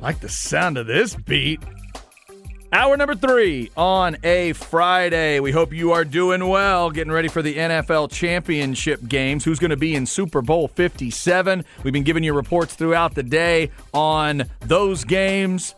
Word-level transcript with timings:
like 0.00 0.20
the 0.20 0.28
sound 0.28 0.78
of 0.78 0.86
this 0.86 1.14
beat. 1.14 1.60
Hour 2.72 2.96
number 2.96 3.16
three 3.16 3.70
on 3.76 4.16
a 4.22 4.52
Friday. 4.52 5.40
We 5.40 5.50
hope 5.50 5.72
you 5.72 5.90
are 5.90 6.04
doing 6.04 6.46
well, 6.46 6.90
getting 6.90 7.12
ready 7.12 7.26
for 7.26 7.42
the 7.42 7.56
NFL 7.56 8.12
championship 8.12 9.00
games. 9.08 9.44
Who's 9.44 9.58
going 9.58 9.70
to 9.70 9.76
be 9.76 9.96
in 9.96 10.06
Super 10.06 10.40
Bowl 10.40 10.68
57? 10.68 11.64
We've 11.82 11.92
been 11.92 12.04
giving 12.04 12.22
you 12.22 12.32
reports 12.32 12.74
throughout 12.76 13.16
the 13.16 13.24
day 13.24 13.72
on 13.92 14.44
those 14.60 15.02
games. 15.02 15.74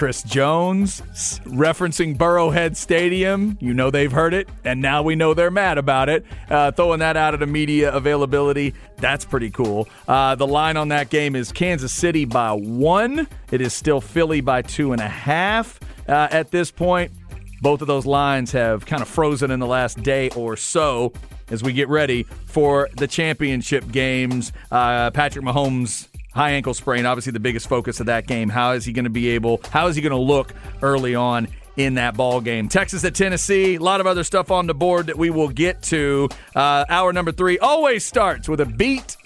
Chris 0.00 0.22
Jones 0.22 1.02
referencing 1.44 2.16
Burrowhead 2.16 2.74
Stadium. 2.74 3.58
You 3.60 3.74
know 3.74 3.90
they've 3.90 4.10
heard 4.10 4.32
it, 4.32 4.48
and 4.64 4.80
now 4.80 5.02
we 5.02 5.14
know 5.14 5.34
they're 5.34 5.50
mad 5.50 5.76
about 5.76 6.08
it. 6.08 6.24
Uh, 6.48 6.70
throwing 6.72 7.00
that 7.00 7.18
out 7.18 7.34
of 7.34 7.40
the 7.40 7.46
media 7.46 7.92
availability. 7.92 8.72
That's 8.96 9.26
pretty 9.26 9.50
cool. 9.50 9.90
Uh, 10.08 10.36
the 10.36 10.46
line 10.46 10.78
on 10.78 10.88
that 10.88 11.10
game 11.10 11.36
is 11.36 11.52
Kansas 11.52 11.92
City 11.92 12.24
by 12.24 12.52
one. 12.52 13.28
It 13.50 13.60
is 13.60 13.74
still 13.74 14.00
Philly 14.00 14.40
by 14.40 14.62
two 14.62 14.92
and 14.92 15.02
a 15.02 15.06
half 15.08 15.78
uh, 16.08 16.28
at 16.30 16.50
this 16.50 16.70
point. 16.70 17.12
Both 17.60 17.82
of 17.82 17.86
those 17.86 18.06
lines 18.06 18.52
have 18.52 18.86
kind 18.86 19.02
of 19.02 19.08
frozen 19.08 19.50
in 19.50 19.60
the 19.60 19.66
last 19.66 20.02
day 20.02 20.30
or 20.30 20.56
so 20.56 21.12
as 21.50 21.62
we 21.62 21.74
get 21.74 21.90
ready 21.90 22.22
for 22.46 22.88
the 22.96 23.06
championship 23.06 23.86
games. 23.92 24.50
Uh, 24.72 25.10
Patrick 25.10 25.44
Mahomes 25.44 26.08
high 26.34 26.50
ankle 26.50 26.74
sprain, 26.74 27.06
obviously 27.06 27.32
the 27.32 27.40
biggest 27.40 27.68
focus 27.68 28.00
of 28.00 28.06
that 28.06 28.26
game. 28.26 28.48
How 28.48 28.72
is 28.72 28.84
he 28.84 28.92
going 28.92 29.04
to 29.04 29.10
be 29.10 29.28
able? 29.30 29.60
How 29.70 29.88
is 29.88 29.96
he 29.96 30.02
going 30.02 30.12
to 30.12 30.16
look 30.18 30.54
early 30.82 31.14
on? 31.14 31.48
In 31.76 31.94
that 31.94 32.14
ball 32.14 32.42
game, 32.42 32.68
Texas 32.68 33.04
at 33.04 33.14
Tennessee. 33.14 33.76
A 33.76 33.80
lot 33.80 34.00
of 34.00 34.06
other 34.06 34.24
stuff 34.24 34.50
on 34.50 34.66
the 34.66 34.74
board 34.74 35.06
that 35.06 35.16
we 35.16 35.30
will 35.30 35.48
get 35.48 35.80
to. 35.84 36.28
Uh, 36.54 36.84
hour 36.90 37.12
number 37.12 37.32
three 37.32 37.58
always 37.58 38.04
starts 38.04 38.50
with 38.50 38.60
a 38.60 38.66
beat, 38.66 39.16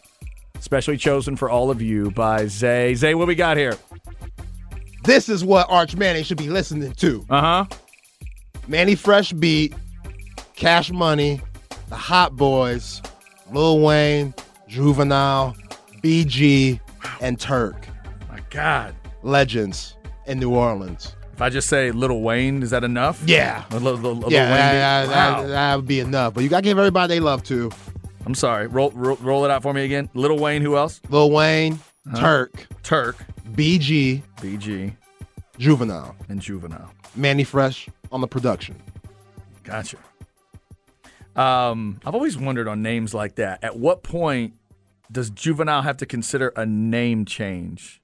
specially 0.61 0.97
chosen 0.97 1.35
for 1.37 1.51
all 1.51 1.71
of 1.71 1.83
you 1.83 2.13
by 2.13 2.47
Zay. 2.47 2.95
Zay, 2.95 3.15
what 3.15 3.27
we 3.27 3.35
got 3.35 3.57
here? 3.57 3.77
This 5.05 5.29
is 5.29 5.45
what 5.45 5.69
Arch 5.69 5.97
Manning 5.97 6.23
should 6.23 6.37
be 6.39 6.49
listening 6.49 6.93
to. 6.93 7.27
Uh 7.29 7.41
huh. 7.41 7.65
Mannie 8.69 8.95
Fresh 8.95 9.33
beat, 9.33 9.75
Cash 10.55 10.93
Money, 10.93 11.41
the 11.89 11.97
Hot 11.97 12.37
Boys, 12.37 13.03
Lil 13.53 13.81
Wayne, 13.81 14.33
Juvenile, 14.69 15.57
BG, 16.05 16.79
and 17.21 17.39
Turk. 17.39 17.87
My 18.31 18.41
God. 18.51 18.95
Legends 19.23 19.97
in 20.27 20.39
New 20.39 20.51
Orleans. 20.55 21.15
If 21.33 21.43
I 21.43 21.49
just 21.51 21.69
say 21.69 21.91
Little 21.91 22.23
Wayne, 22.23 22.63
is 22.63 22.71
that 22.71 22.85
enough? 22.85 23.23
Yeah. 23.27 23.65
A 23.71 23.75
little, 23.75 23.95
little, 23.95 24.15
little 24.15 24.33
yeah, 24.33 24.51
Wayne 24.51 25.09
that, 25.09 25.09
Wow. 25.09 25.47
that- 25.47 25.77
would 25.77 25.87
be 25.87 26.01
enough. 26.01 26.35
But 26.35 26.45
you 26.45 26.49
got 26.49 26.59
to 26.59 26.63
give 26.63 26.79
everybody 26.79 27.15
they 27.15 27.21
love 27.21 27.43
to. 27.45 27.71
I'm 28.27 28.35
sorry. 28.35 28.69
Roll, 28.69 28.91
roll, 28.93 29.17
roll 29.21 29.45
it 29.45 29.51
out 29.51 29.63
for 29.63 29.75
me 29.75 29.85
again. 29.85 30.09
Little 30.15 30.39
Wayne. 30.39 30.63
Who 30.63 30.77
else? 30.77 31.01
Lil 31.11 31.31
Wayne, 31.31 31.79
Turk, 32.17 32.67
Turk, 32.83 33.17
BG, 33.53 34.23
BG, 34.37 34.95
Juvenile, 35.59 36.15
and 36.29 36.41
Juvenile. 36.41 36.91
Mannie 37.17 37.45
Fresh 37.45 37.89
on 38.13 38.21
the 38.21 38.27
production. 38.29 38.77
Gotcha. 39.63 39.97
Um, 41.37 42.01
I've 42.07 42.15
always 42.15 42.39
wondered 42.39 42.69
on 42.69 42.81
names 42.83 43.13
like 43.13 43.35
that. 43.37 43.63
At 43.65 43.77
what 43.77 44.03
point 44.03 44.55
does 45.11 45.31
Juvenile 45.31 45.83
have 45.83 45.97
to 45.99 46.07
consider 46.07 46.49
a 46.57 46.65
name 46.67 47.25
change? 47.25 48.01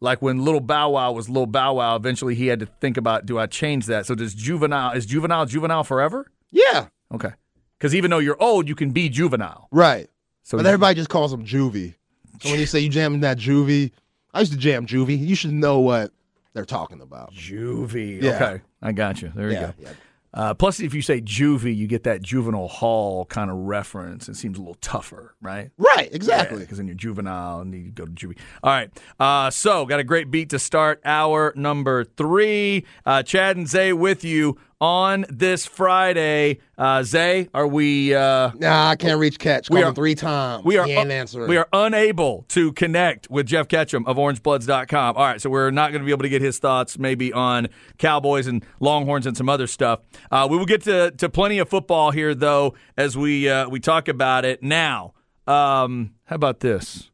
Like 0.00 0.20
when 0.20 0.44
Little 0.44 0.60
Bow 0.60 0.90
Wow 0.90 1.12
was 1.12 1.28
Little 1.28 1.46
Bow 1.46 1.74
Wow, 1.74 1.96
eventually 1.96 2.34
he 2.34 2.48
had 2.48 2.60
to 2.60 2.66
think 2.66 2.96
about, 2.96 3.24
do 3.26 3.38
I 3.38 3.46
change 3.46 3.86
that? 3.86 4.06
So 4.06 4.14
does 4.14 4.34
Juvenile 4.34 4.92
is 4.92 5.06
Juvenile 5.06 5.46
Juvenile 5.46 5.84
forever? 5.84 6.30
Yeah, 6.50 6.88
Okay, 7.12 7.30
because 7.78 7.94
even 7.94 8.10
though 8.10 8.18
you're 8.18 8.40
old, 8.42 8.68
you 8.68 8.74
can 8.74 8.90
be 8.90 9.08
Juvenile. 9.08 9.68
right. 9.70 10.08
So 10.42 10.58
But 10.58 10.66
everybody 10.66 10.94
just 10.94 11.08
calls 11.08 11.32
him 11.32 11.44
Juvie. 11.46 11.94
So 12.42 12.50
when 12.50 12.60
you 12.60 12.66
say 12.66 12.80
you 12.80 12.90
jamming 12.90 13.20
that 13.20 13.38
Juvie, 13.38 13.92
I 14.34 14.40
used 14.40 14.52
to 14.52 14.58
jam 14.58 14.84
Juvie. 14.86 15.18
You 15.18 15.34
should 15.34 15.52
know 15.54 15.78
what 15.80 16.12
they're 16.52 16.66
talking 16.66 17.00
about. 17.00 17.32
Juvie. 17.32 18.20
Yeah. 18.20 18.30
Okay, 18.34 18.62
I 18.82 18.92
got 18.92 19.22
you. 19.22 19.32
There 19.34 19.48
you 19.48 19.54
Yeah, 19.54 19.66
go. 19.68 19.72
yeah. 19.78 19.92
Uh, 20.34 20.52
plus, 20.52 20.80
if 20.80 20.92
you 20.92 21.00
say 21.00 21.20
juvie, 21.20 21.74
you 21.74 21.86
get 21.86 22.02
that 22.02 22.20
juvenile 22.20 22.68
hall 22.68 23.24
kind 23.26 23.50
of 23.50 23.56
reference. 23.56 24.28
It 24.28 24.34
seems 24.36 24.58
a 24.58 24.60
little 24.60 24.76
tougher, 24.80 25.34
right? 25.40 25.70
Right, 25.78 26.08
exactly. 26.12 26.58
Because 26.60 26.78
then 26.78 26.88
you're 26.88 26.96
juvenile 26.96 27.60
and 27.60 27.72
you 27.72 27.90
go 27.92 28.04
to 28.04 28.10
juvie. 28.10 28.36
All 28.62 28.72
right. 28.72 28.90
Uh, 29.18 29.50
so, 29.50 29.86
got 29.86 30.00
a 30.00 30.04
great 30.04 30.30
beat 30.30 30.50
to 30.50 30.58
start 30.58 31.00
hour 31.04 31.52
number 31.56 32.04
three. 32.04 32.84
Uh, 33.06 33.22
Chad 33.22 33.56
and 33.56 33.68
Zay 33.68 33.92
with 33.92 34.24
you 34.24 34.58
on 34.80 35.24
this 35.28 35.66
Friday. 35.66 36.58
Uh, 36.76 37.02
Zay, 37.02 37.48
are 37.54 37.66
we? 37.66 38.14
Uh, 38.14 38.50
Nah, 38.58 38.90
I 38.90 38.96
can't 38.96 39.18
reach 39.18 39.38
catch. 39.38 39.70
we 39.70 39.82
are 39.82 39.92
three 39.94 40.14
times. 40.14 40.64
we 40.64 40.76
are 40.78 40.86
he 40.86 40.92
ain't 40.92 41.10
answering. 41.10 41.48
we 41.48 41.56
are 41.56 41.68
unable 41.72 42.44
to 42.48 42.72
connect 42.72 43.30
with 43.30 43.46
Jeff 43.46 43.68
Ketchum 43.68 44.04
of 44.06 44.16
OrangeBloods.com. 44.16 45.16
All 45.16 45.22
right, 45.24 45.40
so 45.40 45.48
we're 45.50 45.70
not 45.70 45.92
going 45.92 46.02
to 46.02 46.06
be 46.06 46.12
able 46.12 46.22
to 46.24 46.28
get 46.28 46.42
his 46.42 46.58
thoughts 46.58 46.98
maybe 46.98 47.32
on 47.32 47.68
Cowboys 47.98 48.46
and 48.46 48.64
Longhorns 48.80 49.26
and 49.26 49.36
some 49.36 49.48
other 49.48 49.66
stuff. 49.66 50.00
Uh, 50.30 50.46
we 50.50 50.56
will 50.56 50.66
get 50.66 50.82
to, 50.82 51.10
to 51.12 51.28
plenty 51.28 51.58
of 51.58 51.68
football 51.68 52.10
here 52.10 52.34
though 52.34 52.74
as 52.96 53.16
we 53.16 53.48
uh, 53.48 53.68
we 53.68 53.80
talk 53.80 54.08
about 54.08 54.44
it 54.44 54.62
now. 54.62 55.14
Um, 55.46 56.14
how 56.24 56.36
about 56.36 56.60
this? 56.60 57.10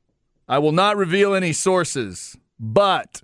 I 0.49 0.59
will 0.59 0.72
not 0.72 0.97
reveal 0.97 1.34
any 1.34 1.53
sources, 1.53 2.37
but 2.59 3.22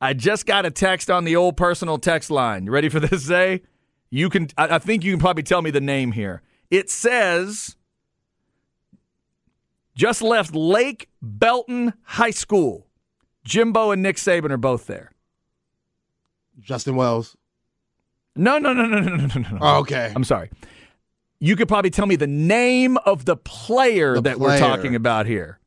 I 0.00 0.12
just 0.12 0.46
got 0.46 0.66
a 0.66 0.70
text 0.70 1.10
on 1.10 1.24
the 1.24 1.36
old 1.36 1.56
personal 1.56 1.98
text 1.98 2.30
line. 2.30 2.66
You 2.66 2.72
ready 2.72 2.88
for 2.88 3.00
this, 3.00 3.22
Zay? 3.22 3.62
You 4.10 4.28
can. 4.30 4.48
I, 4.56 4.76
I 4.76 4.78
think 4.78 5.04
you 5.04 5.12
can 5.12 5.20
probably 5.20 5.42
tell 5.42 5.62
me 5.62 5.70
the 5.70 5.80
name 5.80 6.12
here. 6.12 6.42
It 6.70 6.90
says 6.90 7.76
just 9.94 10.22
left 10.22 10.54
Lake 10.54 11.08
Belton 11.22 11.94
High 12.04 12.30
School. 12.30 12.86
Jimbo 13.44 13.92
and 13.92 14.02
Nick 14.02 14.16
Saban 14.16 14.50
are 14.50 14.56
both 14.56 14.86
there. 14.86 15.12
Justin 16.60 16.96
Wells. 16.96 17.36
No, 18.34 18.58
no, 18.58 18.72
no, 18.72 18.84
no, 18.86 18.98
no, 18.98 19.16
no, 19.16 19.26
no, 19.26 19.40
no. 19.40 19.58
Oh, 19.60 19.78
okay. 19.78 20.12
I'm 20.14 20.24
sorry. 20.24 20.50
You 21.38 21.56
could 21.56 21.68
probably 21.68 21.90
tell 21.90 22.06
me 22.06 22.16
the 22.16 22.26
name 22.26 22.96
of 22.98 23.24
the 23.24 23.36
player 23.36 24.14
The 24.14 24.22
that 24.22 24.38
we're 24.40 24.58
talking 24.58 24.94
about 24.94 25.26
here. 25.26 25.58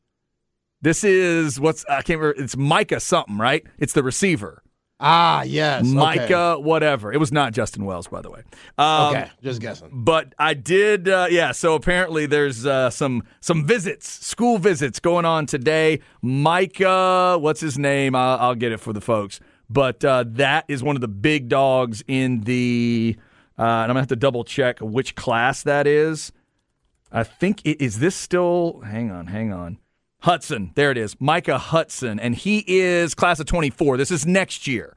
This 0.82 1.04
is 1.04 1.60
what's 1.60 1.84
I 1.88 2.02
can't 2.02 2.20
remember. 2.20 2.42
It's 2.42 2.56
Micah 2.56 3.00
something, 3.00 3.36
right? 3.38 3.64
It's 3.78 3.92
the 3.92 4.02
receiver, 4.02 4.62
Ah, 5.02 5.42
yes. 5.42 5.82
okay. 5.82 5.94
Micah, 5.94 6.58
whatever. 6.58 7.12
It 7.12 7.18
was 7.18 7.32
not 7.32 7.52
Justin 7.54 7.84
Wells, 7.86 8.06
by 8.08 8.20
the 8.20 8.30
way. 8.30 8.42
Um, 8.78 9.14
Okay, 9.14 9.30
just 9.42 9.60
guessing. 9.60 9.88
But 9.92 10.34
I 10.38 10.52
did, 10.54 11.08
uh, 11.08 11.26
yeah. 11.30 11.52
So 11.52 11.74
apparently, 11.74 12.26
there's 12.26 12.66
uh, 12.66 12.90
some 12.90 13.22
some 13.40 13.66
visits, 13.66 14.08
school 14.26 14.58
visits 14.58 15.00
going 15.00 15.24
on 15.24 15.46
today. 15.46 16.00
Micah, 16.22 17.38
what's 17.40 17.60
his 17.60 17.78
name? 17.78 18.14
I'll, 18.14 18.38
I'll 18.38 18.54
get 18.54 18.72
it 18.72 18.80
for 18.80 18.92
the 18.92 19.00
folks. 19.00 19.40
But 19.68 20.04
uh, 20.04 20.24
that 20.28 20.64
is 20.68 20.82
one 20.82 20.96
of 20.96 21.00
the 21.00 21.08
big 21.08 21.48
dogs 21.48 22.02
in 22.08 22.40
the. 22.42 23.16
Uh, 23.58 23.62
and 23.62 23.68
I'm 23.68 23.88
gonna 23.88 24.00
have 24.00 24.08
to 24.08 24.16
double 24.16 24.44
check 24.44 24.78
which 24.80 25.14
class 25.14 25.62
that 25.64 25.86
is. 25.86 26.32
I 27.12 27.24
think 27.24 27.60
it, 27.64 27.80
is 27.82 27.98
this 27.98 28.14
still. 28.16 28.80
Hang 28.80 29.10
on, 29.10 29.26
hang 29.26 29.52
on. 29.52 29.78
Hudson, 30.22 30.72
there 30.74 30.90
it 30.90 30.98
is. 30.98 31.16
Micah 31.20 31.58
Hudson, 31.58 32.20
and 32.20 32.34
he 32.34 32.64
is 32.66 33.14
class 33.14 33.40
of 33.40 33.46
24. 33.46 33.96
This 33.96 34.10
is 34.10 34.26
next 34.26 34.66
year. 34.66 34.96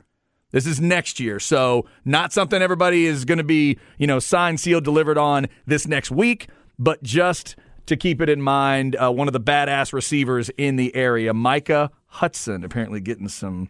This 0.52 0.68
is 0.68 0.80
next 0.80 1.20
year. 1.20 1.40
So, 1.40 1.86
not 2.06 2.32
something 2.32 2.62
everybody 2.62 3.06
is 3.06 3.26
going 3.26 3.40
to 3.40 3.44
be, 3.44 3.80
you 3.98 4.06
know, 4.06 4.20
signed, 4.20 4.60
sealed, 4.60 4.84
delivered 4.84 5.18
on 5.18 5.48
this 5.66 5.88
next 5.88 6.12
week, 6.12 6.48
but 6.78 7.02
just 7.02 7.56
to 7.88 7.98
keep 7.98 8.22
it 8.22 8.30
in 8.30 8.42
mind, 8.42 8.96
uh, 9.02 9.12
one 9.12 9.28
of 9.28 9.34
the 9.34 9.40
badass 9.40 9.94
receivers 9.94 10.50
in 10.58 10.76
the 10.76 10.96
area, 10.96 11.34
Micah 11.34 11.90
Hudson, 12.06 12.64
apparently 12.64 13.02
getting 13.02 13.28
some 13.30 13.70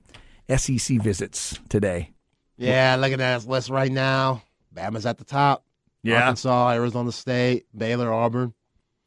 SEC 0.54 1.02
visits 1.02 1.60
today. 1.70 2.12
Yeah, 2.58 2.96
looking 3.00 3.22
at 3.22 3.36
his 3.36 3.48
list 3.48 3.70
right 3.70 3.92
now. 3.92 4.44
Bama's 4.76 5.06
at 5.06 5.18
the 5.18 5.24
top. 5.24 5.64
Yeah. 6.04 6.22
Arkansas, 6.22 6.72
Arizona 6.72 7.12
State, 7.12 7.66
Baylor, 7.76 8.12
Auburn. 8.12 8.54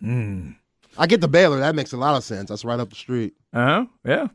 Hmm. 0.01 0.53
I 0.99 1.07
get 1.07 1.21
the 1.21 1.29
Baylor. 1.29 1.59
That 1.61 1.75
makes 1.75 1.93
a 1.93 1.97
lot 1.97 2.17
of 2.17 2.25
sense. 2.25 2.49
That's 2.49 2.65
right 2.65 2.81
up 2.81 2.91
the 2.91 2.97
street. 2.97 3.35
Uh 3.53 3.67
huh. 3.67 3.87
Yeah. 4.05 4.29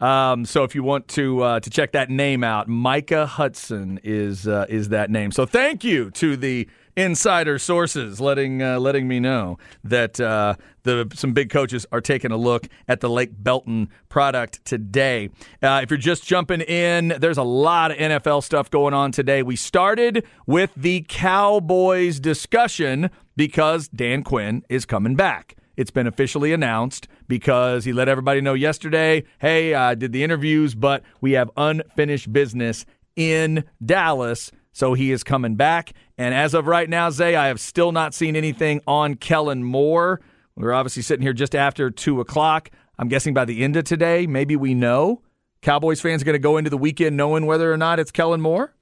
Um, 0.00 0.44
so 0.44 0.64
if 0.64 0.74
you 0.74 0.82
want 0.82 1.08
to 1.08 1.42
uh, 1.42 1.60
to 1.60 1.70
check 1.70 1.92
that 1.92 2.10
name 2.10 2.44
out, 2.44 2.68
Micah 2.68 3.26
Hudson 3.26 4.00
is 4.02 4.46
uh, 4.46 4.66
is 4.68 4.90
that 4.90 5.10
name. 5.10 5.30
So 5.30 5.46
thank 5.46 5.84
you 5.84 6.10
to 6.12 6.36
the 6.36 6.68
insider 6.96 7.58
sources 7.58 8.20
letting 8.20 8.62
uh, 8.62 8.78
letting 8.80 9.08
me 9.08 9.20
know 9.20 9.58
that 9.84 10.20
uh, 10.20 10.56
the 10.82 11.08
some 11.14 11.32
big 11.32 11.48
coaches 11.48 11.86
are 11.92 12.00
taking 12.00 12.32
a 12.32 12.36
look 12.36 12.66
at 12.88 13.00
the 13.00 13.08
Lake 13.08 13.30
Belton 13.36 13.88
product 14.08 14.64
today. 14.64 15.30
Uh, 15.62 15.80
if 15.82 15.90
you're 15.90 15.96
just 15.96 16.26
jumping 16.26 16.60
in, 16.60 17.14
there's 17.20 17.38
a 17.38 17.42
lot 17.42 17.90
of 17.90 17.96
NFL 17.96 18.42
stuff 18.42 18.70
going 18.70 18.94
on 18.94 19.12
today. 19.12 19.42
We 19.42 19.56
started 19.56 20.24
with 20.46 20.70
the 20.76 21.04
Cowboys 21.08 22.20
discussion 22.20 23.10
because 23.36 23.88
Dan 23.88 24.22
Quinn 24.22 24.64
is 24.68 24.84
coming 24.84 25.14
back. 25.14 25.56
It's 25.76 25.90
been 25.90 26.06
officially 26.06 26.52
announced 26.52 27.08
because 27.28 27.84
he 27.84 27.92
let 27.92 28.08
everybody 28.08 28.40
know 28.40 28.54
yesterday 28.54 29.24
hey, 29.38 29.74
I 29.74 29.94
did 29.94 30.12
the 30.12 30.22
interviews, 30.22 30.74
but 30.74 31.02
we 31.20 31.32
have 31.32 31.50
unfinished 31.56 32.32
business 32.32 32.86
in 33.16 33.64
Dallas. 33.84 34.50
So 34.72 34.94
he 34.94 35.12
is 35.12 35.22
coming 35.22 35.54
back. 35.54 35.92
And 36.18 36.34
as 36.34 36.54
of 36.54 36.66
right 36.66 36.88
now, 36.88 37.10
Zay, 37.10 37.36
I 37.36 37.46
have 37.46 37.60
still 37.60 37.92
not 37.92 38.12
seen 38.12 38.34
anything 38.34 38.80
on 38.86 39.14
Kellen 39.14 39.62
Moore. 39.62 40.20
We're 40.56 40.72
obviously 40.72 41.02
sitting 41.02 41.22
here 41.22 41.32
just 41.32 41.54
after 41.54 41.90
2 41.90 42.20
o'clock. 42.20 42.70
I'm 42.98 43.08
guessing 43.08 43.34
by 43.34 43.44
the 43.44 43.62
end 43.62 43.76
of 43.76 43.84
today, 43.84 44.26
maybe 44.26 44.56
we 44.56 44.74
know. 44.74 45.22
Cowboys 45.62 46.00
fans 46.00 46.22
are 46.22 46.24
going 46.24 46.34
to 46.34 46.40
go 46.40 46.56
into 46.56 46.70
the 46.70 46.78
weekend 46.78 47.16
knowing 47.16 47.46
whether 47.46 47.72
or 47.72 47.76
not 47.76 47.98
it's 47.98 48.10
Kellen 48.10 48.40
Moore? 48.40 48.74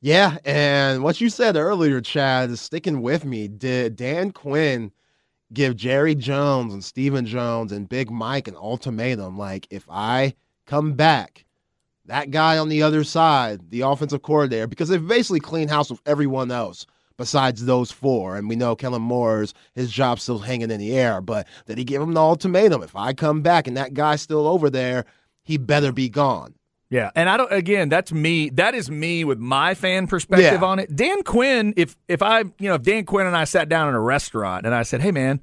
Yeah, 0.00 0.36
and 0.44 1.02
what 1.02 1.20
you 1.20 1.30
said 1.30 1.56
earlier, 1.56 2.00
Chad, 2.02 2.50
is 2.50 2.60
sticking 2.60 3.00
with 3.00 3.24
me. 3.24 3.48
Did 3.48 3.96
Dan 3.96 4.32
Quinn 4.32 4.92
give 5.54 5.76
Jerry 5.76 6.14
Jones 6.14 6.72
and 6.72 6.84
Stephen 6.84 7.24
Jones 7.24 7.72
and 7.72 7.88
Big 7.88 8.10
Mike 8.10 8.48
an 8.48 8.56
ultimatum? 8.56 9.38
Like, 9.38 9.66
if 9.70 9.86
I 9.88 10.34
come 10.66 10.94
back, 10.94 11.44
that 12.06 12.30
guy 12.30 12.58
on 12.58 12.68
the 12.68 12.82
other 12.82 13.04
side, 13.04 13.70
the 13.70 13.82
offensive 13.82 14.22
coordinator, 14.22 14.66
because 14.66 14.88
they've 14.88 15.06
basically 15.06 15.40
cleaned 15.40 15.70
house 15.70 15.90
with 15.90 16.00
everyone 16.04 16.50
else 16.50 16.86
besides 17.16 17.64
those 17.64 17.90
four. 17.90 18.36
And 18.36 18.48
we 18.48 18.56
know 18.56 18.76
Kellen 18.76 19.02
Moore's 19.02 19.54
his 19.74 19.90
job's 19.90 20.22
still 20.22 20.40
hanging 20.40 20.70
in 20.70 20.80
the 20.80 20.96
air. 20.96 21.20
But 21.20 21.46
did 21.66 21.78
he 21.78 21.84
give 21.84 22.02
him 22.02 22.12
the 22.12 22.20
ultimatum? 22.20 22.82
If 22.82 22.96
I 22.96 23.12
come 23.12 23.42
back 23.42 23.66
and 23.66 23.76
that 23.76 23.94
guy's 23.94 24.22
still 24.22 24.46
over 24.46 24.68
there, 24.68 25.04
he 25.42 25.56
better 25.56 25.92
be 25.92 26.08
gone. 26.08 26.54
Yeah, 26.94 27.10
and 27.16 27.28
I 27.28 27.36
don't. 27.36 27.52
Again, 27.52 27.88
that's 27.88 28.12
me. 28.12 28.50
That 28.50 28.76
is 28.76 28.88
me 28.88 29.24
with 29.24 29.40
my 29.40 29.74
fan 29.74 30.06
perspective 30.06 30.60
Yeah. 30.60 30.64
on 30.66 30.78
it. 30.78 30.94
Dan 30.94 31.24
Quinn, 31.24 31.74
if 31.76 31.96
if 32.06 32.22
I, 32.22 32.40
you 32.40 32.68
know, 32.68 32.74
if 32.74 32.82
Dan 32.82 33.04
Quinn 33.04 33.26
and 33.26 33.36
I 33.36 33.42
sat 33.44 33.68
down 33.68 33.88
in 33.88 33.94
a 33.94 34.00
restaurant 34.00 34.64
and 34.64 34.72
I 34.72 34.84
said, 34.84 35.00
"Hey, 35.00 35.10
man, 35.10 35.40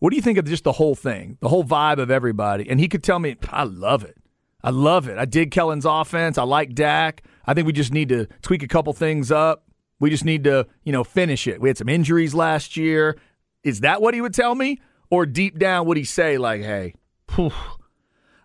what 0.00 0.10
do 0.10 0.16
you 0.16 0.22
think 0.22 0.36
of 0.36 0.46
just 0.46 0.64
the 0.64 0.72
whole 0.72 0.96
thing, 0.96 1.38
the 1.40 1.48
whole 1.48 1.62
vibe 1.62 1.98
of 1.98 2.10
everybody?" 2.10 2.68
and 2.68 2.80
he 2.80 2.88
could 2.88 3.04
tell 3.04 3.20
me, 3.20 3.36
"I 3.50 3.62
love 3.62 4.02
it. 4.02 4.16
I 4.64 4.70
love 4.70 5.06
it. 5.06 5.16
I 5.16 5.26
dig 5.26 5.52
Kellen's 5.52 5.84
offense. 5.84 6.36
I 6.38 6.42
like 6.42 6.74
Dak. 6.74 7.22
I 7.46 7.54
think 7.54 7.68
we 7.68 7.72
just 7.72 7.92
need 7.92 8.08
to 8.08 8.26
tweak 8.42 8.64
a 8.64 8.68
couple 8.68 8.92
things 8.92 9.30
up. 9.30 9.62
We 10.00 10.10
just 10.10 10.24
need 10.24 10.42
to, 10.44 10.66
you 10.82 10.90
know, 10.92 11.04
finish 11.04 11.46
it. 11.46 11.60
We 11.60 11.68
had 11.68 11.78
some 11.78 11.88
injuries 11.88 12.34
last 12.34 12.76
year. 12.76 13.16
Is 13.62 13.80
that 13.82 14.02
what 14.02 14.12
he 14.12 14.20
would 14.20 14.34
tell 14.34 14.56
me, 14.56 14.80
or 15.08 15.24
deep 15.24 15.56
down 15.56 15.86
would 15.86 15.96
he 15.98 16.04
say 16.04 16.36
like, 16.36 16.62
"Hey, 16.62 16.94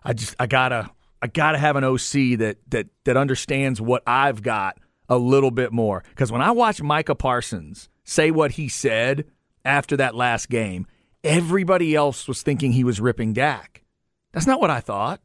I 0.04 0.12
just 0.12 0.36
I 0.38 0.46
gotta 0.46 0.90
I 1.26 1.28
gotta 1.28 1.58
have 1.58 1.74
an 1.74 1.82
OC 1.82 2.38
that 2.38 2.58
that 2.68 2.86
that 3.02 3.16
understands 3.16 3.80
what 3.80 4.04
I've 4.06 4.42
got 4.42 4.78
a 5.08 5.18
little 5.18 5.50
bit 5.50 5.72
more. 5.72 6.04
Because 6.10 6.30
when 6.30 6.40
I 6.40 6.52
watched 6.52 6.84
Micah 6.84 7.16
Parsons 7.16 7.88
say 8.04 8.30
what 8.30 8.52
he 8.52 8.68
said 8.68 9.24
after 9.64 9.96
that 9.96 10.14
last 10.14 10.48
game, 10.48 10.86
everybody 11.24 11.96
else 11.96 12.28
was 12.28 12.42
thinking 12.42 12.70
he 12.70 12.84
was 12.84 13.00
ripping 13.00 13.32
Dak. 13.32 13.82
That's 14.32 14.46
not 14.46 14.60
what 14.60 14.70
I 14.70 14.78
thought. 14.78 15.20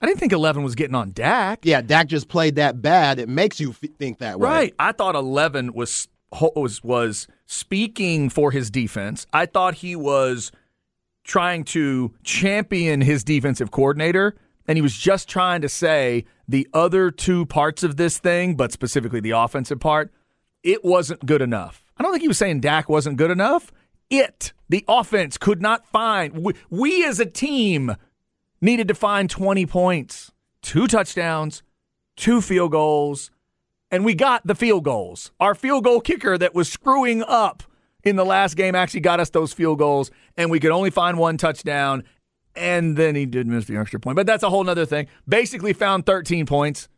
I 0.00 0.06
didn't 0.06 0.18
think 0.18 0.32
Eleven 0.32 0.64
was 0.64 0.74
getting 0.74 0.96
on 0.96 1.12
Dak. 1.12 1.60
Yeah, 1.64 1.80
Dak 1.80 2.08
just 2.08 2.26
played 2.26 2.56
that 2.56 2.82
bad. 2.82 3.20
It 3.20 3.28
makes 3.28 3.60
you 3.60 3.70
f- 3.70 3.90
think 4.00 4.18
that 4.18 4.40
way. 4.40 4.48
Right. 4.48 4.74
I 4.80 4.90
thought 4.90 5.14
Eleven 5.14 5.74
was 5.74 6.08
was 6.32 6.82
was 6.82 7.28
speaking 7.46 8.30
for 8.30 8.50
his 8.50 8.68
defense. 8.68 9.28
I 9.32 9.46
thought 9.46 9.74
he 9.74 9.94
was 9.94 10.50
trying 11.22 11.62
to 11.62 12.12
champion 12.24 13.00
his 13.00 13.22
defensive 13.22 13.70
coordinator, 13.70 14.34
and 14.70 14.76
he 14.76 14.82
was 14.82 14.96
just 14.96 15.28
trying 15.28 15.60
to 15.62 15.68
say 15.68 16.24
the 16.46 16.68
other 16.72 17.10
two 17.10 17.44
parts 17.44 17.82
of 17.82 17.96
this 17.96 18.18
thing, 18.18 18.54
but 18.54 18.70
specifically 18.70 19.18
the 19.18 19.32
offensive 19.32 19.80
part, 19.80 20.12
it 20.62 20.84
wasn't 20.84 21.26
good 21.26 21.42
enough. 21.42 21.84
I 21.96 22.04
don't 22.04 22.12
think 22.12 22.22
he 22.22 22.28
was 22.28 22.38
saying 22.38 22.60
Dak 22.60 22.88
wasn't 22.88 23.16
good 23.16 23.32
enough. 23.32 23.72
It, 24.10 24.52
the 24.68 24.84
offense, 24.86 25.38
could 25.38 25.60
not 25.60 25.84
find. 25.86 26.44
We, 26.44 26.52
we 26.70 27.04
as 27.04 27.18
a 27.18 27.26
team 27.26 27.96
needed 28.60 28.86
to 28.86 28.94
find 28.94 29.28
20 29.28 29.66
points, 29.66 30.30
two 30.62 30.86
touchdowns, 30.86 31.64
two 32.14 32.40
field 32.40 32.70
goals, 32.70 33.32
and 33.90 34.04
we 34.04 34.14
got 34.14 34.46
the 34.46 34.54
field 34.54 34.84
goals. 34.84 35.32
Our 35.40 35.56
field 35.56 35.82
goal 35.82 36.00
kicker 36.00 36.38
that 36.38 36.54
was 36.54 36.70
screwing 36.70 37.24
up 37.24 37.64
in 38.04 38.14
the 38.14 38.24
last 38.24 38.54
game 38.54 38.76
actually 38.76 39.00
got 39.00 39.18
us 39.18 39.30
those 39.30 39.52
field 39.52 39.78
goals, 39.78 40.12
and 40.36 40.48
we 40.48 40.60
could 40.60 40.70
only 40.70 40.90
find 40.90 41.18
one 41.18 41.38
touchdown, 41.38 42.04
and 42.54 42.96
then 42.96 43.14
he 43.14 43.26
did 43.26 43.46
miss 43.46 43.66
the 43.66 43.76
extra 43.76 44.00
point. 44.00 44.16
But 44.16 44.26
that's 44.26 44.42
a 44.42 44.50
whole 44.50 44.68
other 44.68 44.86
thing. 44.86 45.06
Basically, 45.28 45.72
found 45.72 46.06
13 46.06 46.46
points 46.46 46.88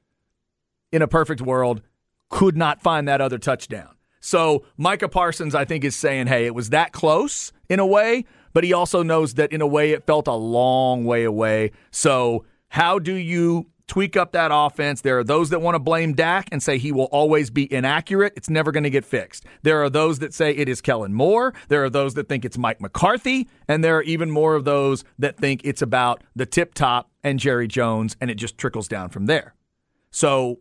in 0.92 1.02
a 1.02 1.08
perfect 1.08 1.40
world, 1.40 1.82
could 2.28 2.56
not 2.56 2.82
find 2.82 3.08
that 3.08 3.20
other 3.20 3.38
touchdown. 3.38 3.94
So 4.20 4.64
Micah 4.76 5.08
Parsons, 5.08 5.54
I 5.54 5.64
think, 5.64 5.84
is 5.84 5.96
saying, 5.96 6.28
hey, 6.28 6.46
it 6.46 6.54
was 6.54 6.70
that 6.70 6.92
close 6.92 7.52
in 7.68 7.80
a 7.80 7.86
way, 7.86 8.24
but 8.52 8.62
he 8.62 8.72
also 8.72 9.02
knows 9.02 9.34
that 9.34 9.52
in 9.52 9.60
a 9.60 9.66
way 9.66 9.90
it 9.90 10.06
felt 10.06 10.28
a 10.28 10.34
long 10.34 11.04
way 11.04 11.24
away. 11.24 11.72
So 11.90 12.44
how 12.68 12.98
do 12.98 13.14
you 13.14 13.66
tweak 13.86 14.16
up 14.16 14.32
that 14.32 14.50
offense? 14.52 15.00
There 15.00 15.18
are 15.18 15.24
those 15.24 15.50
that 15.50 15.60
want 15.60 15.74
to 15.74 15.78
blame 15.78 16.14
Dak 16.14 16.48
and 16.52 16.62
say 16.62 16.78
he 16.78 16.92
will 16.92 17.06
always 17.06 17.50
be 17.50 17.72
inaccurate. 17.72 18.32
It's 18.36 18.50
never 18.50 18.72
going 18.72 18.84
to 18.84 18.90
get 18.90 19.04
fixed. 19.04 19.44
There 19.62 19.82
are 19.82 19.90
those 19.90 20.18
that 20.20 20.34
say 20.34 20.52
it 20.52 20.68
is 20.68 20.80
Kellen 20.80 21.14
Moore. 21.14 21.54
There 21.68 21.84
are 21.84 21.90
those 21.90 22.14
that 22.14 22.28
think 22.28 22.44
it's 22.44 22.58
Mike 22.58 22.80
McCarthy. 22.80 23.48
And 23.68 23.82
there 23.82 23.96
are 23.96 24.02
even 24.02 24.30
more 24.30 24.54
of 24.54 24.64
those 24.64 25.04
that 25.18 25.36
think 25.36 25.62
it's 25.64 25.82
about 25.82 26.22
the 26.34 26.46
tip 26.46 26.74
top 26.74 27.10
and 27.24 27.38
Jerry 27.38 27.68
Jones, 27.68 28.16
and 28.20 28.30
it 28.30 28.34
just 28.34 28.58
trickles 28.58 28.88
down 28.88 29.08
from 29.08 29.26
there. 29.26 29.54
So 30.10 30.58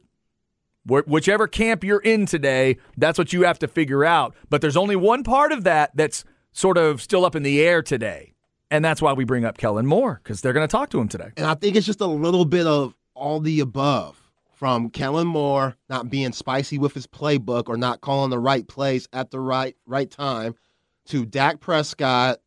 Wh- 0.87 1.07
whichever 1.07 1.47
camp 1.47 1.83
you're 1.83 1.99
in 1.99 2.25
today, 2.25 2.77
that's 2.97 3.17
what 3.17 3.33
you 3.33 3.43
have 3.43 3.59
to 3.59 3.67
figure 3.67 4.03
out. 4.03 4.35
But 4.49 4.61
there's 4.61 4.77
only 4.77 4.95
one 4.95 5.23
part 5.23 5.51
of 5.51 5.63
that 5.63 5.91
that's 5.95 6.23
sort 6.53 6.77
of 6.77 7.01
still 7.01 7.25
up 7.25 7.35
in 7.35 7.43
the 7.43 7.61
air 7.61 7.81
today. 7.81 8.33
And 8.69 8.83
that's 8.83 9.01
why 9.01 9.13
we 9.13 9.25
bring 9.25 9.43
up 9.43 9.57
Kellen 9.57 9.85
Moore, 9.85 10.21
because 10.23 10.41
they're 10.41 10.53
going 10.53 10.67
to 10.67 10.71
talk 10.71 10.89
to 10.91 10.99
him 10.99 11.09
today. 11.09 11.31
And 11.35 11.45
I 11.45 11.55
think 11.55 11.75
it's 11.75 11.85
just 11.85 12.01
a 12.01 12.07
little 12.07 12.45
bit 12.45 12.65
of 12.65 12.95
all 13.21 13.39
the 13.39 13.59
above 13.59 14.17
from 14.51 14.89
Kellen 14.89 15.27
Moore 15.27 15.75
not 15.89 16.09
being 16.09 16.33
spicy 16.33 16.77
with 16.77 16.93
his 16.93 17.07
playbook 17.07 17.69
or 17.69 17.77
not 17.77 18.01
calling 18.01 18.31
the 18.31 18.39
right 18.39 18.67
plays 18.67 19.07
at 19.13 19.31
the 19.31 19.39
right 19.39 19.75
right 19.85 20.09
time 20.09 20.55
to 21.05 21.25
Dak 21.25 21.59
Prescott 21.59 22.39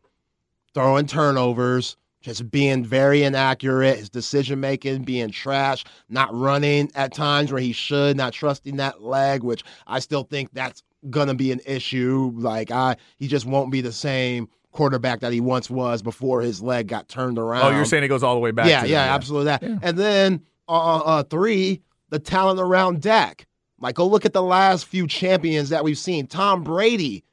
throwing 0.75 1.07
turnovers, 1.07 1.97
just 2.21 2.51
being 2.51 2.85
very 2.85 3.23
inaccurate, 3.23 3.99
his 3.99 4.11
decision 4.11 4.59
making 4.59 5.03
being 5.05 5.31
trash, 5.31 5.85
not 6.09 6.35
running 6.35 6.91
at 6.95 7.15
times 7.15 7.53
where 7.53 7.61
he 7.61 7.73
should, 7.73 8.17
not 8.17 8.33
trusting 8.33 8.77
that 8.77 9.03
leg, 9.03 9.43
which 9.43 9.63
I 9.87 10.01
still 10.01 10.25
think 10.25 10.53
that's 10.53 10.83
gonna 11.11 11.35
be 11.35 11.53
an 11.53 11.61
issue. 11.67 12.33
Like 12.35 12.71
I 12.71 12.97
he 13.17 13.29
just 13.29 13.47
won't 13.47 13.71
be 13.71 13.81
the 13.81 13.93
same 13.93 14.49
quarterback 14.73 15.21
that 15.21 15.33
he 15.33 15.41
once 15.41 15.71
was 15.71 16.03
before 16.03 16.41
his 16.41 16.61
leg 16.61 16.89
got 16.89 17.09
turned 17.09 17.39
around. 17.39 17.73
Oh, 17.73 17.77
you're 17.77 17.85
saying 17.85 18.03
it 18.03 18.09
goes 18.09 18.25
all 18.25 18.35
the 18.35 18.41
way 18.41 18.51
back 18.51 18.67
Yeah, 18.67 18.83
to 18.83 18.89
yeah, 18.89 19.07
that, 19.07 19.15
absolutely 19.15 19.47
that. 19.47 19.63
And 19.83 19.97
then 19.97 20.43
uh, 20.69 20.99
uh, 20.99 21.23
three, 21.25 21.83
the 22.11 22.19
talent 22.19 22.61
around 22.61 23.03
Dak. 23.03 23.47
Like, 23.81 23.97
go 23.97 24.07
look 24.07 24.25
at 24.25 24.33
the 24.33 24.43
last 24.43 24.87
few 24.87 25.07
champions 25.07 25.69
that 25.69 25.85
we've 25.85 25.99
seen. 25.99 26.27
Tom 26.27 26.63
Brady. 26.63 27.25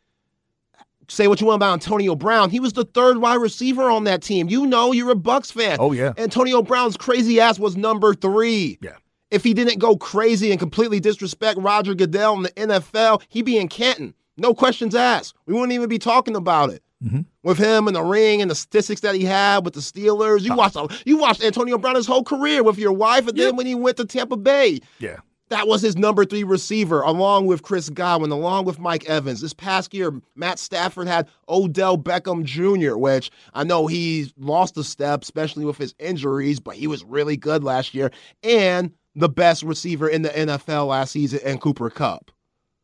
Say 1.08 1.28
what 1.28 1.42
you 1.42 1.48
want 1.48 1.58
about 1.58 1.74
Antonio 1.74 2.16
Brown. 2.16 2.50
He 2.50 2.62
was 2.62 2.74
the 2.74 2.86
third 2.86 3.18
wide 3.18 3.36
receiver 3.36 3.90
on 3.90 4.06
that 4.06 4.22
team. 4.22 4.50
You 4.50 4.66
know, 4.66 4.94
you're 4.94 5.12
a 5.12 5.16
Bucks 5.16 5.52
fan. 5.52 5.78
Oh, 5.80 5.92
yeah. 5.92 6.14
Antonio 6.18 6.62
Brown's 6.62 6.96
crazy 6.96 7.40
ass 7.40 7.60
was 7.60 7.76
number 7.76 8.14
three. 8.14 8.78
Yeah. 8.82 8.96
If 9.30 9.44
he 9.44 9.54
didn't 9.54 9.80
go 9.80 9.98
crazy 9.98 10.52
and 10.52 10.60
completely 10.60 11.00
disrespect 11.00 11.60
Roger 11.60 11.96
Goodell 11.96 12.36
in 12.36 12.44
the 12.44 12.50
NFL, 12.52 13.22
he'd 13.30 13.44
be 13.44 13.58
in 13.58 13.68
Canton. 13.68 14.14
No 14.38 14.54
questions 14.54 14.96
asked. 14.96 15.36
We 15.46 15.54
wouldn't 15.54 15.74
even 15.74 15.90
be 15.90 16.00
talking 16.00 16.36
about 16.36 16.70
it 16.70 16.82
Mm-hmm. 17.04 17.22
with 17.44 17.58
him 17.58 17.88
and 17.88 17.96
the 17.96 18.04
ring 18.04 18.42
and 18.44 18.52
the 18.52 18.56
statistics 18.56 19.02
that 19.02 19.16
he 19.16 19.24
had 19.26 19.66
with 19.66 19.74
the 19.74 19.80
Steelers. 19.80 20.42
You 20.44 20.54
watched 20.56 20.78
you 21.06 21.18
watched 21.18 21.44
Antonio 21.44 21.78
Brown 21.80 21.96
his 21.96 22.06
whole 22.06 22.24
career 22.24 22.62
with 22.64 22.78
your 22.78 22.92
wife, 22.94 23.28
and 23.28 23.36
then 23.38 23.56
when 23.56 23.66
he 23.66 23.74
went 23.74 23.98
to 23.98 24.06
Tampa 24.06 24.38
Bay, 24.38 24.80
Yeah. 25.00 25.18
that 25.50 25.68
was 25.68 25.82
his 25.82 25.98
number 25.98 26.26
three 26.26 26.44
receiver, 26.44 27.02
along 27.02 27.48
with 27.48 27.64
Chris 27.64 27.90
Godwin, 27.90 28.30
along 28.30 28.66
with 28.66 28.78
Mike 28.78 29.04
Evans. 29.10 29.42
This 29.42 29.52
past 29.54 29.94
year, 29.96 30.14
Matt 30.36 30.60
Stafford 30.60 31.08
had 31.08 31.28
Odell 31.50 31.98
Beckham 31.98 32.44
Jr., 32.44 32.96
which 32.98 33.32
I 33.56 33.64
know 33.64 33.88
he 33.88 34.32
lost 34.38 34.78
a 34.78 34.84
step, 34.84 35.24
especially 35.24 35.66
with 35.66 35.78
his 35.78 35.96
injuries, 35.98 36.60
but 36.60 36.76
he 36.76 36.86
was 36.86 37.04
really 37.04 37.36
good 37.36 37.64
last 37.64 37.96
year, 37.96 38.12
and 38.44 38.92
the 39.16 39.28
best 39.28 39.64
receiver 39.64 40.08
in 40.08 40.22
the 40.22 40.30
NFL 40.30 40.86
last 40.88 41.14
season, 41.14 41.40
and 41.44 41.60
Cooper 41.60 41.90
Kupp 41.90 42.30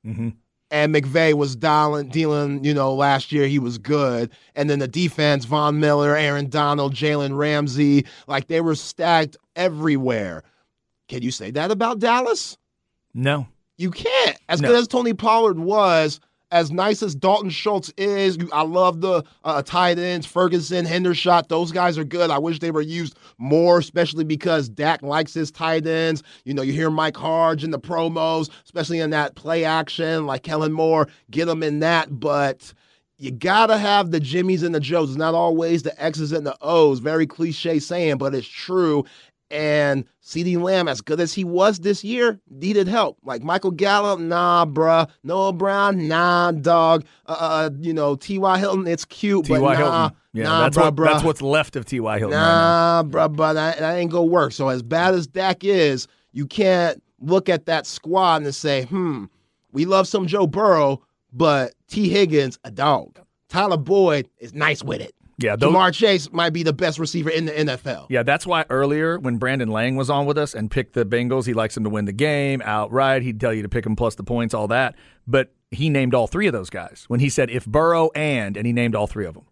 Mm-hmm. 0.06 0.30
And 0.72 0.94
McVay 0.94 1.34
was 1.34 1.56
dealing, 1.56 2.10
dealing, 2.10 2.64
you 2.64 2.74
know, 2.74 2.94
last 2.94 3.32
year 3.32 3.48
he 3.48 3.60
was 3.60 3.78
good. 3.78 4.32
And 4.56 4.70
then 4.70 4.80
the 4.80 4.88
defense, 4.88 5.46
Von 5.46 5.80
Miller, 5.80 6.16
Aaron 6.16 6.50
Donald, 6.50 6.94
Jalen 6.94 7.38
Ramsey, 7.38 8.06
like 8.28 8.48
they 8.48 8.62
were 8.62 8.76
stacked 8.76 9.38
everywhere. 9.56 10.44
Can 11.08 11.22
you 11.22 11.32
say 11.32 11.52
that 11.52 11.72
about 11.72 12.00
Dallas? 12.00 12.58
No. 13.14 13.48
You 13.78 13.92
can't. 13.92 14.38
As 14.50 14.60
No. 14.62 14.70
good 14.70 14.80
as 14.80 14.88
Tony 14.88 15.14
Pollard 15.14 15.60
was, 15.60 16.20
as 16.52 16.72
nice 16.72 17.04
as 17.04 17.14
Dalton 17.14 17.50
Schultz 17.50 17.92
is, 17.98 18.38
I 18.54 18.64
love 18.64 19.02
the 19.02 19.24
uh, 19.44 19.62
tight 19.64 20.00
ends, 20.00 20.26
Ferguson, 20.26 20.86
Hendershot. 20.86 21.50
Those 21.50 21.72
guys 21.72 21.98
are 21.98 22.04
good. 22.04 22.30
I 22.30 22.38
wish 22.38 22.60
they 22.60 22.72
were 22.72 22.82
used 22.82 23.18
more, 23.38 23.80
especially 23.80 24.24
because 24.24 24.70
Dak 24.70 25.02
likes 25.02 25.34
his 25.34 25.52
tight 25.52 25.86
ends. 25.86 26.24
You 26.46 26.54
know, 26.54 26.62
you 26.62 26.74
hear 26.74 26.90
Mike 26.90 27.18
Harge 27.18 27.64
in 27.64 27.72
the 27.72 27.80
promos, 27.80 28.50
especially 28.64 29.00
in 29.00 29.10
that 29.10 29.36
play 29.36 29.66
action, 29.66 30.26
like 30.26 30.44
Kellen 30.44 30.72
Moore, 30.72 31.08
get 31.32 31.46
them 31.46 31.64
in 31.64 31.80
that. 31.80 32.20
But 32.20 32.74
you 33.20 33.32
gotta 33.32 33.78
have 33.78 34.12
the 34.12 34.20
Jimmies 34.20 34.64
and 34.64 34.76
the 34.76 34.80
Joes. 34.80 35.10
It's 35.10 35.18
not 35.18 35.34
always 35.34 35.84
the 35.84 36.02
X's 36.02 36.32
and 36.32 36.46
the 36.46 36.56
O's. 36.62 37.00
Very 37.00 37.26
cliche 37.26 37.80
saying, 37.80 38.18
but 38.18 38.36
it's 38.36 38.48
true. 38.48 39.04
And 39.50 40.04
CeeDee 40.22 40.62
Lamb, 40.62 40.88
as 40.90 41.00
good 41.00 41.22
as 41.22 41.34
he 41.34 41.46
was 41.46 41.80
this 41.80 42.04
year, 42.04 42.40
needed 42.50 42.88
help. 42.88 43.18
Like 43.24 43.44
Michael 43.44 43.72
Gallup, 43.72 44.20
nah, 44.20 44.66
bruh. 44.66 45.10
Noah 45.24 45.54
Brown, 45.54 46.08
nah, 46.08 46.52
dog. 46.52 47.06
Uh, 47.28 47.38
uh 47.40 47.70
you 47.80 47.94
know, 47.94 48.16
T.Y. 48.16 48.58
Hilton, 48.60 48.88
it's 48.88 49.06
cute, 49.06 49.46
T.Y. 49.46 49.60
but 49.60 49.66
nah, 49.66 49.76
Hilton. 49.76 50.18
Yeah, 50.34 50.44
nah, 50.44 50.60
that's, 50.62 50.78
bruh, 50.78 50.82
what, 50.82 50.96
bruh. 50.96 51.06
that's 51.06 51.24
what's 51.24 51.42
left 51.42 51.76
of 51.76 51.86
T.Y. 51.86 52.20
Hilton. 52.20 52.38
right 52.38 52.44
Nah, 52.44 53.04
bruh, 53.04 53.34
bruh, 53.34 53.54
that, 53.54 53.80
that 53.80 53.96
ain't 53.96 54.12
gonna 54.12 54.26
work. 54.26 54.52
So 54.52 54.68
as 54.68 54.84
bad 54.84 55.14
as 55.14 55.28
Dak 55.28 55.64
is, 55.64 56.08
you 56.34 56.46
can't 56.46 57.02
look 57.20 57.50
at 57.50 57.66
that 57.66 57.86
squad 57.86 58.44
and 58.44 58.54
say, 58.54 58.84
hmm, 58.84 59.26
we 59.72 59.86
love 59.86 60.08
some 60.08 60.28
Joe 60.28 60.48
Burrow, 60.48 61.02
but 61.32 61.74
Tee 61.88 62.10
Higgins, 62.10 62.60
a 62.64 62.72
dog. 62.72 63.20
Tyler 63.50 63.78
Boyd 63.78 64.30
is 64.40 64.54
nice 64.54 64.84
with 64.84 65.02
it. 65.02 65.16
Yeah, 65.40 65.56
those, 65.56 65.72
Ja'Marr 65.72 65.94
Chase 65.94 66.32
might 66.32 66.50
be 66.52 66.64
the 66.64 66.74
best 66.74 66.98
receiver 66.98 67.30
in 67.30 67.46
the 67.46 67.52
NFL. 67.52 68.08
yeah, 68.10 68.24
that's 68.24 68.48
why 68.48 68.66
earlier 68.70 69.20
when 69.20 69.38
Brandon 69.38 69.70
Lang 69.70 69.96
was 69.96 70.10
on 70.10 70.26
with 70.26 70.38
us 70.38 70.56
and 70.56 70.72
picked 70.72 70.94
the 70.94 71.06
Bengals, 71.06 71.46
he 71.46 71.54
likes 71.54 71.76
them 71.76 71.84
to 71.84 71.90
win 71.92 72.06
the 72.06 72.12
game 72.14 72.62
outright. 72.66 73.22
He'd 73.22 73.40
tell 73.40 73.54
you 73.54 73.62
to 73.62 73.70
pick 73.70 73.84
them 73.84 73.96
plus 73.96 74.16
the 74.16 74.24
points, 74.24 74.54
all 74.56 74.68
that. 74.70 74.96
But 75.28 75.54
he 75.70 75.90
named 75.90 76.16
all 76.16 76.26
three 76.28 76.48
of 76.48 76.54
those 76.54 76.70
guys 76.72 77.06
when 77.08 77.20
he 77.20 77.30
said 77.30 77.50
if 77.52 77.66
Burrow 77.66 78.10
and, 78.16 78.58
and 78.58 78.66
he 78.66 78.74
named 78.74 78.96
all 78.96 79.06
three 79.06 79.26
of 79.28 79.36
them. 79.36 79.46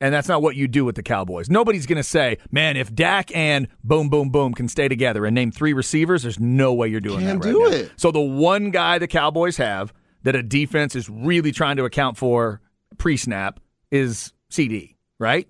And 0.00 0.12
that's 0.12 0.26
not 0.26 0.42
what 0.42 0.56
you 0.56 0.66
do 0.66 0.84
with 0.84 0.96
the 0.96 1.02
Cowboys. 1.04 1.48
Nobody's 1.48 1.86
going 1.86 1.96
to 1.98 2.02
say, 2.02 2.38
man, 2.50 2.76
if 2.76 2.92
Dak 2.92 3.34
and 3.36 3.68
boom, 3.84 4.08
boom, 4.08 4.30
boom 4.30 4.52
can 4.52 4.68
stay 4.68 4.88
together 4.88 5.24
and 5.24 5.34
name 5.34 5.52
three 5.52 5.72
receivers, 5.72 6.24
there's 6.24 6.40
no 6.40 6.74
way 6.74 6.88
you're 6.88 7.00
doing 7.00 7.20
Can't 7.20 7.40
that 7.40 7.48
right 7.48 7.54
do 7.54 7.60
now. 7.70 7.76
it. 7.76 7.92
So 7.96 8.10
the 8.10 8.20
one 8.20 8.70
guy 8.70 8.98
the 8.98 9.06
Cowboys 9.06 9.56
have 9.58 9.94
that 10.24 10.34
a 10.34 10.42
defense 10.42 10.96
is 10.96 11.08
really 11.08 11.52
trying 11.52 11.76
to 11.76 11.84
account 11.84 12.16
for 12.16 12.60
pre-snap 12.98 13.60
is 13.92 14.32
CeeDee, 14.50 14.94
right? 15.18 15.48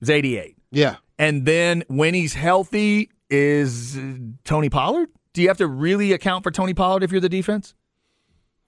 It's 0.00 0.10
88. 0.10 0.56
Yeah. 0.70 0.96
And 1.18 1.44
then 1.46 1.84
when 1.88 2.14
he's 2.14 2.34
healthy 2.34 3.10
is 3.28 3.98
Tony 4.44 4.68
Pollard? 4.70 5.08
Do 5.32 5.42
you 5.42 5.48
have 5.48 5.58
to 5.58 5.66
really 5.66 6.12
account 6.12 6.42
for 6.42 6.50
Tony 6.50 6.74
Pollard 6.74 7.02
if 7.02 7.12
you're 7.12 7.20
the 7.20 7.28
defense? 7.28 7.74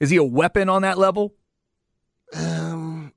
Is 0.01 0.11
he 0.11 0.17
a 0.17 0.25
weapon 0.25 0.69
on 0.69 0.83
that 0.83 0.99
level? 0.99 1.35
Um, 2.35 3.13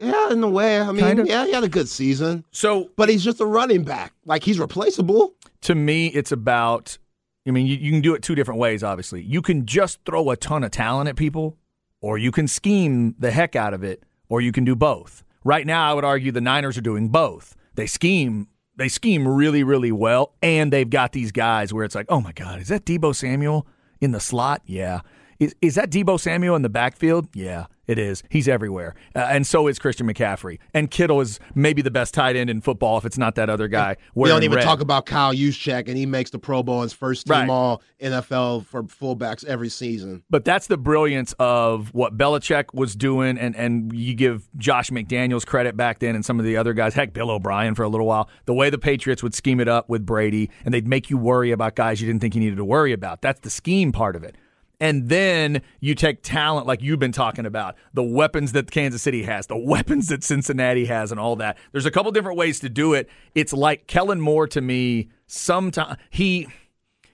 yeah, 0.00 0.30
in 0.30 0.42
a 0.42 0.48
way. 0.48 0.80
I 0.80 0.86
mean, 0.92 1.04
Kinda. 1.04 1.24
yeah, 1.26 1.46
he 1.46 1.52
had 1.52 1.64
a 1.64 1.68
good 1.68 1.88
season, 1.88 2.44
So 2.50 2.90
but 2.96 3.08
he's 3.08 3.24
just 3.24 3.40
a 3.40 3.46
running 3.46 3.84
back. 3.84 4.12
Like 4.24 4.42
he's 4.42 4.58
replaceable. 4.58 5.34
to 5.62 5.74
me, 5.74 6.08
it's 6.08 6.32
about. 6.32 6.98
I 7.46 7.50
mean, 7.50 7.66
you, 7.66 7.76
you 7.76 7.90
can 7.92 8.00
do 8.00 8.14
it 8.14 8.22
two 8.22 8.34
different 8.34 8.58
ways. 8.58 8.82
Obviously, 8.82 9.22
you 9.22 9.42
can 9.42 9.66
just 9.66 9.98
throw 10.06 10.30
a 10.30 10.36
ton 10.36 10.64
of 10.64 10.70
talent 10.70 11.08
at 11.08 11.16
people, 11.16 11.56
or 12.00 12.16
you 12.18 12.32
can 12.32 12.48
scheme 12.48 13.14
the 13.18 13.30
heck 13.30 13.54
out 13.56 13.74
of 13.74 13.84
it, 13.84 14.02
or 14.28 14.40
you 14.40 14.50
can 14.52 14.64
do 14.64 14.74
both. 14.74 15.23
Right 15.44 15.66
now, 15.66 15.90
I 15.90 15.94
would 15.94 16.04
argue 16.04 16.32
the 16.32 16.40
Niners 16.40 16.78
are 16.78 16.82
doing 16.82 17.08
both. 17.10 17.54
They 17.74 17.86
scheme. 17.86 18.48
They 18.76 18.88
scheme 18.88 19.28
really, 19.28 19.62
really 19.62 19.92
well, 19.92 20.34
and 20.42 20.72
they've 20.72 20.88
got 20.88 21.12
these 21.12 21.30
guys 21.30 21.72
where 21.72 21.84
it's 21.84 21.94
like, 21.94 22.06
oh 22.08 22.20
my 22.20 22.32
God, 22.32 22.60
is 22.60 22.68
that 22.68 22.84
Deebo 22.84 23.14
Samuel 23.14 23.68
in 24.00 24.10
the 24.10 24.18
slot? 24.18 24.62
Yeah. 24.66 25.02
Is, 25.44 25.54
is 25.60 25.74
that 25.74 25.90
Deebo 25.90 26.18
Samuel 26.18 26.56
in 26.56 26.62
the 26.62 26.68
backfield? 26.70 27.28
Yeah, 27.34 27.66
it 27.86 27.98
is. 27.98 28.22
He's 28.30 28.48
everywhere. 28.48 28.94
Uh, 29.14 29.26
and 29.30 29.46
so 29.46 29.66
is 29.66 29.78
Christian 29.78 30.06
McCaffrey. 30.06 30.58
And 30.72 30.90
Kittle 30.90 31.20
is 31.20 31.38
maybe 31.54 31.82
the 31.82 31.90
best 31.90 32.14
tight 32.14 32.34
end 32.34 32.48
in 32.48 32.62
football 32.62 32.96
if 32.96 33.04
it's 33.04 33.18
not 33.18 33.34
that 33.34 33.50
other 33.50 33.68
guy. 33.68 33.96
We 34.14 34.30
don't 34.30 34.42
even 34.42 34.56
red. 34.56 34.64
talk 34.64 34.80
about 34.80 35.04
Kyle 35.04 35.34
Juszczyk, 35.34 35.88
and 35.88 35.98
he 35.98 36.06
makes 36.06 36.30
the 36.30 36.38
Pro 36.38 36.62
Bowl 36.62 36.80
and 36.80 36.90
first 36.90 37.26
team 37.26 37.34
Right. 37.34 37.50
All 37.50 37.82
NFL 38.00 38.66
for 38.66 38.84
fullbacks 38.84 39.44
every 39.44 39.68
season. 39.68 40.22
But 40.30 40.44
that's 40.44 40.66
the 40.66 40.78
brilliance 40.78 41.34
of 41.38 41.92
what 41.92 42.16
Belichick 42.16 42.72
was 42.72 42.96
doing, 42.96 43.36
and, 43.36 43.54
and 43.54 43.92
you 43.92 44.14
give 44.14 44.48
Josh 44.56 44.90
McDaniels 44.90 45.44
credit 45.44 45.76
back 45.76 45.98
then 45.98 46.14
and 46.14 46.24
some 46.24 46.38
of 46.38 46.46
the 46.46 46.56
other 46.56 46.72
guys, 46.72 46.94
heck, 46.94 47.12
Bill 47.12 47.30
O'Brien 47.30 47.74
for 47.74 47.82
a 47.82 47.88
little 47.88 48.06
while. 48.06 48.30
The 48.46 48.54
way 48.54 48.70
the 48.70 48.78
Patriots 48.78 49.22
would 49.22 49.34
scheme 49.34 49.60
it 49.60 49.68
up 49.68 49.90
with 49.90 50.06
Brady, 50.06 50.50
and 50.64 50.72
they'd 50.72 50.88
make 50.88 51.10
you 51.10 51.18
worry 51.18 51.50
about 51.50 51.74
guys 51.74 52.00
you 52.00 52.06
didn't 52.06 52.20
think 52.20 52.34
you 52.34 52.40
needed 52.40 52.56
to 52.56 52.64
worry 52.64 52.92
about. 52.92 53.20
That's 53.20 53.40
the 53.40 53.50
scheme 53.50 53.92
part 53.92 54.16
of 54.16 54.24
it. 54.24 54.36
And 54.84 55.08
then 55.08 55.62
you 55.80 55.94
take 55.94 56.22
talent 56.22 56.66
like 56.66 56.82
you've 56.82 56.98
been 56.98 57.10
talking 57.10 57.46
about, 57.46 57.74
the 57.94 58.02
weapons 58.02 58.52
that 58.52 58.70
Kansas 58.70 59.00
City 59.00 59.22
has, 59.22 59.46
the 59.46 59.56
weapons 59.66 60.08
that 60.08 60.22
Cincinnati 60.22 60.84
has, 60.84 61.10
and 61.10 61.18
all 61.18 61.36
that. 61.36 61.56
There's 61.72 61.86
a 61.86 61.90
couple 61.90 62.12
different 62.12 62.36
ways 62.36 62.60
to 62.60 62.68
do 62.68 62.92
it. 62.92 63.08
It's 63.34 63.54
like 63.54 63.86
Kellen 63.86 64.20
Moore 64.20 64.46
to 64.48 64.60
me, 64.60 65.08
sometimes 65.26 65.96
he 66.10 66.48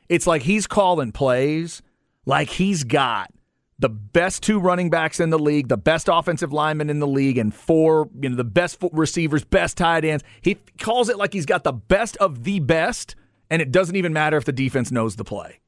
it's 0.08 0.26
like 0.26 0.42
he's 0.42 0.66
calling 0.66 1.12
plays 1.12 1.80
like 2.26 2.48
he's 2.48 2.82
got 2.82 3.32
the 3.78 3.88
best 3.88 4.42
two 4.42 4.58
running 4.58 4.90
backs 4.90 5.20
in 5.20 5.30
the 5.30 5.38
league, 5.38 5.68
the 5.68 5.76
best 5.76 6.08
offensive 6.10 6.52
linemen 6.52 6.90
in 6.90 6.98
the 6.98 7.06
league, 7.06 7.38
and 7.38 7.54
four, 7.54 8.10
you 8.20 8.30
know, 8.30 8.34
the 8.34 8.42
best 8.42 8.82
receivers, 8.90 9.44
best 9.44 9.76
tight 9.76 10.04
ends. 10.04 10.24
He 10.42 10.56
calls 10.80 11.08
it 11.08 11.18
like 11.18 11.32
he's 11.32 11.46
got 11.46 11.62
the 11.62 11.72
best 11.72 12.16
of 12.16 12.42
the 12.42 12.58
best, 12.58 13.14
and 13.48 13.62
it 13.62 13.70
doesn't 13.70 13.94
even 13.94 14.12
matter 14.12 14.36
if 14.36 14.44
the 14.44 14.52
defense 14.52 14.90
knows 14.90 15.14
the 15.14 15.24
play. 15.24 15.60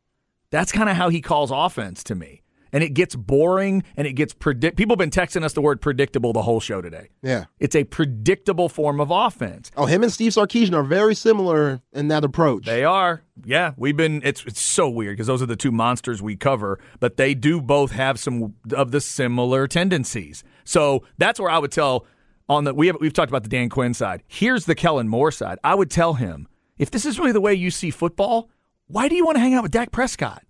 That's 0.52 0.70
kind 0.70 0.88
of 0.88 0.96
how 0.96 1.08
he 1.08 1.20
calls 1.20 1.50
offense 1.50 2.04
to 2.04 2.14
me. 2.14 2.42
And 2.74 2.82
it 2.82 2.90
gets 2.90 3.14
boring 3.14 3.84
and 3.96 4.06
it 4.06 4.12
gets 4.12 4.32
predict. 4.32 4.76
People 4.78 4.94
have 4.94 4.98
been 4.98 5.10
texting 5.10 5.44
us 5.44 5.52
the 5.52 5.60
word 5.60 5.80
predictable 5.82 6.32
the 6.32 6.42
whole 6.42 6.60
show 6.60 6.80
today. 6.80 7.08
Yeah. 7.22 7.44
It's 7.58 7.74
a 7.74 7.84
predictable 7.84 8.70
form 8.70 9.00
of 9.00 9.10
offense. 9.10 9.70
Oh, 9.76 9.84
him 9.84 10.02
and 10.02 10.12
Steve 10.12 10.32
Sarkisian 10.32 10.74
are 10.74 10.82
very 10.82 11.14
similar 11.14 11.82
in 11.92 12.08
that 12.08 12.24
approach. 12.24 12.64
They 12.64 12.84
are. 12.84 13.22
Yeah, 13.44 13.72
we've 13.76 13.96
been 13.96 14.22
it's 14.24 14.44
it's 14.46 14.60
so 14.60 14.88
weird 14.88 15.16
because 15.16 15.26
those 15.26 15.42
are 15.42 15.46
the 15.46 15.56
two 15.56 15.72
monsters 15.72 16.22
we 16.22 16.36
cover, 16.36 16.78
but 17.00 17.16
they 17.16 17.34
do 17.34 17.60
both 17.60 17.92
have 17.92 18.18
some 18.18 18.54
of 18.74 18.90
the 18.90 19.00
similar 19.00 19.66
tendencies. 19.66 20.44
So 20.64 21.04
that's 21.18 21.40
where 21.40 21.50
I 21.50 21.58
would 21.58 21.72
tell 21.72 22.06
on 22.48 22.64
the 22.64 22.72
we 22.74 22.86
have 22.86 22.96
we've 23.00 23.12
talked 23.12 23.30
about 23.30 23.42
the 23.42 23.48
Dan 23.50 23.68
Quinn 23.68 23.92
side. 23.94 24.22
Here's 24.26 24.64
the 24.64 24.74
Kellen 24.74 25.08
Moore 25.08 25.32
side. 25.32 25.58
I 25.64 25.74
would 25.74 25.90
tell 25.90 26.14
him, 26.14 26.48
if 26.78 26.90
this 26.90 27.04
is 27.04 27.18
really 27.18 27.32
the 27.32 27.40
way 27.40 27.54
you 27.54 27.70
see 27.70 27.90
football, 27.90 28.48
why 28.92 29.08
do 29.08 29.16
you 29.16 29.24
want 29.24 29.36
to 29.36 29.40
hang 29.40 29.54
out 29.54 29.62
with 29.62 29.72
Dak 29.72 29.90
Prescott? 29.90 30.42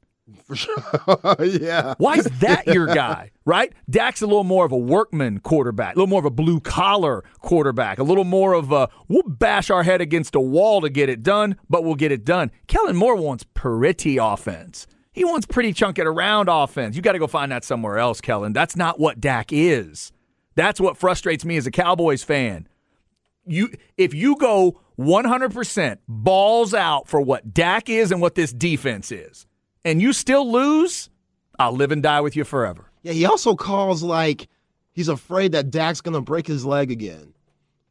for 0.44 0.56
sure. 0.56 1.36
yeah. 1.44 1.94
Why 1.98 2.14
is 2.16 2.24
that 2.40 2.66
your 2.66 2.86
guy, 2.86 3.30
right? 3.44 3.72
Dak's 3.88 4.22
a 4.22 4.26
little 4.26 4.44
more 4.44 4.64
of 4.64 4.72
a 4.72 4.78
workman 4.78 5.40
quarterback, 5.40 5.94
a 5.94 5.98
little 5.98 6.08
more 6.08 6.20
of 6.20 6.24
a 6.24 6.30
blue 6.30 6.60
collar 6.60 7.24
quarterback, 7.40 7.98
a 7.98 8.02
little 8.02 8.24
more 8.24 8.52
of 8.52 8.72
a 8.72 8.88
we'll 9.08 9.22
bash 9.22 9.70
our 9.70 9.82
head 9.82 10.00
against 10.00 10.34
a 10.34 10.40
wall 10.40 10.80
to 10.80 10.90
get 10.90 11.08
it 11.08 11.22
done, 11.22 11.56
but 11.68 11.84
we'll 11.84 11.94
get 11.94 12.12
it 12.12 12.24
done. 12.24 12.50
Kellen 12.66 12.96
Moore 12.96 13.16
wants 13.16 13.44
pretty 13.54 14.16
offense. 14.18 14.86
He 15.12 15.24
wants 15.24 15.46
pretty 15.46 15.72
chunk 15.72 15.98
it 15.98 16.06
around 16.06 16.48
offense. 16.48 16.96
You 16.96 17.02
got 17.02 17.12
to 17.12 17.18
go 17.18 17.26
find 17.26 17.52
that 17.52 17.64
somewhere 17.64 17.98
else, 17.98 18.20
Kellen. 18.20 18.52
That's 18.52 18.76
not 18.76 18.98
what 18.98 19.20
Dak 19.20 19.52
is. 19.52 20.10
That's 20.54 20.80
what 20.80 20.96
frustrates 20.96 21.44
me 21.44 21.56
as 21.56 21.66
a 21.66 21.70
Cowboys 21.70 22.22
fan. 22.22 22.68
You 23.44 23.70
if 23.96 24.14
you 24.14 24.36
go 24.36 24.80
100% 25.02 25.98
balls 26.08 26.74
out 26.74 27.08
for 27.08 27.20
what 27.20 27.52
Dak 27.52 27.88
is 27.88 28.10
and 28.10 28.20
what 28.20 28.34
this 28.34 28.52
defense 28.52 29.12
is, 29.12 29.46
and 29.84 30.00
you 30.00 30.12
still 30.12 30.50
lose, 30.50 31.10
I'll 31.58 31.72
live 31.72 31.92
and 31.92 32.02
die 32.02 32.20
with 32.20 32.36
you 32.36 32.44
forever. 32.44 32.90
Yeah, 33.02 33.12
he 33.12 33.24
also 33.26 33.54
calls 33.54 34.02
like 34.02 34.48
he's 34.92 35.08
afraid 35.08 35.52
that 35.52 35.70
Dak's 35.70 36.00
going 36.00 36.14
to 36.14 36.20
break 36.20 36.46
his 36.46 36.64
leg 36.64 36.90
again. 36.90 37.34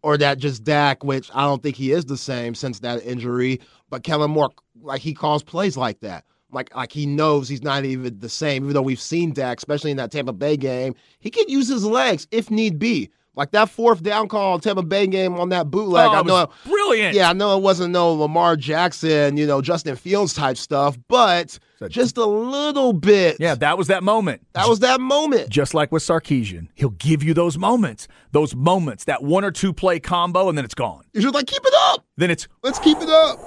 Or 0.03 0.17
that 0.17 0.39
just 0.39 0.63
Dak, 0.63 1.03
which 1.03 1.29
I 1.31 1.43
don't 1.43 1.61
think 1.61 1.75
he 1.75 1.91
is 1.91 2.05
the 2.05 2.17
same 2.17 2.55
since 2.55 2.79
that 2.79 3.05
injury, 3.05 3.61
but 3.91 4.01
Kellen 4.01 4.31
Moore, 4.31 4.49
like 4.81 4.99
he 4.99 5.13
calls 5.13 5.43
plays 5.43 5.77
like 5.77 5.99
that. 5.99 6.25
Like, 6.51 6.75
like 6.75 6.91
he 6.91 7.05
knows 7.05 7.47
he's 7.47 7.61
not 7.61 7.85
even 7.85 8.17
the 8.17 8.27
same, 8.27 8.63
even 8.63 8.73
though 8.73 8.81
we've 8.81 8.99
seen 8.99 9.31
Dak, 9.31 9.59
especially 9.59 9.91
in 9.91 9.97
that 9.97 10.11
Tampa 10.11 10.33
Bay 10.33 10.57
game. 10.57 10.95
He 11.19 11.29
can 11.29 11.47
use 11.47 11.67
his 11.67 11.85
legs 11.85 12.27
if 12.31 12.49
need 12.49 12.79
be. 12.79 13.11
Like 13.35 13.51
that 13.51 13.69
fourth 13.69 14.03
down 14.03 14.27
call 14.27 14.59
Tampa 14.59 14.83
Bay 14.83 15.07
game 15.07 15.39
on 15.39 15.49
that 15.49 15.71
bootleg. 15.71 16.07
oh, 16.07 16.11
I 16.11 16.19
it 16.19 16.25
know 16.25 16.33
was 16.33 16.49
brilliant. 16.65 17.15
Yeah, 17.15 17.29
I 17.29 17.33
know 17.33 17.57
it 17.57 17.61
wasn't 17.63 17.93
no 17.93 18.11
Lamar 18.13 18.57
Jackson, 18.57 19.37
you 19.37 19.47
know, 19.47 19.61
Justin 19.61 19.95
Fields 19.95 20.33
type 20.33 20.57
stuff, 20.57 20.97
but 21.07 21.57
just 21.87 22.17
a 22.17 22.25
little 22.25 22.91
bit. 22.91 23.37
Yeah, 23.39 23.55
that 23.55 23.77
was 23.77 23.87
that 23.87 24.03
moment. 24.03 24.45
That 24.53 24.67
was 24.67 24.79
that 24.79 24.99
moment. 24.99 25.49
Just 25.49 25.73
like 25.73 25.91
with 25.93 26.03
Sarkisian, 26.03 26.67
he'll 26.75 26.89
give 26.89 27.23
you 27.23 27.33
those 27.33 27.57
moments, 27.57 28.09
those 28.33 28.53
moments, 28.53 29.05
that 29.05 29.23
one 29.23 29.45
or 29.45 29.51
two 29.51 29.71
play 29.71 29.99
combo, 30.01 30.49
and 30.49 30.57
then 30.57 30.65
it's 30.65 30.75
gone. 30.75 31.03
You're 31.13 31.23
just 31.23 31.33
like, 31.33 31.47
keep 31.47 31.63
it 31.65 31.73
up. 31.87 32.05
Then 32.17 32.31
it's 32.31 32.49
Let's 32.63 32.79
keep 32.79 32.97
it 33.01 33.09
up. 33.09 33.39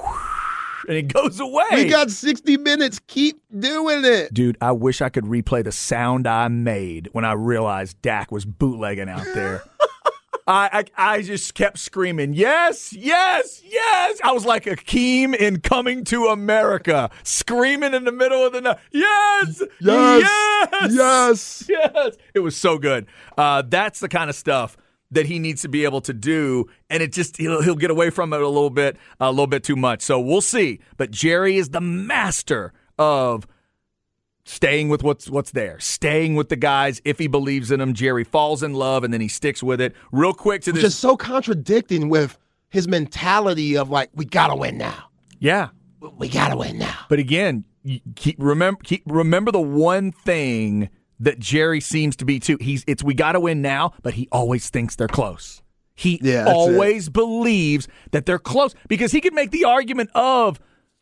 and 0.88 0.97
it 0.97 1.12
goes 1.12 1.38
away. 1.41 1.64
We 1.73 1.88
got 1.88 2.11
60 2.11 2.57
minutes. 2.57 3.00
Keep 3.07 3.41
doing 3.59 4.05
it. 4.05 4.33
Dude, 4.35 4.57
I 4.61 4.73
wish 4.73 5.00
I 5.03 5.11
could 5.11 5.25
replay 5.25 5.62
the 5.62 5.73
sound 5.73 6.26
I 6.26 6.49
made 6.49 7.09
when 7.12 7.25
I 7.25 7.33
realized 7.33 8.00
Dak 8.03 8.33
was 8.33 8.45
bootlegging 8.45 9.09
out 9.11 9.26
there. 9.35 9.62
I, 10.46 10.84
I 10.96 11.14
I 11.16 11.22
just 11.22 11.54
kept 11.54 11.78
screaming, 11.78 12.34
yes, 12.34 12.92
yes, 12.92 13.62
yes. 13.64 14.20
I 14.22 14.32
was 14.32 14.44
like 14.44 14.64
Akeem 14.64 15.34
in 15.34 15.60
Coming 15.60 16.04
to 16.04 16.26
America, 16.26 17.10
screaming 17.22 17.94
in 17.94 18.04
the 18.04 18.12
middle 18.12 18.44
of 18.44 18.52
the 18.52 18.60
night, 18.60 18.78
yes, 18.92 19.62
Yes. 19.80 20.30
yes, 20.70 20.92
Yes. 20.92 21.64
yes. 21.68 22.16
It 22.34 22.40
was 22.40 22.56
so 22.56 22.76
good. 22.78 23.06
Uh, 23.38 23.62
that's 23.66 24.00
the 24.00 24.08
kind 24.08 24.28
of 24.28 24.36
stuff 24.36 24.76
that 25.10 25.26
he 25.26 25.38
needs 25.38 25.62
to 25.62 25.68
be 25.68 25.84
able 25.84 26.00
to 26.02 26.12
do, 26.12 26.66
and 26.90 27.02
it 27.02 27.12
just 27.12 27.36
he'll, 27.38 27.62
he'll 27.62 27.74
get 27.74 27.90
away 27.90 28.10
from 28.10 28.32
it 28.34 28.40
a 28.42 28.48
little 28.48 28.68
bit, 28.70 28.96
a 29.20 29.30
little 29.30 29.46
bit 29.46 29.64
too 29.64 29.76
much. 29.76 30.02
So 30.02 30.20
we'll 30.20 30.40
see. 30.42 30.80
But 30.98 31.10
Jerry 31.10 31.56
is 31.56 31.70
the 31.70 31.80
master 31.80 32.72
of 32.98 33.46
staying 34.44 34.88
with 34.88 35.02
what's 35.02 35.28
what's 35.28 35.50
there, 35.50 35.78
staying 35.80 36.34
with 36.34 36.48
the 36.48 36.56
guys. 36.56 37.00
If 37.04 37.18
he 37.18 37.26
believes 37.26 37.70
in 37.70 37.80
them, 37.80 37.94
Jerry 37.94 38.24
falls 38.24 38.62
in 38.62 38.74
love, 38.74 39.04
and 39.04 39.12
then 39.12 39.20
he 39.20 39.28
sticks 39.28 39.62
with 39.62 39.80
it. 39.80 39.94
Real 40.12 40.34
quick 40.34 40.62
to 40.62 40.72
this. 40.72 40.82
Just 40.82 41.00
so 41.00 41.16
contradicting 41.16 42.08
with 42.08 42.38
his 42.68 42.88
mentality 42.88 43.76
of 43.76 43.90
like, 43.90 44.10
we 44.14 44.24
got 44.24 44.48
to 44.48 44.56
win 44.56 44.78
now. 44.78 45.04
Yeah. 45.38 45.68
We 46.18 46.28
got 46.28 46.48
to 46.48 46.56
win 46.56 46.78
now. 46.78 46.98
But 47.08 47.18
again, 47.18 47.64
keep 48.14 48.36
remember 48.38 48.80
keep 48.82 49.02
remember 49.06 49.50
the 49.52 49.60
one 49.60 50.12
thing 50.12 50.90
that 51.20 51.38
Jerry 51.38 51.80
seems 51.80 52.16
to 52.16 52.24
be 52.24 52.38
too. 52.40 52.58
He's 52.60 52.84
it's 52.86 53.02
we 53.02 53.14
got 53.14 53.32
to 53.32 53.40
win 53.40 53.62
now, 53.62 53.94
but 54.02 54.14
he 54.14 54.28
always 54.30 54.68
thinks 54.68 54.96
they're 54.96 55.08
close. 55.08 55.62
He 55.94 56.20
Yeah, 56.22 56.46
always 56.46 57.08
believes 57.08 57.86
that 58.10 58.26
they're 58.26 58.38
close 58.38 58.74
because 58.88 59.12
he 59.12 59.20
could 59.20 59.32
make 59.32 59.52
the 59.52 59.64
argument 59.64 60.10
of, 60.14 60.58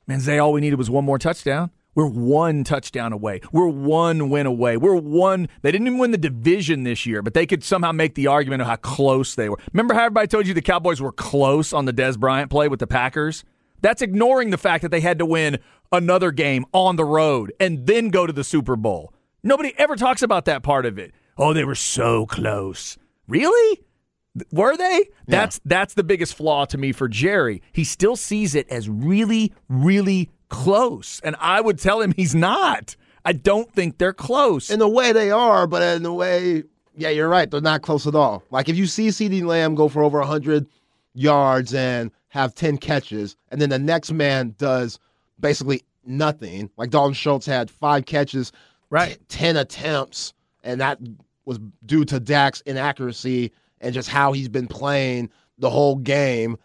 man, 0.07 0.21
Zay, 0.21 0.39
all 0.39 0.53
we 0.53 0.61
needed 0.61 0.77
was 0.77 0.91
one 0.91 1.05
more 1.05 1.19
touchdown. 1.19 1.71
We're 1.95 2.07
one 2.07 2.65
touchdown 2.65 3.13
away. 3.13 3.41
We're 3.53 3.69
one 3.69 4.31
win 4.31 4.47
away. 4.47 4.77
We're 4.77 4.97
one. 4.97 5.49
They 5.61 5.71
didn't 5.71 5.87
even 5.87 5.99
win 5.99 6.11
the 6.11 6.19
division 6.19 6.85
this 6.85 7.05
year, 7.05 7.23
but 7.23 7.35
they 7.35 7.47
could 7.47 7.63
somehow 7.63 7.93
make 7.93 8.15
the 8.15 8.29
argument 8.29 8.63
of 8.63 8.69
how 8.69 8.77
close 8.77 9.35
they 9.35 9.49
were. 9.49 9.59
Remember 9.73 9.95
how 9.95 10.05
everybody 10.05 10.27
told 10.27 10.47
you 10.47 10.55
the 10.55 10.63
Cowboys 10.63 11.03
were 11.03 11.13
close 11.13 11.73
on 11.73 11.85
the 11.85 11.93
Dez 11.93 12.19
Bryant 12.19 12.51
play 12.51 12.69
with 12.69 12.81
the 12.81 12.87
Packers? 12.87 13.45
That's 13.83 14.01
ignoring 14.01 14.51
the 14.51 14.59
fact 14.59 14.83
that 14.83 14.91
they 14.91 15.01
had 15.01 15.19
to 15.19 15.27
win 15.27 15.59
another 15.91 16.31
game 16.31 16.65
on 16.73 16.97
the 16.97 17.05
road 17.05 17.53
and 17.61 17.87
then 17.87 18.09
go 18.09 18.27
to 18.27 18.33
the 18.33 18.45
Super 18.45 18.77
Bowl. 18.77 19.13
Nobody 19.43 19.75
ever 19.77 19.97
talks 19.97 20.23
about 20.23 20.47
that 20.47 20.63
part 20.63 20.87
of 20.87 20.99
it. 20.99 21.13
Oh, 21.37 21.53
they 21.53 21.65
were 21.65 21.75
so 21.75 22.25
close. 22.27 22.97
Really? 23.27 23.83
Were 24.51 24.77
they? 24.77 25.09
That's 25.27 25.61
that's 25.65 25.95
the 25.95 26.05
biggest 26.05 26.35
flaw 26.35 26.65
to 26.67 26.79
me 26.79 26.93
for 26.93 27.07
Jerry. 27.09 27.61
He 27.73 27.85
still 27.85 28.17
sees 28.17 28.55
it 28.55 28.69
as 28.71 28.89
really, 28.89 29.53
really 29.69 30.31
close, 30.53 31.19
and 31.25 31.35
I 31.41 31.61
would 31.61 31.79
tell 31.79 32.01
him 32.01 32.13
he's 32.15 32.35
not. 32.35 32.95
I 33.25 33.33
don't 33.33 33.73
think 33.73 33.99
they're 33.99 34.13
close. 34.13 34.71
In 34.71 34.79
the 34.79 34.89
way 34.89 35.13
they 35.13 35.31
are, 35.31 35.67
but 35.67 35.83
in 35.97 36.03
the 36.03 36.13
way, 36.13 36.63
yeah, 36.97 37.09
you're 37.09 37.29
right. 37.29 37.51
They're 37.51 37.61
not 37.61 37.83
close 37.83 38.07
at 38.07 38.15
all. 38.15 38.43
Like 38.51 38.69
if 38.69 38.77
you 38.77 38.87
see 38.87 39.09
CeeDee 39.09 39.43
Lamb 39.45 39.75
go 39.75 39.89
for 39.89 40.03
over 40.03 40.19
100 40.19 40.67
yards 41.15 41.75
and 41.75 42.11
have 42.29 42.55
10 42.55 42.79
catches, 42.79 43.35
and 43.51 43.61
then 43.61 43.71
the 43.71 43.79
next 43.79 44.13
man 44.13 44.55
does 44.59 44.99
basically 45.41 45.83
nothing. 46.05 46.71
Like 46.77 46.91
Dalton 46.91 47.15
Schultz 47.15 47.47
had 47.47 47.71
five 47.71 48.07
catches, 48.07 48.53
Right. 48.91 49.19
t- 49.29 49.39
10 49.39 49.57
attempts, 49.57 50.35
and 50.63 50.81
that 50.81 50.99
was 51.47 51.59
due 51.87 52.05
to 52.05 52.21
Dak's 52.21 52.61
inaccuracy 52.63 53.53
and 53.81 53.95
just 53.95 54.09
how 54.09 54.33
he's 54.33 54.49
been 54.49 54.69
playing 54.69 55.31
the 55.59 55.71
whole 55.71 55.97
game. 55.97 56.57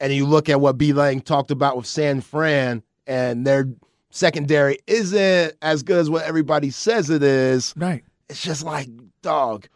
And 0.00 0.12
you 0.12 0.26
look 0.26 0.48
at 0.48 0.60
what 0.60 0.78
B 0.78 0.92
Lang 0.92 1.20
talked 1.20 1.50
about 1.50 1.76
with 1.76 1.86
San 1.86 2.20
Fran, 2.20 2.82
and 3.06 3.46
their 3.46 3.68
secondary 4.10 4.78
isn't 4.86 5.54
as 5.62 5.82
good 5.82 5.98
as 5.98 6.10
what 6.10 6.24
everybody 6.24 6.70
says 6.70 7.10
it 7.10 7.22
is. 7.22 7.72
right. 7.76 8.04
It's 8.28 8.42
just 8.42 8.64
like, 8.64 8.88
dog, 9.22 9.66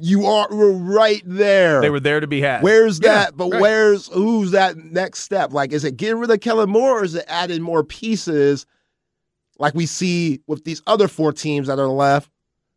you 0.00 0.24
are 0.26 0.48
we're 0.50 0.72
right 0.72 1.22
there. 1.26 1.80
They 1.82 1.90
were 1.90 2.00
there 2.00 2.18
to 2.20 2.26
be 2.26 2.40
had. 2.40 2.62
Where's 2.62 2.98
Yeah, 3.02 3.12
that? 3.14 3.36
But 3.36 3.50
right. 3.50 3.60
where's 3.60 4.08
who's 4.08 4.52
that 4.52 4.76
next 4.76 5.20
step? 5.20 5.52
Like, 5.52 5.72
is 5.72 5.84
it 5.84 5.96
getting 5.96 6.18
rid 6.18 6.30
of 6.30 6.40
Kellen 6.40 6.70
Moore 6.70 7.00
or 7.00 7.04
is 7.04 7.14
it 7.14 7.24
adding 7.28 7.60
more 7.62 7.84
pieces 7.84 8.64
like 9.58 9.74
we 9.74 9.86
see 9.86 10.40
with 10.46 10.64
these 10.64 10.82
other 10.86 11.08
four 11.08 11.32
teams 11.32 11.66
that 11.68 11.78
are 11.78 11.88
left 11.88 12.30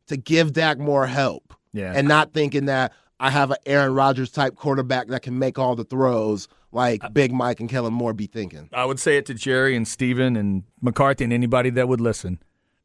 to 0.08 0.18
give 0.18 0.54
Dak 0.54 0.78
more 0.78 1.08
help 1.08 1.54
Yeah. 1.74 1.94
and 1.96 2.08
not 2.08 2.34
thinking 2.34 2.66
that 2.66 2.94
I 3.20 3.30
have 3.30 3.51
an 3.51 3.58
Aaron 3.66 3.94
Rodgers 3.94 4.32
type 4.32 4.56
quarterback 4.56 5.08
that 5.08 5.22
can 5.22 5.39
make 5.39 5.58
all 5.60 5.75
the 5.75 5.84
throws 5.86 6.48
like 6.72 7.02
Big 7.14 7.32
Mike 7.32 7.60
and 7.60 7.70
Kellen 7.70 7.94
Moore 7.94 8.14
be 8.14 8.28
thinking. 8.28 8.70
I 8.74 8.86
would 8.86 9.00
say 9.00 9.18
it 9.18 9.26
to 9.28 9.34
Jerry 9.34 9.76
and 9.76 9.88
Steven 9.88 10.36
and 10.36 10.64
McCarthy 10.82 11.24
and 11.24 11.34
anybody 11.34 11.70
that 11.72 11.88
would 11.88 12.02
listen. 12.02 12.39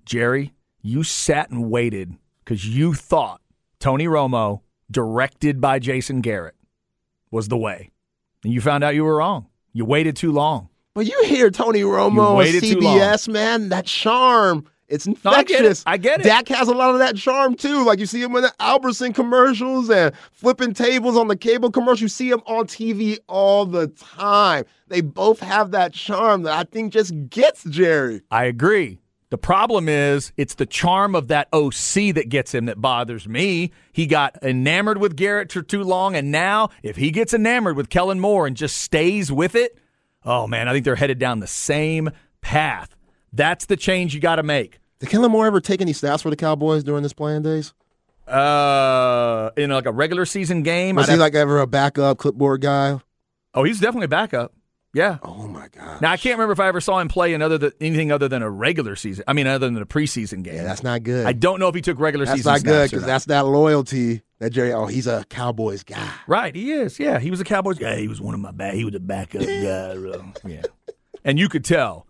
Jerry, 0.04 0.52
you 0.82 1.02
sat 1.02 1.50
and 1.50 1.70
waited 1.70 2.16
because 2.44 2.66
you 2.66 2.94
thought 2.94 3.40
Tony 3.80 4.06
Romo, 4.06 4.61
directed 4.90 5.61
by 5.61 5.78
Jason 5.78 6.20
Garrett, 6.20 6.54
was 7.30 7.48
the 7.48 7.56
way. 7.56 7.90
And 8.42 8.52
you 8.52 8.61
found 8.61 8.85
out 8.85 8.94
you 8.94 9.04
were 9.04 9.16
wrong. 9.16 9.48
You 9.72 9.85
waited 9.85 10.16
too 10.16 10.32
long. 10.32 10.68
But 10.94 11.06
you 11.06 11.24
hear 11.24 11.50
Tony 11.50 11.80
Romo 11.80 12.28
on 12.28 12.37
waited 12.37 12.62
too 12.62 12.78
long. 12.78 12.98
CBS, 12.98 13.28
man, 13.28 13.70
that 13.70 13.87
charm. 13.87 14.66
It's 14.94 15.07
No, 15.07 15.14
I 15.26 15.42
get 15.42 15.61
it. 15.62 15.66
infectious. 15.66 15.83
I 15.87 15.96
get 15.96 16.20
it. 16.20 16.24
Dak 16.24 16.48
has 16.48 16.68
a 16.68 16.72
lot 16.74 16.90
of 16.90 16.98
that 17.00 17.16
charm 17.16 17.54
too. 17.54 17.85
Like 17.85 17.98
you 17.98 18.07
see 18.07 18.22
him 18.22 18.35
in 18.37 18.42
the 18.42 18.52
Albertson 18.61 19.12
commercials 19.12 19.90
and 19.90 20.14
flipping 20.33 20.72
tables 20.72 21.16
on 21.16 21.28
the 21.28 21.37
cable 21.37 21.70
commercial. 21.70 22.04
You 22.04 22.09
see 22.09 22.30
him 22.30 22.40
on 22.46 22.66
TV 22.66 23.18
all 23.28 23.66
the 23.66 23.88
time. 23.88 24.64
They 24.88 25.00
both 25.00 25.40
have 25.40 25.72
that 25.72 25.92
charm 25.92 26.42
that 26.44 26.52
I 26.54 26.64
think 26.64 26.92
just 26.92 27.12
gets 27.28 27.64
Jerry. 27.64 28.22
I 28.30 28.44
agree. 28.44 28.98
The 29.30 29.38
problem 29.38 29.88
is 29.88 30.33
it's 30.37 30.54
the 30.54 30.66
charm 30.66 31.16
of 31.16 31.26
that 31.28 31.48
OC 31.52 32.14
that 32.14 32.28
gets 32.28 32.54
him 32.54 32.66
that 32.66 32.80
bothers 32.80 33.26
me. 33.26 33.72
He 33.92 34.07
got 34.07 34.40
enamored 34.42 34.98
with 34.98 35.16
Garrett 35.16 35.50
for 35.50 35.62
too 35.62 35.83
long, 35.83 36.14
and 36.14 36.30
now 36.30 36.68
if 36.85 36.94
he 36.96 37.11
gets 37.11 37.35
enamored 37.35 37.76
with 37.76 37.88
Kellen 37.88 38.20
Moore 38.20 38.46
and 38.46 38.57
just 38.57 38.78
stays 38.78 39.33
with 39.33 39.57
it, 39.57 39.76
oh 40.24 40.46
man, 40.46 40.68
I 40.68 40.72
think 40.72 40.85
they're 40.85 40.94
headed 40.94 41.18
down 41.18 41.40
the 41.40 41.48
same 41.48 42.11
path. 42.42 42.94
That's 43.33 43.66
the 43.66 43.76
change 43.76 44.14
you 44.14 44.20
got 44.20 44.37
to 44.37 44.44
make. 44.44 44.78
Did 45.04 45.10
Kellen 45.10 45.30
Moore 45.30 45.44
ever 45.46 45.60
take 45.60 45.82
any 45.82 45.92
snaps 45.92 46.22
for 46.22 46.30
the 46.30 46.36
Cowboys 46.36 46.82
during 46.82 47.02
this 47.02 47.12
playing 47.12 47.42
days? 47.42 47.74
Uh, 48.26 49.50
in 49.56 49.70
like 49.70 49.84
a 49.84 49.92
regular 49.92 50.24
season 50.24 50.62
game, 50.62 50.96
Was 50.96 51.04
I'd 51.04 51.08
he 51.08 51.12
have- 51.12 51.20
like 51.20 51.34
ever 51.34 51.60
a 51.60 51.66
backup 51.66 52.16
clipboard 52.18 52.62
guy? 52.62 52.98
oh, 53.52 53.64
he's 53.64 53.80
definitely 53.80 54.06
a 54.06 54.08
backup. 54.08 54.52
Yeah. 54.94 55.18
Oh 55.22 55.46
my 55.48 55.68
god. 55.68 56.00
Now 56.00 56.10
I 56.12 56.16
can't 56.16 56.36
remember 56.38 56.52
if 56.52 56.60
I 56.60 56.68
ever 56.68 56.80
saw 56.80 57.00
him 57.00 57.08
play 57.08 57.34
in 57.34 57.42
other 57.42 57.58
than, 57.58 57.72
anything 57.80 58.12
other 58.12 58.28
than 58.28 58.42
a 58.42 58.48
regular 58.48 58.96
season. 58.96 59.24
I 59.28 59.32
mean, 59.34 59.46
other 59.46 59.66
than 59.66 59.76
a 59.76 59.84
preseason 59.84 60.42
game. 60.44 60.54
Yeah, 60.54 60.62
that's 60.62 60.82
not 60.84 61.02
good. 61.02 61.26
I 61.26 61.32
don't 61.32 61.58
know 61.60 61.68
if 61.68 61.74
he 61.74 61.80
took 61.82 61.98
regular 62.00 62.24
that's 62.24 62.38
season. 62.38 62.52
That's 62.52 62.64
not 62.64 62.70
good 62.70 62.90
because 62.90 63.04
that's 63.04 63.24
that 63.26 63.44
loyalty 63.44 64.22
that 64.38 64.50
Jerry. 64.50 64.72
Oh, 64.72 64.86
he's 64.86 65.06
a 65.08 65.24
Cowboys 65.28 65.82
guy. 65.82 66.10
Right, 66.28 66.54
he 66.54 66.72
is. 66.72 66.98
Yeah, 66.98 67.18
he 67.18 67.30
was 67.30 67.40
a 67.40 67.44
Cowboys 67.44 67.78
guy. 67.78 67.96
He 67.98 68.08
was 68.08 68.20
one 68.20 68.34
of 68.34 68.40
my 68.40 68.52
back. 68.52 68.74
He 68.74 68.84
was 68.84 68.94
a 68.94 69.00
backup 69.00 69.42
guy. 69.42 69.94
bro. 69.96 70.32
Yeah, 70.46 70.62
and 71.24 71.38
you 71.38 71.48
could 71.50 71.64
tell. 71.64 72.06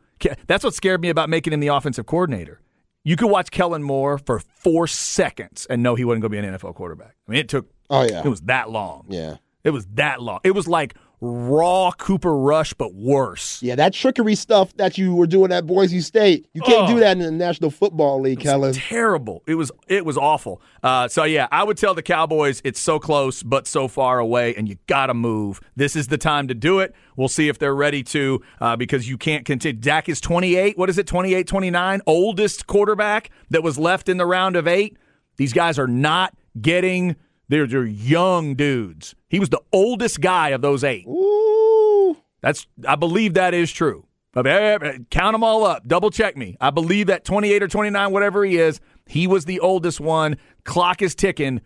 That's 0.47 0.63
what 0.65 0.75
scared 0.75 1.01
me 1.03 1.09
about 1.09 1.29
making 1.29 1.53
him 1.53 1.61
the 1.61 1.69
offensive 1.69 2.07
coordinator. 2.07 2.61
You 3.05 3.17
could 3.17 3.31
watch 3.31 3.51
Kellen 3.51 3.83
Moore 3.83 4.19
for 4.19 4.41
four 4.41 4.87
seconds 4.87 5.67
and 5.69 5.83
know 5.83 5.95
he 5.95 6.05
wasn't 6.05 6.23
going 6.23 6.33
to 6.33 6.43
be 6.43 6.49
an 6.49 6.55
NFL 6.55 6.75
quarterback. 6.75 7.15
I 7.29 7.31
mean, 7.31 7.41
it 7.41 7.49
took. 7.49 7.71
Oh 7.91 8.03
yeah. 8.03 8.23
It 8.25 8.29
was 8.29 8.41
that 8.43 8.71
long. 8.71 9.05
Yeah. 9.09 9.37
It 9.63 9.71
was 9.71 9.87
that 9.95 10.23
long. 10.23 10.41
It 10.43 10.53
was 10.53 10.67
like 10.67 10.95
raw 11.25 11.91
Cooper 11.93 12.37
Rush, 12.37 12.75
but 12.75 12.95
worse. 12.95 13.63
Yeah, 13.63 13.75
that 13.77 13.95
trickery 13.95 14.35
stuff 14.35 14.77
that 14.77 14.99
you 14.99 15.15
were 15.15 15.27
doing 15.27 15.51
at 15.53 15.67
Boise 15.67 16.01
State, 16.01 16.47
you 16.53 16.61
can't 16.61 16.89
Oh. 16.91 16.95
do 16.95 17.01
that 17.01 17.13
in 17.13 17.19
the 17.21 17.31
National 17.31 17.71
Football 17.71 18.21
League, 18.21 18.41
Kellen. 18.41 18.75
terrible. 18.75 19.43
It 19.47 19.55
was 19.55 19.73
it 19.89 20.05
was 20.05 20.19
awful. 20.19 20.61
Uh, 20.83 21.09
so 21.09 21.25
yeah, 21.25 21.49
I 21.51 21.65
would 21.65 21.79
tell 21.79 21.95
the 21.95 22.03
Cowboys 22.03 22.61
it's 22.65 22.79
so 22.81 22.99
close 22.99 23.43
but 23.43 23.67
so 23.67 23.89
far 23.89 24.19
away, 24.19 24.55
and 24.55 24.69
you 24.69 24.77
got 24.87 25.07
to 25.07 25.15
move. 25.15 25.61
This 25.77 25.97
is 25.97 26.09
the 26.09 26.19
time 26.19 26.49
to 26.49 26.55
do 26.55 26.81
it. 26.81 26.95
We'll 27.17 27.29
see 27.29 27.49
if 27.49 27.59
they're 27.59 27.75
ready 27.75 28.03
to 28.05 28.43
uh, 28.61 28.77
because 28.77 29.09
you 29.09 29.17
can't 29.17 29.45
continue. 29.45 29.81
Dak 29.81 30.09
is 30.09 30.21
28. 30.21 30.77
What 30.77 30.91
is 30.91 30.99
it? 30.99 31.07
28, 31.07 31.47
29. 31.47 32.01
Oldest 32.07 32.67
quarterback 32.67 33.31
that 33.51 33.63
was 33.63 33.79
left 33.79 34.09
in 34.09 34.19
the 34.19 34.27
round 34.27 34.57
of 34.57 34.69
eight. 34.69 34.97
These 35.37 35.53
guys 35.53 35.79
are 35.79 35.89
not 35.89 36.35
getting. 36.61 37.17
They're, 37.49 37.67
they're 37.67 37.85
young 37.85 38.55
dudes. 38.55 39.15
He 39.29 39.41
was 39.41 39.51
the 39.51 39.61
oldest 39.73 40.21
guy 40.21 40.51
of 40.51 40.63
those 40.63 40.83
eight. 40.85 41.07
Ooh. 41.07 42.17
That's 42.41 42.67
I 42.87 42.97
believe 42.97 43.35
that 43.35 43.55
is 43.55 43.73
true. 43.73 44.07
Count 44.35 45.35
them 45.35 45.45
all 45.45 45.65
up. 45.65 45.87
Double 45.87 46.11
check 46.11 46.37
me. 46.37 46.57
I 46.61 46.71
believe 46.71 47.07
that 47.07 47.25
28 47.25 47.63
or 47.63 47.69
29, 47.69 48.11
whatever 48.11 48.45
he 48.45 48.57
is, 48.57 48.81
he 49.07 49.27
was 49.27 49.45
the 49.45 49.61
oldest 49.61 50.01
one. 50.01 50.37
Clock 50.65 51.03
is 51.03 51.15
ticking. 51.15 51.61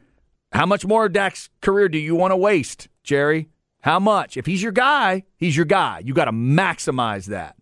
How 0.52 0.66
much 0.66 0.84
more 0.86 1.06
of 1.06 1.12
Dak's 1.12 1.50
career 1.60 1.88
do 1.88 1.98
you 1.98 2.14
want 2.14 2.32
to 2.32 2.36
waste, 2.36 2.88
Jerry? 3.02 3.48
How 3.80 3.98
much? 3.98 4.36
If 4.36 4.46
he's 4.46 4.62
your 4.62 4.72
guy, 4.72 5.24
he's 5.36 5.56
your 5.56 5.64
guy. 5.64 6.02
You 6.04 6.14
got 6.14 6.26
to 6.26 6.32
maximize 6.32 7.26
that. 7.26 7.56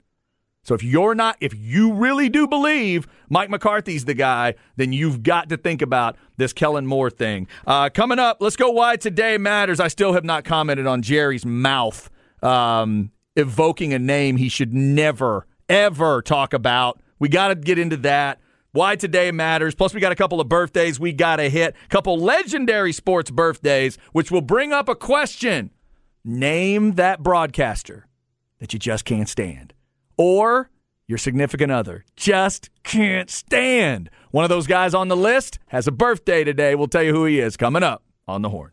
So 0.67 0.75
if 0.75 0.83
you're 0.83 1.15
not, 1.15 1.37
if 1.41 1.55
you 1.55 1.93
really 1.93 2.29
do 2.29 2.49
believe 2.49 3.07
Mike 3.31 3.51
McCarthy's 3.51 4.05
the 4.05 4.15
guy, 4.15 4.55
then 4.75 4.93
you've 4.93 5.23
got 5.23 5.49
to 5.51 5.57
think 5.57 5.81
about 5.81 6.17
this 6.39 6.53
Kellen 6.53 6.89
Moore 6.89 7.09
thing. 7.09 7.47
Uh, 7.69 7.89
coming 7.89 8.19
up, 8.19 8.39
let's 8.41 8.57
go 8.57 8.71
why 8.71 8.97
today 8.97 9.39
matters. 9.39 9.79
I 9.79 9.87
still 9.87 10.13
have 10.15 10.25
not 10.25 10.45
commented 10.45 10.85
on 10.89 11.03
Jerry's 11.03 11.47
mouth 11.47 12.11
um, 12.43 13.13
evoking 13.37 13.95
a 13.95 14.01
name 14.01 14.39
he 14.39 14.49
should 14.49 14.75
never, 14.75 15.47
ever 15.69 16.21
talk 16.21 16.53
about. 16.53 17.01
We 17.21 17.29
got 17.29 17.49
to 17.49 17.55
get 17.55 17.79
into 17.79 17.99
that. 17.99 18.41
Why 18.73 18.97
today 18.97 19.31
matters. 19.31 19.77
Plus, 19.77 19.95
we 19.95 20.01
got 20.01 20.11
a 20.11 20.17
couple 20.17 20.41
of 20.41 20.49
birthdays 20.49 20.99
we 20.99 21.13
got 21.13 21.37
to 21.37 21.49
hit, 21.49 21.77
a 21.85 21.89
couple 21.89 22.19
legendary 22.19 22.93
sports 22.93 23.31
birthdays, 23.31 23.99
which 24.11 24.33
will 24.33 24.43
bring 24.43 24.73
up 24.73 24.89
a 24.89 24.97
question. 24.97 25.71
Name 26.25 26.97
that 26.97 27.23
broadcaster 27.23 28.09
that 28.59 28.73
you 28.73 28.81
just 28.81 29.05
can't 29.05 29.29
stand 29.29 29.73
or 30.17 30.71
your 31.09 31.19
significant 31.19 31.71
other 31.71 32.05
just 32.17 32.71
can't 32.83 33.31
stand. 33.31 34.11
One 34.31 34.45
of 34.45 34.49
those 34.49 34.67
guys 34.67 34.95
on 34.95 35.09
the 35.09 35.17
list 35.17 35.59
has 35.69 35.87
a 35.87 35.93
birthday 35.93 36.45
today. 36.45 36.75
We'll 36.75 36.89
tell 36.89 37.03
you 37.03 37.13
who 37.13 37.25
he 37.25 37.41
is 37.41 37.57
coming 37.57 37.83
up 37.83 38.03
on 38.27 38.43
the 38.43 38.49
horn. 38.49 38.73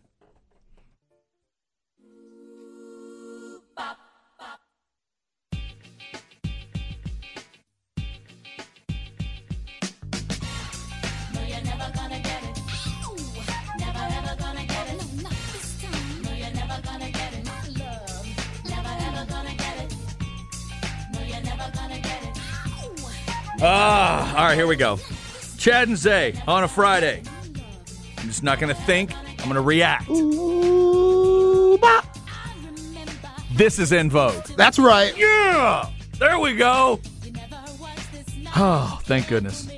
Ah, 23.65 24.36
all 24.38 24.43
right, 24.45 24.56
here 24.56 24.67
we 24.67 24.76
go. 24.76 24.99
Chad 25.58 25.88
and 25.88 25.97
Zay 25.97 26.34
on 26.47 26.63
a 26.65 26.67
Friday. 26.67 27.23
I'm 28.17 28.28
just 28.28 28.43
not 28.43 28.60
going 28.60 28.73
to 28.76 28.82
think. 28.82 29.13
I'm 29.39 29.45
going 29.45 29.54
to 29.56 29.62
react. 29.62 30.10
Ooh. 30.10 31.80
This 33.54 33.80
is 33.80 33.91
in 33.91 34.10
vogue. 34.10 34.45
That's 34.58 34.80
right. 34.80 35.15
Yeah, 35.17 35.89
there 36.19 36.39
we 36.39 36.56
go. 36.56 36.99
Oh, 38.56 38.99
thank 39.04 39.28
goodness. 39.28 39.69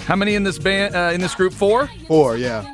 How 0.00 0.16
many 0.16 0.34
in 0.34 0.42
this 0.44 0.58
band? 0.58 0.94
Uh, 0.94 1.10
in 1.12 1.20
this 1.20 1.34
group? 1.34 1.52
Four. 1.52 1.88
Four, 2.08 2.36
yeah. 2.36 2.72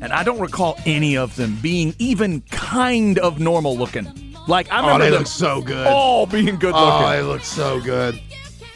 And 0.00 0.12
I 0.12 0.24
don't 0.24 0.40
recall 0.40 0.76
any 0.84 1.16
of 1.16 1.34
them 1.36 1.56
being 1.62 1.94
even 1.98 2.40
kind 2.50 3.18
of 3.20 3.38
normal 3.38 3.76
looking. 3.76 4.34
Like 4.48 4.70
I 4.72 4.80
Oh, 4.80 4.82
remember 4.82 5.04
they 5.04 5.10
them 5.10 5.18
look 5.20 5.26
so 5.28 5.62
good. 5.62 5.86
all 5.86 6.26
being 6.26 6.56
good 6.56 6.74
looking. 6.74 6.74
Oh, 6.74 6.98
looking. 7.00 7.10
they 7.12 7.22
look 7.22 7.42
so 7.42 7.80
good. 7.80 8.20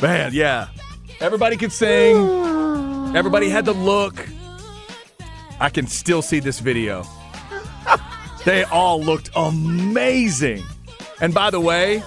Man, 0.01 0.31
yeah. 0.33 0.69
Everybody 1.21 1.57
could 1.57 1.73
sing. 1.73 2.17
Everybody 3.17 3.49
had 3.49 3.65
the 3.65 3.73
look. 3.73 4.27
I 5.59 5.71
can 5.71 5.87
still 5.87 6.21
see 6.21 6.41
this 6.41 6.61
video. 6.61 7.05
they 8.45 8.65
all 8.65 9.01
looked 9.01 9.31
amazing. 9.35 10.63
And 11.21 11.33
by 11.33 11.51
the 11.51 11.61
way, 11.61 12.03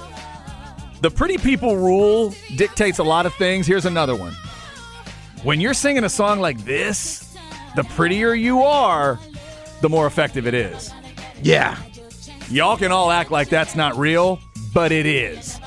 the 1.01 1.09
pretty 1.09 1.37
people 1.37 1.75
rule 1.77 2.33
dictates 2.55 2.99
a 2.99 3.03
lot 3.03 3.25
of 3.25 3.33
things. 3.35 3.65
Here's 3.65 3.85
another 3.85 4.15
one. 4.15 4.33
When 5.43 5.59
you're 5.59 5.73
singing 5.73 6.03
a 6.03 6.09
song 6.09 6.39
like 6.39 6.63
this, 6.65 7.35
the 7.75 7.83
prettier 7.85 8.33
you 8.33 8.61
are, 8.61 9.19
the 9.81 9.89
more 9.89 10.05
effective 10.05 10.45
it 10.45 10.53
is. 10.53 10.93
Yeah. 11.41 11.81
Y'all 12.49 12.77
can 12.77 12.91
all 12.91 13.09
act 13.09 13.31
like 13.31 13.49
that's 13.49 13.75
not 13.75 13.97
real, 13.97 14.39
but 14.73 14.91
it 14.91 15.05
is. 15.05 15.58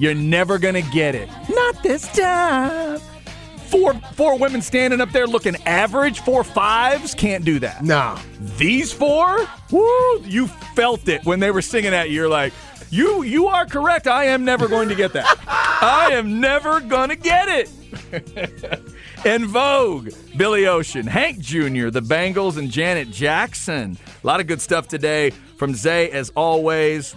You're 0.00 0.14
never 0.14 0.58
gonna 0.58 0.80
get 0.80 1.14
it. 1.14 1.28
Not 1.50 1.82
this 1.82 2.08
time. 2.16 2.98
Four 3.68 3.92
four 4.14 4.38
women 4.38 4.62
standing 4.62 4.98
up 4.98 5.10
there 5.10 5.26
looking 5.26 5.56
average, 5.66 6.20
four 6.20 6.42
fives 6.42 7.14
can't 7.14 7.44
do 7.44 7.58
that. 7.58 7.84
Nah. 7.84 8.18
These 8.56 8.94
four, 8.94 9.46
woo, 9.70 10.22
you 10.22 10.46
felt 10.74 11.06
it 11.06 11.22
when 11.26 11.38
they 11.38 11.50
were 11.50 11.60
singing 11.60 11.92
at 11.92 12.08
you. 12.08 12.14
You're 12.14 12.30
like, 12.30 12.54
you 12.88 13.24
you 13.24 13.48
are 13.48 13.66
correct. 13.66 14.06
I 14.06 14.24
am 14.24 14.42
never 14.42 14.68
going 14.68 14.88
to 14.88 14.94
get 14.94 15.12
that. 15.12 15.38
I 15.46 16.12
am 16.14 16.40
never 16.40 16.80
gonna 16.80 17.14
get 17.14 17.48
it. 17.48 17.70
In 19.26 19.44
Vogue, 19.48 20.12
Billy 20.34 20.66
Ocean, 20.66 21.06
Hank 21.06 21.40
Jr., 21.40 21.90
the 21.90 22.00
Bengals, 22.00 22.56
and 22.56 22.70
Janet 22.70 23.10
Jackson. 23.10 23.98
A 24.24 24.26
lot 24.26 24.40
of 24.40 24.46
good 24.46 24.62
stuff 24.62 24.88
today 24.88 25.28
from 25.58 25.74
Zay, 25.74 26.10
as 26.10 26.30
always. 26.34 27.14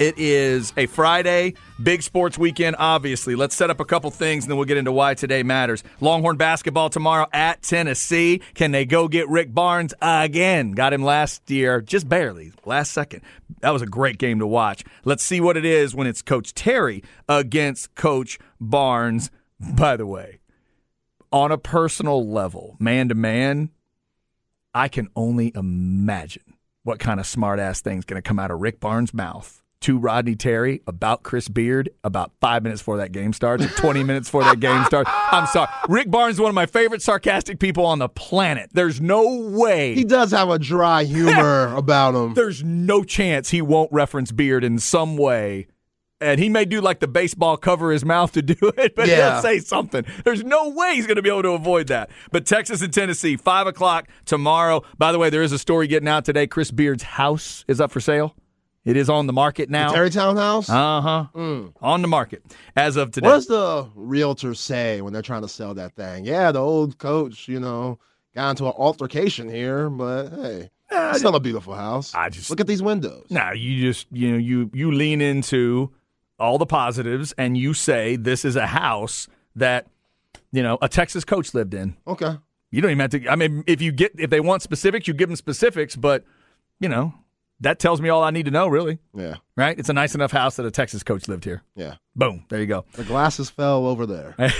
It 0.00 0.16
is 0.16 0.72
a 0.78 0.86
Friday, 0.86 1.52
big 1.82 2.02
sports 2.02 2.38
weekend, 2.38 2.76
obviously. 2.78 3.34
Let's 3.34 3.54
set 3.54 3.68
up 3.68 3.80
a 3.80 3.84
couple 3.84 4.10
things 4.10 4.44
and 4.44 4.50
then 4.50 4.56
we'll 4.56 4.64
get 4.64 4.78
into 4.78 4.92
why 4.92 5.12
today 5.12 5.42
matters. 5.42 5.84
Longhorn 6.00 6.38
basketball 6.38 6.88
tomorrow 6.88 7.26
at 7.34 7.60
Tennessee. 7.60 8.40
Can 8.54 8.70
they 8.70 8.86
go 8.86 9.08
get 9.08 9.28
Rick 9.28 9.52
Barnes 9.52 9.92
again? 10.00 10.72
Got 10.72 10.94
him 10.94 11.02
last 11.02 11.50
year, 11.50 11.82
just 11.82 12.08
barely, 12.08 12.54
last 12.64 12.92
second. 12.92 13.20
That 13.60 13.74
was 13.74 13.82
a 13.82 13.86
great 13.86 14.16
game 14.16 14.38
to 14.38 14.46
watch. 14.46 14.84
Let's 15.04 15.22
see 15.22 15.38
what 15.38 15.58
it 15.58 15.66
is 15.66 15.94
when 15.94 16.06
it's 16.06 16.22
Coach 16.22 16.54
Terry 16.54 17.04
against 17.28 17.94
Coach 17.94 18.38
Barnes. 18.58 19.30
By 19.60 19.98
the 19.98 20.06
way, 20.06 20.40
on 21.30 21.52
a 21.52 21.58
personal 21.58 22.26
level, 22.26 22.74
man 22.80 23.10
to 23.10 23.14
man, 23.14 23.68
I 24.72 24.88
can 24.88 25.10
only 25.14 25.52
imagine 25.54 26.54
what 26.84 27.00
kind 27.00 27.20
of 27.20 27.26
smart 27.26 27.60
ass 27.60 27.82
thing's 27.82 28.06
going 28.06 28.16
to 28.16 28.26
come 28.26 28.38
out 28.38 28.50
of 28.50 28.60
Rick 28.60 28.80
Barnes' 28.80 29.12
mouth 29.12 29.60
to 29.80 29.98
Rodney 29.98 30.34
Terry 30.36 30.82
about 30.86 31.22
Chris 31.22 31.48
Beard 31.48 31.88
about 32.04 32.32
five 32.40 32.62
minutes 32.62 32.82
before 32.82 32.98
that 32.98 33.12
game 33.12 33.32
starts, 33.32 33.64
or 33.64 33.68
20 33.68 34.04
minutes 34.04 34.28
before 34.28 34.44
that 34.44 34.60
game 34.60 34.84
starts. 34.84 35.10
I'm 35.32 35.46
sorry. 35.46 35.70
Rick 35.88 36.10
Barnes 36.10 36.36
is 36.36 36.40
one 36.40 36.50
of 36.50 36.54
my 36.54 36.66
favorite 36.66 37.00
sarcastic 37.02 37.58
people 37.58 37.86
on 37.86 37.98
the 37.98 38.08
planet. 38.08 38.70
There's 38.74 39.00
no 39.00 39.38
way. 39.50 39.94
He 39.94 40.04
does 40.04 40.32
have 40.32 40.50
a 40.50 40.58
dry 40.58 41.04
humor 41.04 41.74
about 41.76 42.14
him. 42.14 42.34
there's 42.34 42.62
no 42.62 43.02
chance 43.04 43.50
he 43.50 43.62
won't 43.62 43.90
reference 43.92 44.32
Beard 44.32 44.64
in 44.64 44.78
some 44.78 45.16
way. 45.16 45.66
And 46.22 46.38
he 46.38 46.50
may 46.50 46.66
do 46.66 46.82
like 46.82 47.00
the 47.00 47.08
baseball 47.08 47.56
cover 47.56 47.90
his 47.90 48.04
mouth 48.04 48.32
to 48.32 48.42
do 48.42 48.54
it, 48.76 48.94
but 48.94 49.08
Yeah. 49.08 49.32
he'll 49.32 49.40
say 49.42 49.58
something. 49.60 50.04
There's 50.24 50.44
no 50.44 50.68
way 50.68 50.94
he's 50.96 51.06
going 51.06 51.16
to 51.16 51.22
be 51.22 51.30
able 51.30 51.42
to 51.44 51.52
avoid 51.52 51.86
that. 51.86 52.10
But 52.30 52.44
Texas 52.44 52.82
and 52.82 52.92
Tennessee, 52.92 53.36
5 53.36 53.66
o'clock 53.68 54.06
tomorrow. 54.26 54.82
By 54.98 55.12
the 55.12 55.18
way, 55.18 55.30
there 55.30 55.42
is 55.42 55.52
a 55.52 55.58
story 55.58 55.86
getting 55.86 56.08
out 56.08 56.26
today. 56.26 56.46
Chris 56.46 56.70
Beard's 56.70 57.02
house 57.04 57.64
is 57.68 57.80
up 57.80 57.90
for 57.90 58.00
sale. 58.00 58.36
It 58.84 58.96
is 58.96 59.10
on 59.10 59.26
the 59.26 59.32
market 59.32 59.68
now. 59.68 59.92
Terrytown 59.92 60.36
House? 60.38 60.70
Uh 60.70 61.00
huh. 61.00 61.26
On 61.82 62.02
the 62.02 62.08
market 62.08 62.42
as 62.76 62.96
of 62.96 63.10
today. 63.10 63.26
What 63.28 63.34
does 63.34 63.46
the 63.46 63.90
realtor 63.94 64.54
say 64.54 65.00
when 65.02 65.12
they're 65.12 65.20
trying 65.22 65.42
to 65.42 65.48
sell 65.48 65.74
that 65.74 65.94
thing? 65.96 66.24
Yeah, 66.24 66.50
the 66.50 66.60
old 66.60 66.96
coach, 66.98 67.46
you 67.46 67.60
know, 67.60 67.98
got 68.34 68.50
into 68.50 68.64
an 68.66 68.72
altercation 68.76 69.48
here, 69.50 69.90
but 69.90 70.30
hey, 70.30 70.70
it's 70.90 71.18
still 71.18 71.36
a 71.36 71.40
beautiful 71.40 71.74
house. 71.74 72.14
I 72.14 72.30
just- 72.30 72.48
look 72.48 72.60
at 72.60 72.66
these 72.66 72.82
windows. 72.82 73.26
Now 73.28 73.52
you 73.52 73.80
just 73.82 74.06
you 74.10 74.32
know 74.32 74.38
you 74.38 74.70
you 74.72 74.90
lean 74.92 75.20
into 75.20 75.90
all 76.38 76.56
the 76.56 76.66
positives 76.66 77.32
and 77.36 77.58
you 77.58 77.74
say 77.74 78.16
this 78.16 78.46
is 78.46 78.56
a 78.56 78.66
house 78.66 79.28
that 79.56 79.88
you 80.52 80.62
know 80.62 80.78
a 80.80 80.88
Texas 80.88 81.24
coach 81.24 81.52
lived 81.52 81.74
in. 81.74 81.96
Okay. 82.06 82.34
You 82.70 82.80
don't 82.80 82.92
even 82.92 83.00
have 83.00 83.10
to. 83.10 83.28
I 83.28 83.36
mean, 83.36 83.62
if 83.66 83.82
you 83.82 83.92
get 83.92 84.12
if 84.18 84.30
they 84.30 84.40
want 84.40 84.62
specifics, 84.62 85.06
you 85.06 85.12
give 85.12 85.28
them 85.28 85.36
specifics. 85.36 85.96
But 85.96 86.24
you 86.78 86.88
know 86.88 87.12
that 87.60 87.78
tells 87.78 88.00
me 88.00 88.08
all 88.08 88.22
I 88.22 88.30
need 88.30 88.46
to 88.46 88.50
know, 88.50 88.66
really. 88.68 88.98
Yeah. 89.14 89.36
Right? 89.56 89.78
It's 89.78 89.88
a 89.88 89.92
nice 89.92 90.14
enough 90.14 90.32
house 90.32 90.56
that 90.56 90.66
a 90.66 90.70
Texas 90.70 91.02
coach 91.02 91.28
lived 91.28 91.44
here. 91.44 91.62
Yeah. 91.76 91.96
Boom. 92.16 92.44
There 92.48 92.60
you 92.60 92.66
go. 92.66 92.84
The 92.94 93.04
glasses 93.04 93.50
fell 93.50 93.86
over 93.86 94.06
there. 94.06 94.34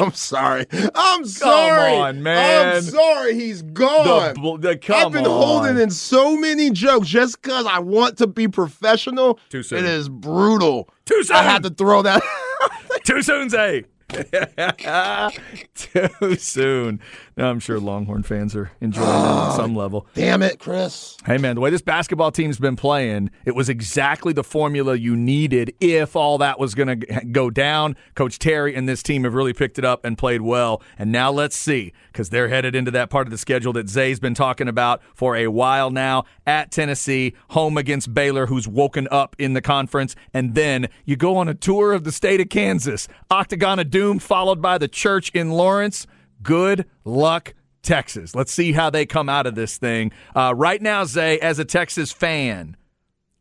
I'm 0.00 0.12
sorry. 0.12 0.66
I'm 0.94 1.24
sorry. 1.24 1.94
on, 1.96 2.22
man. 2.22 2.76
I'm 2.76 2.82
sorry. 2.82 3.32
He's 3.34 3.62
gone. 3.62 4.34
The 4.34 4.68
the- 4.68 4.76
come 4.76 5.06
I've 5.06 5.12
been 5.12 5.24
on. 5.26 5.30
holding 5.46 5.78
in 5.78 5.90
so 5.90 6.36
many 6.36 6.68
jokes 6.70 7.08
just 7.08 7.40
because 7.40 7.64
I 7.64 7.78
want 7.78 8.18
to 8.18 8.26
be 8.26 8.48
professional. 8.48 9.38
Too 9.48 9.62
soon. 9.62 9.78
It 9.78 9.86
is 9.86 10.10
brutal. 10.10 10.90
Too 11.06 11.22
soon. 11.24 11.36
I 11.36 11.42
had 11.42 11.62
to 11.62 11.70
throw 11.70 12.02
that. 12.02 12.22
Too 13.04 13.22
soon, 13.22 13.48
Zay. 13.48 13.84
Too 15.74 16.36
soon. 16.36 17.00
I'm 17.38 17.60
sure 17.60 17.78
Longhorn 17.78 18.22
fans 18.22 18.56
are 18.56 18.70
enjoying 18.80 19.06
that 19.06 19.50
at 19.50 19.52
some 19.56 19.76
level. 19.76 20.06
Damn 20.14 20.42
it, 20.42 20.58
Chris. 20.58 21.18
Hey, 21.26 21.36
man, 21.36 21.54
the 21.54 21.60
way 21.60 21.68
this 21.68 21.82
basketball 21.82 22.32
team's 22.32 22.58
been 22.58 22.76
playing, 22.76 23.30
it 23.44 23.54
was 23.54 23.68
exactly 23.68 24.32
the 24.32 24.42
formula 24.42 24.96
you 24.96 25.14
needed 25.14 25.74
if 25.78 26.16
all 26.16 26.38
that 26.38 26.58
was 26.58 26.74
going 26.74 27.00
to 27.00 27.24
go 27.26 27.50
down. 27.50 27.94
Coach 28.14 28.38
Terry 28.38 28.74
and 28.74 28.88
this 28.88 29.02
team 29.02 29.24
have 29.24 29.34
really 29.34 29.52
picked 29.52 29.78
it 29.78 29.84
up 29.84 30.02
and 30.02 30.16
played 30.16 30.40
well. 30.40 30.80
And 30.98 31.12
now 31.12 31.30
let's 31.30 31.56
see, 31.56 31.92
because 32.10 32.30
they're 32.30 32.48
headed 32.48 32.74
into 32.74 32.90
that 32.92 33.10
part 33.10 33.26
of 33.26 33.30
the 33.30 33.38
schedule 33.38 33.74
that 33.74 33.90
Zay's 33.90 34.18
been 34.18 34.34
talking 34.34 34.66
about 34.66 35.02
for 35.12 35.36
a 35.36 35.48
while 35.48 35.90
now 35.90 36.24
at 36.46 36.70
Tennessee, 36.70 37.34
home 37.50 37.76
against 37.76 38.14
Baylor, 38.14 38.46
who's 38.46 38.66
woken 38.66 39.08
up 39.10 39.36
in 39.38 39.52
the 39.52 39.60
conference. 39.60 40.16
And 40.32 40.54
then 40.54 40.88
you 41.04 41.16
go 41.16 41.36
on 41.36 41.48
a 41.48 41.54
tour 41.54 41.92
of 41.92 42.04
the 42.04 42.12
state 42.12 42.40
of 42.40 42.48
Kansas, 42.48 43.08
Octagon 43.30 43.78
of 43.78 43.90
Doom, 43.90 44.20
followed 44.20 44.62
by 44.62 44.78
the 44.78 44.88
church 44.88 45.30
in 45.34 45.50
Lawrence. 45.50 46.06
Good 46.42 46.86
luck, 47.04 47.54
Texas. 47.82 48.34
Let's 48.34 48.52
see 48.52 48.72
how 48.72 48.90
they 48.90 49.06
come 49.06 49.28
out 49.28 49.46
of 49.46 49.54
this 49.54 49.78
thing. 49.78 50.12
Uh, 50.34 50.54
right 50.56 50.80
now, 50.80 51.04
Zay, 51.04 51.38
as 51.40 51.58
a 51.58 51.64
Texas 51.64 52.12
fan, 52.12 52.76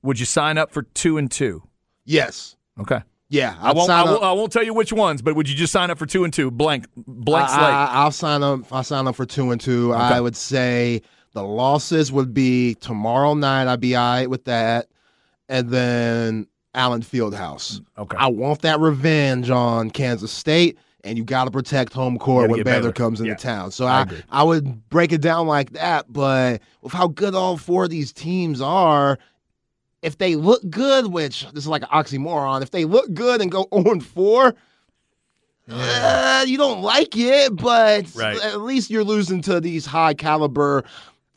would 0.01 0.19
you 0.19 0.25
sign 0.25 0.57
up 0.57 0.71
for 0.71 0.83
two 0.83 1.17
and 1.17 1.29
two? 1.29 1.63
Yes. 2.05 2.55
Okay. 2.79 3.01
Yeah. 3.29 3.55
I 3.59 3.73
won't. 3.73 3.89
I, 3.89 4.03
won't. 4.03 4.23
I 4.23 4.31
won't 4.31 4.51
tell 4.51 4.63
you 4.63 4.73
which 4.73 4.93
ones, 4.93 5.21
but 5.21 5.35
would 5.35 5.49
you 5.49 5.55
just 5.55 5.73
sign 5.73 5.89
up 5.89 5.97
for 5.97 6.05
two 6.05 6.23
and 6.23 6.33
two? 6.33 6.51
Blank, 6.51 6.87
blank 6.95 7.49
slate. 7.49 7.61
I, 7.61 8.03
will 8.03 8.11
sign 8.11 8.43
up. 8.43 8.61
I'll 8.71 8.83
sign 8.83 9.07
up 9.07 9.15
for 9.15 9.25
two 9.25 9.51
and 9.51 9.59
two. 9.59 9.93
I 9.93 10.21
would 10.21 10.35
say 10.35 11.01
the 11.33 11.43
losses 11.43 12.11
would 12.11 12.33
be 12.33 12.75
tomorrow 12.75 13.33
night. 13.33 13.67
I'd 13.67 13.81
be 13.81 13.95
all 13.95 14.13
right 14.13 14.29
with 14.29 14.45
that, 14.45 14.87
and 15.49 15.69
then 15.69 16.47
Allen 16.75 17.01
Fieldhouse. 17.01 17.81
Okay. 17.97 18.17
I 18.17 18.27
want 18.27 18.61
that 18.61 18.79
revenge 18.79 19.49
on 19.49 19.89
Kansas 19.89 20.31
State, 20.31 20.77
and 21.05 21.17
you 21.17 21.23
got 21.23 21.45
to 21.45 21.51
protect 21.51 21.93
home 21.93 22.17
court 22.17 22.49
when 22.49 22.63
Baylor. 22.63 22.91
comes 22.91 23.19
into 23.21 23.31
Yeah. 23.31 23.37
town. 23.37 23.71
So 23.71 23.85
I 23.85 24.01
I. 24.01 24.07
I 24.31 24.43
would 24.43 24.89
break 24.89 25.13
it 25.13 25.21
down 25.21 25.47
like 25.47 25.71
that. 25.71 26.11
But 26.11 26.61
with 26.81 26.91
how 26.91 27.07
good 27.07 27.35
all 27.35 27.55
four 27.57 27.85
of 27.85 27.89
these 27.91 28.11
teams 28.11 28.59
are, 28.59 29.17
if 30.01 30.17
they 30.17 30.35
look 30.35 30.67
good, 30.69 31.07
which 31.13 31.45
this 31.53 31.63
is 31.63 31.67
like 31.67 31.83
an 31.83 31.89
oxymoron, 31.89 32.61
if 32.61 32.71
they 32.71 32.85
look 32.85 33.13
good 33.13 33.39
and 33.41 33.49
go 33.51 33.67
0 33.73 33.99
4, 34.01 34.53
uh, 35.69 36.45
you 36.47 36.57
don't 36.57 36.81
like 36.81 37.15
it, 37.17 37.55
but 37.55 38.13
Right. 38.15 38.39
at 38.43 38.61
least 38.61 38.89
you're 38.89 39.03
losing 39.03 39.41
to 39.43 39.59
these 39.59 39.85
high 39.85 40.13
caliber, 40.13 40.83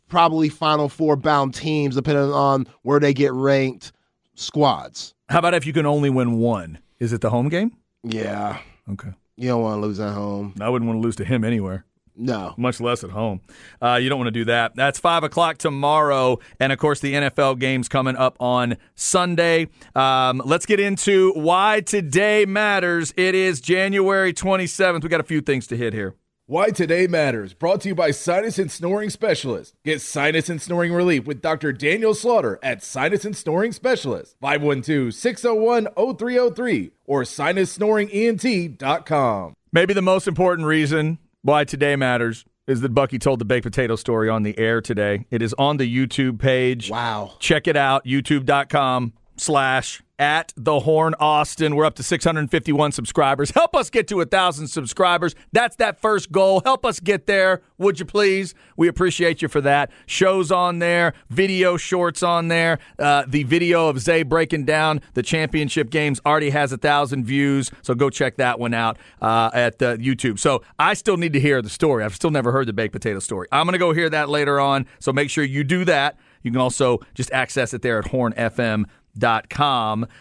probably 0.07 0.49
Final 0.49 0.87
Four 0.89 1.15
bound 1.15 1.53
teams, 1.55 1.95
depending 1.95 2.31
on 2.31 2.67
where 2.83 2.99
they 2.99 3.13
get 3.13 3.31
ranked 3.33 3.91
squads. 4.35 5.13
How 5.29 5.39
about 5.39 5.53
if 5.53 5.65
you 5.65 5.73
can 5.73 5.85
only 5.85 6.09
win 6.09 6.37
one? 6.37 6.79
Is 6.99 7.13
it 7.13 7.21
the 7.21 7.29
home 7.29 7.49
game? 7.49 7.71
Yeah, 8.03 8.59
Okay. 8.91 9.09
You 9.39 9.47
don't 9.47 9.61
want 9.61 9.81
to 9.81 9.87
lose 9.87 9.99
at 9.99 10.13
home. 10.13 10.53
I 10.59 10.69
wouldn't 10.69 10.87
want 10.87 10.97
to 11.01 11.01
lose 11.01 11.15
to 11.17 11.25
him 11.25 11.43
anywhere. 11.43 11.85
No. 12.21 12.53
much 12.57 12.81
less 12.81 13.01
at 13.05 13.11
home. 13.11 13.39
Uh, 13.81 13.97
you 14.01 14.09
don't 14.09 14.17
want 14.19 14.27
to 14.27 14.31
do 14.31 14.43
that. 14.45 14.75
That's 14.75 14.99
5 14.99 15.23
o'clock 15.23 15.57
tomorrow. 15.57 16.39
And 16.59 16.73
of 16.73 16.77
course, 16.77 16.99
the 16.99 17.13
NFL 17.13 17.59
games 17.59 17.87
coming 17.87 18.17
up 18.17 18.35
on 18.41 18.75
Sunday. 18.95 19.69
Um, 19.95 20.41
let's 20.43 20.65
get 20.65 20.81
into 20.81 21.31
why 21.31 21.79
today 21.79 22.45
matters. 22.45 23.13
It 23.15 23.35
is 23.35 23.61
January 23.61 24.33
27th. 24.33 25.01
We 25.03 25.07
got 25.07 25.21
a 25.21 25.23
few 25.23 25.39
things 25.39 25.65
to 25.67 25.77
hit 25.77 25.93
here. 25.93 26.15
Why 26.45 26.71
Today 26.71 27.05
Matters, 27.05 27.53
brought 27.53 27.81
to 27.81 27.89
you 27.89 27.93
by 27.93 28.09
Sinus 28.09 28.57
and 28.57 28.71
Snoring 28.71 29.11
Specialist. 29.11 29.75
Get 29.85 30.01
sinus 30.01 30.49
and 30.49 30.59
snoring 30.59 30.91
relief 30.91 31.27
with 31.27 31.43
Dr. 31.43 31.71
Daniel 31.71 32.15
Slaughter 32.15 32.57
at 32.63 32.81
Sinus 32.81 33.23
and 33.23 33.37
Snoring 33.37 33.71
Specialist, 33.71 34.35
512-601-0303 34.41 36.91
or 37.09 37.23
sinussnoringent.com. 37.23 39.53
Maybe 39.73 39.93
the 39.93 40.01
most 40.01 40.27
important 40.27 40.67
reason 40.67 41.17
why 41.41 41.65
today 41.65 41.95
matters 41.95 42.43
is 42.67 42.81
that 42.81 42.89
Bucky 42.89 43.17
told 43.17 43.39
the 43.39 43.45
baked 43.45 43.65
potato 43.65 43.95
story 43.95 44.29
on 44.29 44.43
the 44.43 44.57
air 44.59 44.79
today. 44.79 45.25
It 45.31 45.41
is 45.41 45.55
on 45.57 45.77
the 45.77 45.91
YouTube 45.93 46.39
page. 46.39 46.91
Wow. 46.91 47.33
Check 47.39 47.67
it 47.67 47.75
out, 47.75 48.05
youtube.com 48.05 49.13
slash 49.39 50.03
at 50.19 50.53
the 50.57 50.81
Horn 50.81 51.15
Austin. 51.19 51.75
We're 51.75 51.85
up 51.85 51.95
to 51.95 52.03
651 52.03 52.91
subscribers. 52.91 53.51
Help 53.51 53.73
us 53.73 53.89
get 53.89 54.07
to 54.09 54.19
a 54.19 54.25
thousand 54.25 54.67
subscribers. 54.67 55.33
That's 55.53 55.77
that 55.77 55.99
first 55.99 56.31
goal. 56.31 56.61
Help 56.65 56.85
us 56.85 56.99
get 56.99 57.25
there, 57.25 57.61
would 57.77 57.99
you 57.99 58.05
please? 58.05 58.53
We 58.75 58.89
appreciate 58.89 59.41
you 59.41 59.47
for 59.47 59.61
that. 59.61 59.91
Shows 60.05 60.51
on 60.51 60.79
there, 60.79 61.13
video 61.29 61.77
shorts 61.77 62.21
on 62.21 62.49
there. 62.49 62.79
Uh, 62.99 63.23
the 63.25 63.43
video 63.43 63.87
of 63.87 63.99
Zay 63.99 64.23
breaking 64.23 64.65
down 64.65 65.01
the 65.13 65.23
championship 65.23 65.89
games 65.89 66.19
already 66.25 66.49
has 66.49 66.73
a 66.73 66.77
thousand 66.77 67.23
views, 67.23 67.71
so 67.81 67.95
go 67.95 68.09
check 68.09 68.35
that 68.35 68.59
one 68.59 68.73
out 68.73 68.97
uh, 69.21 69.49
at 69.53 69.81
uh, 69.81 69.95
YouTube. 69.95 70.37
So 70.37 70.63
I 70.77 70.95
still 70.95 71.15
need 71.15 71.31
to 71.33 71.39
hear 71.39 71.61
the 71.61 71.69
story. 71.69 72.03
I've 72.03 72.15
still 72.15 72.31
never 72.31 72.51
heard 72.51 72.67
the 72.67 72.73
baked 72.73 72.91
potato 72.91 73.19
story. 73.19 73.47
I'm 73.53 73.65
going 73.65 73.73
to 73.73 73.79
go 73.79 73.93
hear 73.93 74.09
that 74.09 74.27
later 74.27 74.59
on. 74.59 74.85
So 74.99 75.13
make 75.13 75.29
sure 75.29 75.45
you 75.45 75.63
do 75.63 75.85
that. 75.85 76.17
You 76.41 76.51
can 76.51 76.59
also 76.61 76.99
just 77.13 77.31
access 77.31 77.73
it 77.73 77.81
there 77.81 77.99
at 77.99 78.05
hornfm.com. 78.05 78.87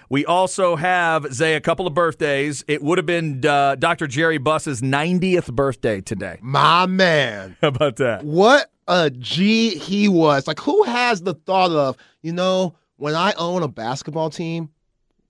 We 0.08 0.24
also 0.24 0.76
have, 0.76 1.32
Zay, 1.32 1.54
a 1.54 1.60
couple 1.60 1.86
of 1.86 1.94
birthdays. 1.94 2.64
It 2.68 2.82
would 2.82 2.98
have 2.98 3.06
been 3.06 3.44
uh, 3.46 3.76
Dr. 3.76 4.06
Jerry 4.06 4.38
Buss's 4.38 4.80
90th 4.80 5.52
birthday 5.52 6.00
today. 6.00 6.38
My 6.42 6.86
man. 6.86 7.56
How 7.60 7.68
about 7.68 7.96
that? 7.96 8.24
What 8.24 8.70
a 8.86 9.10
G 9.10 9.76
he 9.78 10.08
was. 10.08 10.46
Like, 10.46 10.60
who 10.60 10.82
has 10.84 11.22
the 11.22 11.34
thought 11.34 11.70
of, 11.70 11.96
you 12.22 12.32
know, 12.32 12.74
when 12.96 13.14
I 13.14 13.32
own 13.36 13.62
a 13.62 13.68
basketball 13.68 14.30
team, 14.30 14.70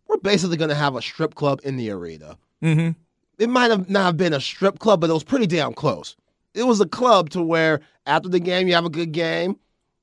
we're 0.07 0.17
basically 0.19 0.57
going 0.57 0.71
to 0.71 0.75
have 0.75 0.97
a 0.97 1.03
strip 1.03 1.35
club 1.35 1.61
in 1.65 1.77
the 1.77 1.91
arena. 1.91 2.39
Mm-hmm. 2.63 2.93
It 3.39 3.49
might 3.49 3.71
have 3.71 3.89
not 3.89 4.17
been 4.17 4.33
a 4.33 4.41
strip 4.41 4.79
club, 4.79 5.01
but 5.01 5.11
it 5.11 5.13
was 5.13 5.25
pretty 5.25 5.47
damn 5.47 5.75
close. 5.75 6.17
It 6.55 6.65
was 6.65 6.81
a 6.81 6.89
club 6.89 7.31
to 7.31 7.43
where 7.43 7.81
after 8.07 8.29
the 8.29 8.41
game, 8.41 8.67
you 8.67 8.75
have 8.75 8.87
a 8.87 8.91
good 8.91 9.13
game, 9.13 9.57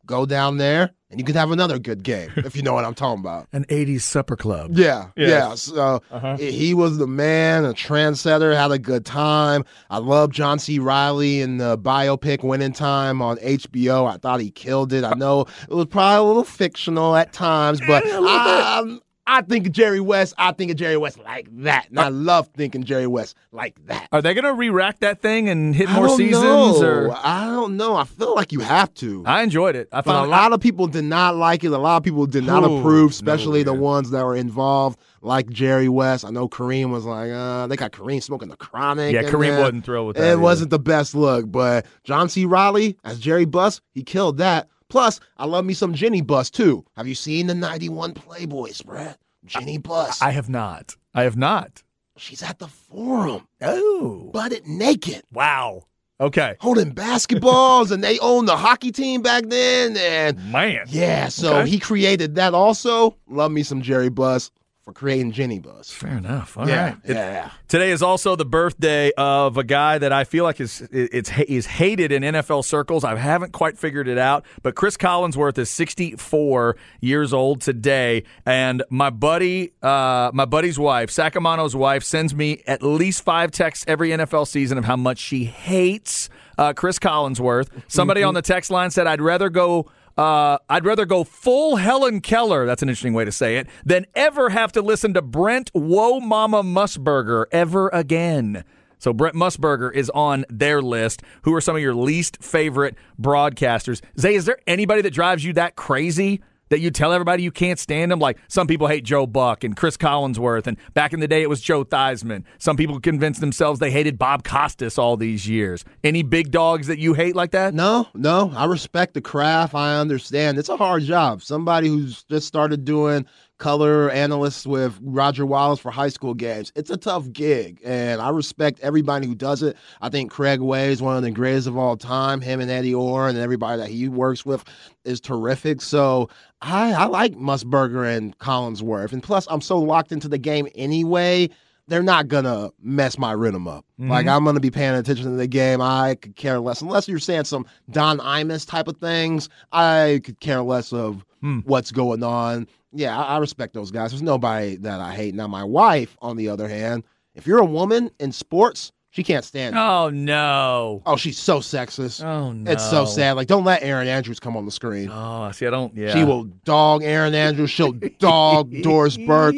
go 0.05 0.25
down 0.25 0.57
there, 0.57 0.91
and 1.15 1.21
you 1.21 1.25
could 1.25 1.35
have 1.37 1.49
another 1.51 1.79
good 1.79 2.03
game, 2.03 2.29
if 2.35 2.57
you 2.57 2.61
know 2.61 2.73
what 2.73 2.83
I'm 2.83 2.93
talking 2.93 3.21
about. 3.21 3.47
An 3.53 3.63
80s 3.69 4.01
supper 4.01 4.35
club. 4.35 4.71
Yeah, 4.77 5.07
Yes. 5.15 5.29
yeah. 5.29 5.55
So 5.55 6.01
Uh-huh. 6.11 6.35
he- 6.35 6.51
he 6.51 6.73
was 6.73 6.97
the 6.97 7.07
man, 7.07 7.63
a 7.63 7.73
trendsetter, 7.73 8.53
had 8.53 8.71
a 8.71 8.77
good 8.77 9.05
time. 9.05 9.63
I 9.89 9.99
love 9.99 10.31
John 10.31 10.59
C. 10.59 10.77
Reilly 10.77 11.39
in 11.39 11.57
the 11.57 11.77
biopic 11.77 12.43
Winning 12.43 12.73
Time 12.73 13.21
on 13.21 13.37
HBO. 13.37 14.05
I 14.05 14.17
thought 14.17 14.41
he 14.41 14.51
killed 14.51 14.91
it. 14.91 15.05
I 15.05 15.13
know 15.13 15.45
it 15.69 15.73
was 15.73 15.85
probably 15.85 16.17
a 16.17 16.27
little 16.27 16.43
fictional 16.43 17.15
at 17.15 17.31
times, 17.31 17.79
but 17.87 18.03
I, 18.05 18.97
I 19.27 19.41
think 19.41 19.65
of 19.67 19.73
Jerry 19.73 19.99
West. 19.99 20.35
I 20.37 20.51
think 20.51 20.69
of 20.71 20.77
Jerry 20.77 20.97
West 20.97 21.17
like 21.19 21.47
that, 21.63 21.89
and 21.89 21.99
I 21.99 22.09
love 22.09 22.47
thinking 22.55 22.83
Jerry 22.83 23.07
West 23.07 23.35
like 23.51 23.75
that. 23.87 24.07
Are 24.11 24.21
they 24.21 24.33
going 24.35 24.43
to 24.45 24.53
re-rack 24.53 24.99
that 24.99 25.19
thing 25.21 25.49
and 25.49 25.75
hit 25.75 25.89
I 25.89 25.95
more 25.95 26.09
seasons? 26.15 26.43
know. 26.43 26.83
Or 26.83 27.11
I 27.11 27.45
don't 27.45 27.75
know. 27.75 27.95
I 27.95 28.03
feel 28.03 28.35
like 28.35 28.51
you 28.51 28.59
have 28.59 28.93
to. 28.95 29.23
I 29.25 29.41
enjoyed 29.41 29.75
it. 29.75 29.87
I 29.91 30.01
But 30.01 30.11
a 30.11 30.13
found 30.13 30.31
lot 30.31 30.53
of 30.53 30.61
people 30.61 30.85
did 30.87 31.05
not 31.05 31.35
like 31.35 31.63
it. 31.63 31.71
A 31.71 31.77
lot 31.77 31.97
of 31.97 32.03
people 32.03 32.27
did 32.27 32.43
not 32.45 32.63
Ooh, 32.63 32.77
approve, 32.77 33.11
especially 33.11 33.63
no, 33.63 33.73
the 33.73 33.79
ones 33.79 34.11
that 34.11 34.23
were 34.23 34.35
involved, 34.35 34.99
like 35.21 35.49
Jerry 35.49 35.89
West. 35.89 36.23
I 36.23 36.29
know 36.29 36.47
Kareem 36.47 36.91
was 36.91 37.05
like, 37.05 37.31
uh, 37.31 37.65
they 37.65 37.75
got 37.77 37.91
Kareem 37.93 38.21
smoking 38.21 38.49
the 38.49 38.57
chronic. 38.57 39.11
Yeah, 39.11 39.23
Kareem 39.23 39.49
there. 39.49 39.59
wasn't 39.59 39.85
thrilled 39.85 40.07
with 40.07 40.17
that. 40.17 40.23
It 40.23 40.27
either. 40.33 40.39
wasn't 40.39 40.69
the 40.69 40.79
best 40.79 41.15
look, 41.15 41.51
but 41.51 41.87
John 42.03 42.29
C. 42.29 42.45
Reilly 42.45 42.95
as 43.03 43.17
Jerry 43.19 43.45
Buss, 43.45 43.81
he 43.91 44.03
killed 44.03 44.37
that. 44.37 44.69
Plus, 44.89 45.19
I 45.37 45.45
love 45.45 45.65
me 45.65 45.73
some 45.73 45.93
Jenny 45.93 46.21
Buss 46.21 46.49
too. 46.49 46.85
Have 46.95 47.07
you 47.07 47.15
seen 47.15 47.47
the 47.47 47.55
91 47.55 48.13
Playboy 48.13 48.71
spread? 48.71 49.17
Jenny 49.45 49.77
Buss. 49.77 50.21
I 50.21 50.31
have 50.31 50.49
not. 50.49 50.95
I 51.13 51.23
have 51.23 51.37
not. 51.37 51.83
She's 52.17 52.41
at 52.43 52.59
the 52.59 52.67
forum, 52.67 53.47
Oh. 53.61 54.29
butted 54.33 54.65
naked. 54.67 55.23
Wow. 55.33 55.83
Okay. 56.21 56.55
Holding 56.61 56.93
basketballs, 56.95 57.91
and 57.91 58.01
they 58.01 58.17
owned 58.19 58.47
the 58.47 58.55
hockey 58.55 58.91
team 58.91 59.21
back 59.21 59.43
then. 59.49 59.97
And 59.97 60.51
Man. 60.51 60.85
Yeah, 60.87 61.27
so 61.27 61.57
Okay. 61.57 61.69
he 61.71 61.79
created 61.79 62.35
that 62.35 62.53
also. 62.53 63.17
Love 63.27 63.51
me 63.51 63.63
some 63.63 63.81
Jerry 63.81 64.09
Buss 64.09 64.49
for 64.85 64.93
creating 64.93 65.31
Jenny 65.31 65.57
Buss. 65.57 65.89
Fair 65.91 66.15
enough. 66.15 66.55
All 66.55 66.63
right. 66.65 66.69
yeah, 66.69 66.95
It- 67.03 67.15
yeah. 67.15 67.49
Today 67.67 67.89
is 67.89 68.03
also 68.03 68.35
the 68.35 68.45
birthday 68.45 69.11
of 69.17 69.57
a 69.57 69.63
guy 69.63 69.97
that 69.97 70.13
I 70.13 70.25
feel 70.25 70.43
like 70.43 70.61
is 70.61 70.87
it's 70.91 71.31
is 71.39 71.65
hated 71.65 72.11
in 72.11 72.21
NFL 72.21 72.63
circles. 72.63 73.03
I 73.03 73.15
haven't 73.15 73.51
quite 73.51 73.79
figured 73.79 74.07
it 74.07 74.19
out, 74.19 74.45
but 74.61 74.75
Chris 74.75 74.95
Collinsworth 74.95 75.57
is 75.57 75.71
64 75.71 76.77
years 77.01 77.33
old 77.33 77.61
today, 77.61 78.23
and 78.45 78.83
my 78.91 79.09
buddy, 79.09 79.71
uh, 79.81 80.29
my 80.35 80.45
buddy's 80.45 80.77
wife, 80.77 81.09
Sacamamo's 81.09 81.75
wife, 81.75 82.03
sends 82.03 82.35
me 82.35 82.61
at 82.67 82.83
least 82.83 83.23
five 83.23 83.49
texts 83.49 83.85
every 83.87 84.09
NFL 84.09 84.47
season 84.47 84.77
of 84.77 84.85
how 84.85 84.95
much 84.95 85.17
she 85.17 85.45
hates 85.45 86.29
uh, 86.59 86.73
Chris 86.73 86.99
Collinsworth. 86.99 87.69
Somebody 87.87 88.21
on 88.21 88.35
the 88.35 88.43
text 88.43 88.69
line 88.69 88.91
said, 88.91 89.07
"I'd 89.07 89.19
rather 89.21 89.49
go." 89.49 89.87
Uh, 90.17 90.57
I'd 90.69 90.85
rather 90.85 91.05
go 91.05 91.23
full 91.23 91.75
Helen 91.75 92.21
Keller, 92.21 92.65
that's 92.65 92.81
an 92.81 92.89
interesting 92.89 93.13
way 93.13 93.25
to 93.25 93.31
say 93.31 93.57
it, 93.57 93.67
than 93.83 94.05
ever 94.15 94.49
have 94.49 94.71
to 94.73 94.81
listen 94.81 95.13
to 95.13 95.21
Brent 95.21 95.69
Whoa 95.73 96.19
Mama 96.19 96.63
Musburger 96.63 97.45
ever 97.51 97.89
again. 97.89 98.63
So 98.97 99.11
Brent 99.11 99.35
Musburger 99.35 99.93
is 99.93 100.09
on 100.11 100.45
their 100.49 100.81
list. 100.81 101.21
Who 101.43 101.53
are 101.53 101.61
some 101.61 101.75
of 101.75 101.81
your 101.81 101.93
least 101.93 102.41
favorite 102.41 102.95
broadcasters? 103.21 104.01
Zay, 104.17 104.35
is 104.35 104.45
there 104.45 104.59
anybody 104.65 105.01
that 105.01 105.13
drives 105.13 105.43
you 105.43 105.53
that 105.53 105.75
crazy 105.75 106.41
that 106.69 106.79
you 106.79 106.91
tell 106.91 107.13
everybody 107.13 107.43
you 107.43 107.51
can't 107.51 107.79
stand 107.79 108.11
them? 108.11 108.19
Like 108.19 108.37
some 108.47 108.67
people 108.67 108.87
hate 108.87 109.03
Joe 109.03 109.27
Buck 109.27 109.63
and 109.63 109.75
Chris 109.75 109.97
Collinsworth, 109.97 110.67
and 110.67 110.77
back 110.93 111.13
in 111.13 111.19
the 111.19 111.27
day 111.27 111.41
it 111.41 111.49
was 111.49 111.61
Joe 111.61 111.83
Theismann. 111.83 112.43
Some 112.57 112.77
people 112.77 112.99
convinced 112.99 113.41
themselves 113.41 113.79
they 113.79 113.91
hated 113.91 114.17
Bob 114.17 114.43
Costas 114.43 114.97
all 114.97 115.17
these 115.17 115.47
years. 115.47 115.85
Any 116.03 116.23
big 116.23 116.51
dogs 116.51 116.87
that 116.87 116.99
you 116.99 117.13
hate 117.13 117.35
like 117.35 117.51
that? 117.51 117.73
No, 117.73 118.07
no, 118.13 118.51
I 118.55 118.65
respect 118.65 119.13
the 119.13 119.21
craft. 119.21 119.75
I 119.75 119.99
understand. 119.99 120.57
It's 120.57 120.69
a 120.69 120.77
hard 120.77 121.03
job. 121.03 121.41
Somebody 121.41 121.87
who's 121.87 122.23
just 122.23 122.47
started 122.47 122.85
doing 122.85 123.25
color 123.57 124.09
analysts 124.09 124.67
with 124.67 124.99
Roger 125.01 125.45
Wallace 125.45 125.79
for 125.79 125.91
high 125.91 126.09
school 126.09 126.33
games. 126.33 126.71
It's 126.75 126.89
a 126.89 126.97
tough 126.97 127.31
gig, 127.31 127.79
and 127.85 128.21
I 128.21 128.29
respect 128.29 128.79
everybody 128.81 129.27
who 129.27 129.35
does 129.35 129.63
it. 129.63 129.77
I 130.01 130.09
think 130.09 130.31
Craig 130.31 130.59
Way 130.59 130.91
is 130.91 131.01
one 131.01 131.15
of 131.15 131.23
the 131.23 131.31
greatest 131.31 131.67
of 131.67 131.77
all 131.77 131.95
time. 131.95 132.41
Him 132.41 132.59
and 132.59 132.69
Eddie 132.69 132.93
Orr 132.93 133.29
and 133.29 133.37
everybody 133.37 133.81
that 133.81 133.89
he 133.89 134.09
works 134.09 134.45
with 134.45 134.65
is 135.05 135.21
terrific. 135.21 135.81
So 135.81 136.29
I, 136.61 136.93
I 136.93 137.05
like 137.05 137.33
Musburger 137.33 138.15
and 138.15 138.37
Collinsworth, 138.39 139.13
and 139.13 139.23
plus 139.23 139.47
I'm 139.49 139.61
so 139.61 139.79
locked 139.79 140.11
into 140.11 140.27
the 140.27 140.37
game 140.37 140.67
anyway. 140.75 141.49
They're 141.87 142.01
not 142.01 142.27
gonna 142.27 142.71
mess 142.81 143.19
my 143.19 143.31
rhythm 143.31 143.67
up. 143.67 143.85
Mm-hmm. 143.99 144.09
Like 144.09 144.27
I'm 144.27 144.43
gonna 144.43 144.59
be 144.59 144.71
paying 144.71 144.95
attention 144.95 145.25
to 145.25 145.37
the 145.37 145.47
game. 145.47 145.81
I 145.81 146.15
could 146.15 146.35
care 146.35 146.59
less, 146.59 146.81
unless 146.81 147.07
you're 147.07 147.19
saying 147.19 147.43
some 147.43 147.67
Don 147.91 148.17
Imus 148.17 148.67
type 148.67 148.87
of 148.87 148.97
things. 148.97 149.49
I 149.71 150.19
could 150.23 150.39
care 150.39 150.63
less 150.63 150.91
of 150.91 151.23
hmm. 151.41 151.59
what's 151.59 151.91
going 151.91 152.23
on. 152.23 152.67
Yeah, 152.95 153.17
I, 153.17 153.35
I 153.35 153.37
respect 153.37 153.73
those 153.73 153.91
guys. 153.91 154.11
There's 154.11 154.21
nobody 154.23 154.77
that 154.77 154.99
I 155.01 155.13
hate. 155.13 155.35
Now, 155.35 155.47
my 155.47 155.63
wife, 155.63 156.15
on 156.21 156.37
the 156.37 156.49
other 156.49 156.67
hand, 156.67 157.03
if 157.33 157.45
you're 157.45 157.59
a 157.59 157.65
woman 157.65 158.09
in 158.19 158.31
sports, 158.31 158.91
she 159.09 159.23
can't 159.23 159.45
stand. 159.45 159.75
it. 159.75 159.79
Oh 159.79 160.09
no. 160.09 161.01
Oh, 161.05 161.15
she's 161.15 161.37
so 161.37 161.59
sexist. 161.59 162.23
Oh 162.23 162.51
no. 162.51 162.71
It's 162.71 162.89
so 162.89 163.05
sad. 163.05 163.33
Like, 163.33 163.47
don't 163.47 163.63
let 163.63 163.81
Erin 163.83 164.07
Andrews 164.07 164.39
come 164.39 164.57
on 164.57 164.65
the 164.65 164.71
screen. 164.71 165.09
Oh, 165.09 165.41
I 165.43 165.51
see, 165.51 165.65
I 165.67 165.69
don't. 165.69 165.95
Yeah. 165.95 166.13
She 166.13 166.23
will 166.23 166.43
dog 166.65 167.03
Erin 167.03 167.33
Andrews. 167.35 167.69
She'll 167.69 167.93
dog 167.93 168.73
Doris 168.81 169.17
Burke. 169.17 169.55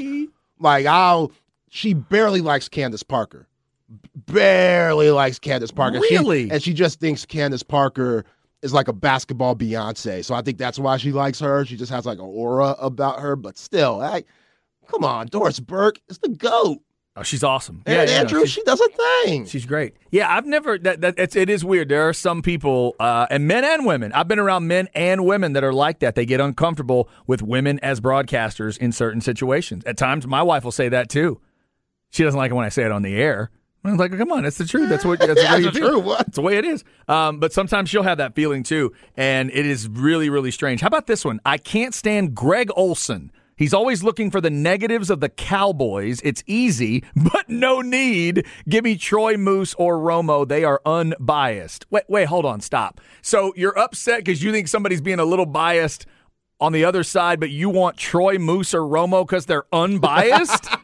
Like 0.60 0.86
I'll. 0.86 1.32
She 1.70 1.94
barely 1.94 2.42
likes 2.42 2.70
Candace 2.70 3.04
Parker. 3.04 3.48
Barely 4.26 5.12
likes 5.12 5.40
Candace 5.40 5.72
Parker. 5.72 6.02
She- 6.08 6.18
Really? 6.18 6.50
and 6.52 6.62
she 6.62 6.74
just 6.74 7.00
thinks 7.00 7.26
Candace 7.26 7.64
Parker 7.64 8.26
is 8.62 8.74
like 8.74 8.88
a 8.88 8.94
basketball 8.94 9.56
Beyonce. 9.56 10.24
So 10.24 10.34
I 10.34 10.42
think 10.42 10.58
that's 10.58 10.80
why 10.80 10.98
she 10.98 11.12
likes 11.12 11.40
her. 11.40 11.66
She 11.66 11.78
just 11.78 11.92
has 11.92 12.06
like 12.06 12.20
an 12.20 12.26
aura 12.26 12.76
about 12.80 13.20
her. 13.20 13.36
But 13.36 13.58
still, 13.58 14.02
I, 14.02 14.24
come 14.88 15.04
on, 15.04 15.28
Doris 15.28 15.60
Burke 15.60 16.00
is 16.10 16.18
the 16.20 16.30
goat. 16.30 16.80
Oh, 17.20 17.24
she's 17.24 17.44
awesome. 17.44 17.82
Erin 17.88 18.08
yeah, 18.08 18.14
no, 18.14 18.20
Andrews, 18.22 18.52
she 18.52 18.62
does 18.64 18.80
a 18.80 18.90
thing. 19.26 19.48
She's 19.48 19.66
great. 19.66 19.96
Yeah, 20.12 20.32
I've 20.32 20.46
never. 20.46 20.78
That, 20.78 21.02
that 21.02 21.16
it's, 21.18 21.36
it 21.36 21.50
is 21.50 21.66
weird. 21.66 21.90
There 21.90 22.08
are 22.08 22.14
some 22.14 22.44
people, 22.44 22.96
uh, 23.00 23.26
and 23.32 23.48
men 23.48 23.64
and 23.66 23.88
women. 23.88 24.14
I've 24.14 24.28
been 24.28 24.38
around 24.38 24.68
men 24.68 24.88
and 24.94 25.26
women 25.26 25.54
that 25.54 25.64
are 25.64 25.74
like 25.74 25.98
that. 26.00 26.14
They 26.14 26.28
get 26.28 26.40
uncomfortable 26.40 27.10
with 27.26 27.42
women 27.42 27.80
as 27.80 28.00
broadcasters 28.00 28.78
in 28.78 28.92
certain 28.92 29.22
situations. 29.22 29.84
At 29.86 29.98
times, 29.98 30.28
my 30.28 30.44
wife 30.44 30.64
will 30.64 30.72
say 30.72 30.90
that 30.90 31.10
too. 31.10 31.42
She 32.12 32.24
doesn't 32.24 32.38
like 32.38 32.52
it 32.52 32.54
when 32.54 32.66
I 32.66 32.70
say 32.70 32.84
it 32.84 32.92
on 32.92 33.02
the 33.02 33.16
air. 33.16 33.50
I 33.88 33.92
was 33.92 34.00
like, 34.00 34.18
come 34.18 34.32
on, 34.32 34.44
that's 34.44 34.58
the 34.58 34.66
truth. 34.66 34.90
That's 34.90 35.06
what. 35.06 35.20
That's 35.28 35.42
the 35.42 35.56
way 35.56 35.62
That's 35.64 35.78
truth. 35.78 36.04
What? 36.04 36.28
It's 36.28 36.36
the 36.36 36.42
way 36.42 36.58
it 36.58 36.66
is. 36.66 36.84
Um, 37.08 37.40
but 37.40 37.54
sometimes 37.54 37.90
she'll 37.90 38.04
have 38.04 38.18
that 38.20 38.36
feeling 38.36 38.64
too, 38.64 38.94
and 39.16 39.50
it 39.52 39.66
is 39.66 39.88
really, 39.88 40.30
really 40.30 40.52
strange. 40.52 40.82
How 40.82 40.88
about 40.88 41.08
this 41.08 41.26
one? 41.26 41.40
I 41.46 41.58
can't 41.58 41.94
stand 41.94 42.36
Greg 42.36 42.70
Olsen. 42.76 43.32
He's 43.58 43.74
always 43.74 44.04
looking 44.04 44.30
for 44.30 44.40
the 44.40 44.52
negatives 44.52 45.10
of 45.10 45.20
the 45.20 45.30
Cowboys. 45.30 46.22
It's 46.24 46.44
easy, 46.46 47.04
but 47.16 47.50
no 47.50 47.82
need. 47.82 48.46
Give 48.70 48.84
me 48.84 48.96
Troy 48.98 49.36
Moose 49.36 49.74
or 49.76 49.98
Romo. 49.98 50.48
They 50.48 50.64
are 50.64 50.80
unbiased. 50.86 51.86
Wait, 51.90 52.04
wait, 52.08 52.26
hold 52.28 52.46
on, 52.46 52.62
stop. 52.62 53.02
So 53.22 53.54
you're 53.56 53.78
upset 53.78 54.20
because 54.20 54.44
you 54.44 54.52
think 54.52 54.68
somebody's 54.68 55.02
being 55.02 55.20
a 55.20 55.26
little 55.26 55.48
biased 55.48 56.06
on 56.60 56.72
the 56.72 56.86
other 56.86 57.04
side, 57.04 57.40
but 57.40 57.50
you 57.50 57.70
want 57.70 57.98
Troy 57.98 58.38
Moose 58.38 58.74
or 58.74 58.82
Romo 58.82 59.26
because 59.26 59.48
they're 59.48 59.66
unbiased? 59.74 60.70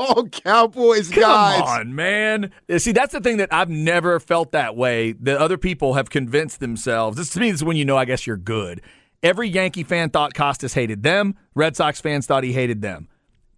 Oh, 0.16 0.24
Cowboys 0.30 1.10
Come 1.10 1.22
guys. 1.22 1.60
on, 1.62 1.94
man. 1.94 2.50
See, 2.78 2.92
that's 2.92 3.12
the 3.12 3.20
thing 3.20 3.36
that 3.36 3.52
I've 3.52 3.68
never 3.68 4.18
felt 4.18 4.52
that 4.52 4.74
way. 4.74 5.12
That 5.12 5.36
other 5.36 5.58
people 5.58 5.94
have 5.94 6.08
convinced 6.08 6.60
themselves. 6.60 7.18
This 7.18 7.28
to 7.30 7.40
me 7.40 7.50
is 7.50 7.62
when 7.62 7.76
you 7.76 7.84
know, 7.84 7.98
I 7.98 8.06
guess 8.06 8.26
you're 8.26 8.38
good. 8.38 8.80
Every 9.22 9.46
Yankee 9.48 9.84
fan 9.84 10.08
thought 10.08 10.32
Costas 10.32 10.72
hated 10.72 11.02
them. 11.02 11.34
Red 11.54 11.76
Sox 11.76 12.00
fans 12.00 12.26
thought 12.26 12.44
he 12.44 12.54
hated 12.54 12.80
them. 12.80 13.08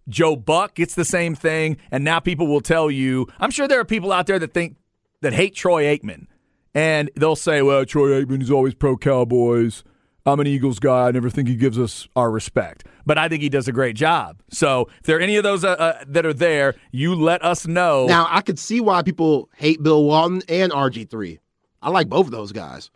Joe 0.09 0.35
Buck 0.35 0.75
gets 0.75 0.95
the 0.95 1.05
same 1.05 1.33
thing, 1.33 1.77
and 1.89 2.03
now 2.03 2.19
people 2.19 2.47
will 2.47 2.59
tell 2.59 2.91
you. 2.91 3.27
I'm 3.39 3.51
sure 3.51 3.67
there 3.69 3.79
are 3.79 3.85
people 3.85 4.11
out 4.11 4.27
there 4.27 4.39
that 4.39 4.53
think 4.53 4.75
that 5.21 5.31
hate 5.31 5.55
Troy 5.55 5.85
Aikman, 5.85 6.27
and 6.75 7.09
they'll 7.15 7.37
say, 7.37 7.61
"Well, 7.61 7.85
Troy 7.85 8.21
Aikman 8.21 8.41
is 8.41 8.51
always 8.51 8.73
pro 8.73 8.97
Cowboys. 8.97 9.85
I'm 10.25 10.39
an 10.39 10.47
Eagles 10.47 10.79
guy. 10.79 11.07
I 11.07 11.11
never 11.11 11.29
think 11.29 11.49
he 11.49 11.55
gives 11.55 11.77
us 11.77 12.07
our 12.15 12.31
respect, 12.31 12.85
but 13.05 13.17
I 13.17 13.27
think 13.27 13.41
he 13.43 13.49
does 13.49 13.67
a 13.67 13.73
great 13.73 13.95
job. 13.97 14.41
So, 14.51 14.87
if 14.99 15.03
there 15.03 15.17
are 15.17 15.21
any 15.21 15.35
of 15.35 15.43
those 15.43 15.65
uh, 15.65 15.71
uh, 15.71 16.03
that 16.07 16.25
are 16.25 16.33
there, 16.33 16.75
you 16.91 17.13
let 17.13 17.43
us 17.43 17.67
know. 17.67 18.05
Now 18.07 18.27
I 18.29 18.41
could 18.41 18.57
see 18.57 18.79
why 18.79 19.01
people 19.01 19.49
hate 19.57 19.83
Bill 19.83 20.03
Walton 20.05 20.41
and 20.47 20.71
RG3. 20.71 21.39
I 21.81 21.89
like 21.89 22.07
both 22.07 22.25
of 22.27 22.31
those 22.31 22.53
guys. 22.53 22.89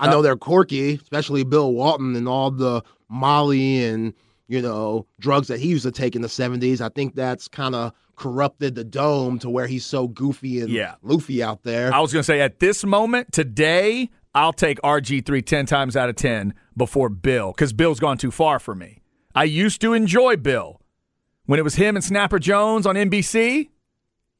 I 0.00 0.08
Uh, 0.08 0.10
know 0.10 0.22
they're 0.22 0.36
quirky, 0.36 0.94
especially 0.94 1.44
Bill 1.44 1.72
Walton 1.72 2.16
and 2.16 2.26
all 2.28 2.50
the 2.50 2.82
Molly 3.08 3.84
and 3.84 4.12
you 4.48 4.60
know 4.60 5.06
drugs 5.20 5.46
that 5.48 5.60
he 5.60 5.68
used 5.68 5.84
to 5.84 5.92
take 5.92 6.16
in 6.16 6.22
the 6.22 6.28
'70s. 6.28 6.80
I 6.80 6.88
think 6.88 7.14
that's 7.14 7.46
kind 7.46 7.74
of 7.76 7.92
corrupted 8.16 8.74
the 8.74 8.84
dome 8.84 9.38
to 9.38 9.48
where 9.48 9.66
he's 9.66 9.86
so 9.86 10.06
goofy 10.08 10.60
and 10.60 10.68
Yeah. 10.70 10.96
loofy 11.02 11.42
out 11.42 11.62
there. 11.62 11.94
I 11.94 12.00
was 12.00 12.12
going 12.12 12.20
to 12.20 12.24
say 12.24 12.40
at 12.42 12.58
this 12.60 12.84
moment 12.84 13.32
today, 13.32 14.10
I'll 14.34 14.52
take 14.52 14.80
RG3 14.82 15.44
10 15.44 15.66
times 15.66 15.96
out 15.96 16.08
of 16.08 16.16
10 16.16 16.54
before 16.76 17.08
Bill 17.08 17.52
because 17.52 17.72
Bill's 17.72 17.98
gone 17.98 18.16
too 18.16 18.30
far 18.30 18.58
for 18.58 18.74
me. 18.74 19.02
I 19.34 19.44
used 19.44 19.80
to 19.80 19.92
enjoy 19.92 20.36
Bill. 20.36 20.80
When 21.46 21.58
it 21.58 21.62
was 21.62 21.74
him 21.74 21.96
and 21.96 22.04
Snapper 22.04 22.38
Jones 22.38 22.86
on 22.86 22.94
NBC, 22.94 23.70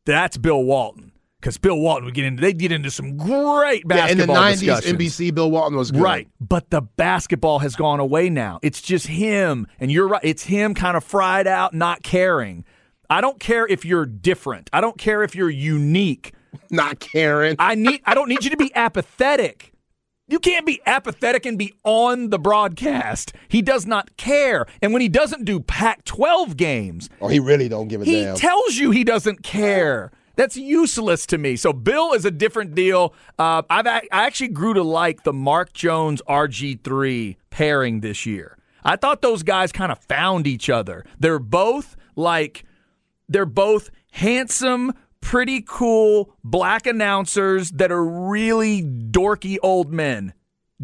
that's 0.05 0.37
Bill 0.37 0.63
Walton. 0.63 1.13
Because 1.41 1.57
Bill 1.57 1.79
Walton 1.79 2.05
would 2.05 2.15
get 2.15 2.27
into, 2.27 2.41
they'd 2.41 2.59
get 2.59 2.71
into 2.71 2.91
some 2.91 3.17
great 3.17 3.89
basketball 3.89 4.37
yeah, 4.37 4.53
in 4.53 4.59
the 4.59 4.67
'90s. 4.67 4.97
NBC 4.97 5.35
Bill 5.35 5.51
Walton 5.51 5.77
was 5.77 5.91
good. 5.91 6.03
Right. 6.03 6.29
But 6.39 6.71
the 6.71 6.83
basketball 6.83 7.61
has 7.61 7.75
gone 7.75 7.99
away 7.99 8.29
now. 8.29 8.61
It's 8.63 8.83
just 8.83 9.07
him. 9.07 9.67
And 9.81 9.91
you're 9.91 10.07
right. 10.07 10.21
It's 10.23 10.45
him 10.45 10.75
kind 10.75 10.97
of 10.99 11.03
fried 11.03 11.47
out, 11.47 11.73
not 11.73 12.03
caring. 12.03 12.65
I 13.09 13.23
don't 13.23 13.41
care 13.41 13.67
if 13.67 13.85
you're 13.85 14.07
different. 14.07 14.69
I 14.73 14.81
don't 14.81 14.99
care 14.99 15.23
if 15.23 15.35
you're 15.35 15.51
unique. 15.51 16.35
not 16.71 17.01
caring. 17.01 17.57
I 17.59 17.75
need 17.75 18.03
I 18.05 18.15
don't 18.15 18.29
need 18.29 18.45
you 18.45 18.51
to 18.51 18.57
be 18.57 18.73
apathetic. 18.75 19.70
You 20.31 20.39
can't 20.39 20.65
be 20.65 20.81
apathetic 20.87 21.45
and 21.45 21.59
be 21.59 21.75
on 21.83 22.31
the 22.31 22.39
broadcast. 22.39 23.33
He 23.49 23.63
does 23.63 23.85
not 23.85 24.17
care. 24.17 24.65
And 24.81 24.93
when 24.93 25.03
he 25.03 25.09
doesn't 25.09 25.45
do 25.45 25.59
Pac 25.59 26.05
12 26.05 26.57
games, 26.57 27.11
oh, 27.21 27.27
he 27.27 27.41
really 27.41 27.69
don't 27.69 27.89
give 27.89 28.03
a 28.03 28.05
he 28.05 28.23
damn. 28.23 28.37
tells 28.37 28.77
you 28.77 28.93
he 28.93 29.03
doesn't 29.03 29.43
care. 29.43 30.13
That's 30.37 30.57
useless 30.57 31.27
to 31.27 31.39
me. 31.39 31.57
So 31.57 31.73
Bill 31.73 32.13
is 32.13 32.25
a 32.25 32.31
different 32.31 32.77
deal. 32.77 33.13
Uh, 33.39 33.63
I've 33.69 33.87
I 33.87 34.03
actually 34.13 34.49
grew 34.49 34.73
to 34.75 34.83
like 34.85 35.25
the 35.25 35.33
Mark 35.33 35.73
Jones 35.73 36.23
RG3 36.29 37.37
pairing 37.51 38.01
this 38.01 38.25
year. 38.25 38.57
I 38.85 38.97
thought 38.97 39.23
those 39.23 39.43
guys 39.43 39.73
kind 39.73 39.91
of 39.93 39.99
found 39.99 40.47
each 40.47 40.71
other. 40.71 41.05
They're 41.19 41.41
both 41.41 41.97
like 42.17 42.65
they're 43.29 43.47
both 43.47 43.91
handsome, 44.13 44.93
pretty 45.21 45.63
cool 45.67 46.37
black 46.45 46.87
announcers 46.87 47.71
that 47.73 47.93
are 47.93 48.05
really 48.05 48.83
dorky 48.83 49.57
old 49.63 49.93
men 49.93 50.33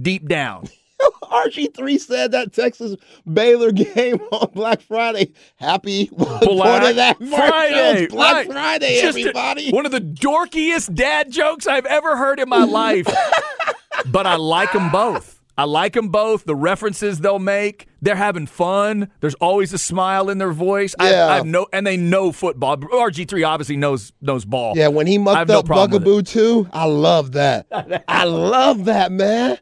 deep 0.01 0.29
down. 0.29 0.67
RG3 1.23 2.01
said 2.01 2.33
that 2.33 2.53
Texas 2.55 2.97
Baylor 3.31 3.71
game 3.71 4.17
on 4.33 4.51
Black 4.55 4.81
Friday. 4.81 5.33
Happy 5.57 6.09
Black 6.13 6.89
of 6.89 6.97
that 6.97 7.19
Friday, 7.19 8.07
Black 8.07 8.35
right. 8.35 8.47
Friday, 8.47 9.01
Just 9.03 9.19
a- 9.19 9.21
everybody. 9.21 9.71
one 9.73 9.85
of 9.85 9.93
the 9.93 10.01
dorkiest 10.01 10.95
dad 10.95 11.31
jokes 11.31 11.67
I've 11.67 11.85
ever 11.87 12.17
heard 12.17 12.41
in 12.41 12.49
my 12.49 12.65
life. 12.65 13.07
but 14.07 14.27
I 14.27 14.37
like 14.37 14.73
them 14.73 14.91
both. 14.91 15.36
I 15.59 15.65
like 15.65 15.95
them 15.95 16.09
both. 16.09 16.45
The 16.45 16.55
references 16.55 17.21
they'll 17.21 17.39
make, 17.39 17.87
they're 18.03 18.15
having 18.17 18.47
fun. 18.47 19.11
There's 19.21 19.35
always 19.37 19.73
a 19.73 19.79
smile 19.79 20.29
in 20.29 20.39
their 20.39 20.53
voice. 20.53 20.95
Yeah. 21.01 21.27
I, 21.27 21.39
I've 21.39 21.47
no, 21.47 21.67
and 21.73 21.87
they 21.87 21.97
know 21.97 22.33
football. 22.33 22.77
RG3 22.77 23.47
obviously 23.47 23.77
knows 23.77 24.13
knows 24.21 24.45
ball. 24.45 24.75
yeah, 24.77 24.89
when 24.89 25.07
he 25.07 25.17
I 25.17 25.19
mucked 25.19 25.49
no 25.49 25.61
up 25.61 25.69
with. 25.69 25.91
Bugaboo 25.91 26.23
too, 26.23 26.69
I 26.73 26.85
love 26.85 27.33
that. 27.33 27.67
I 28.09 28.25
love 28.25 28.85
that, 28.87 29.13
man. 29.13 29.59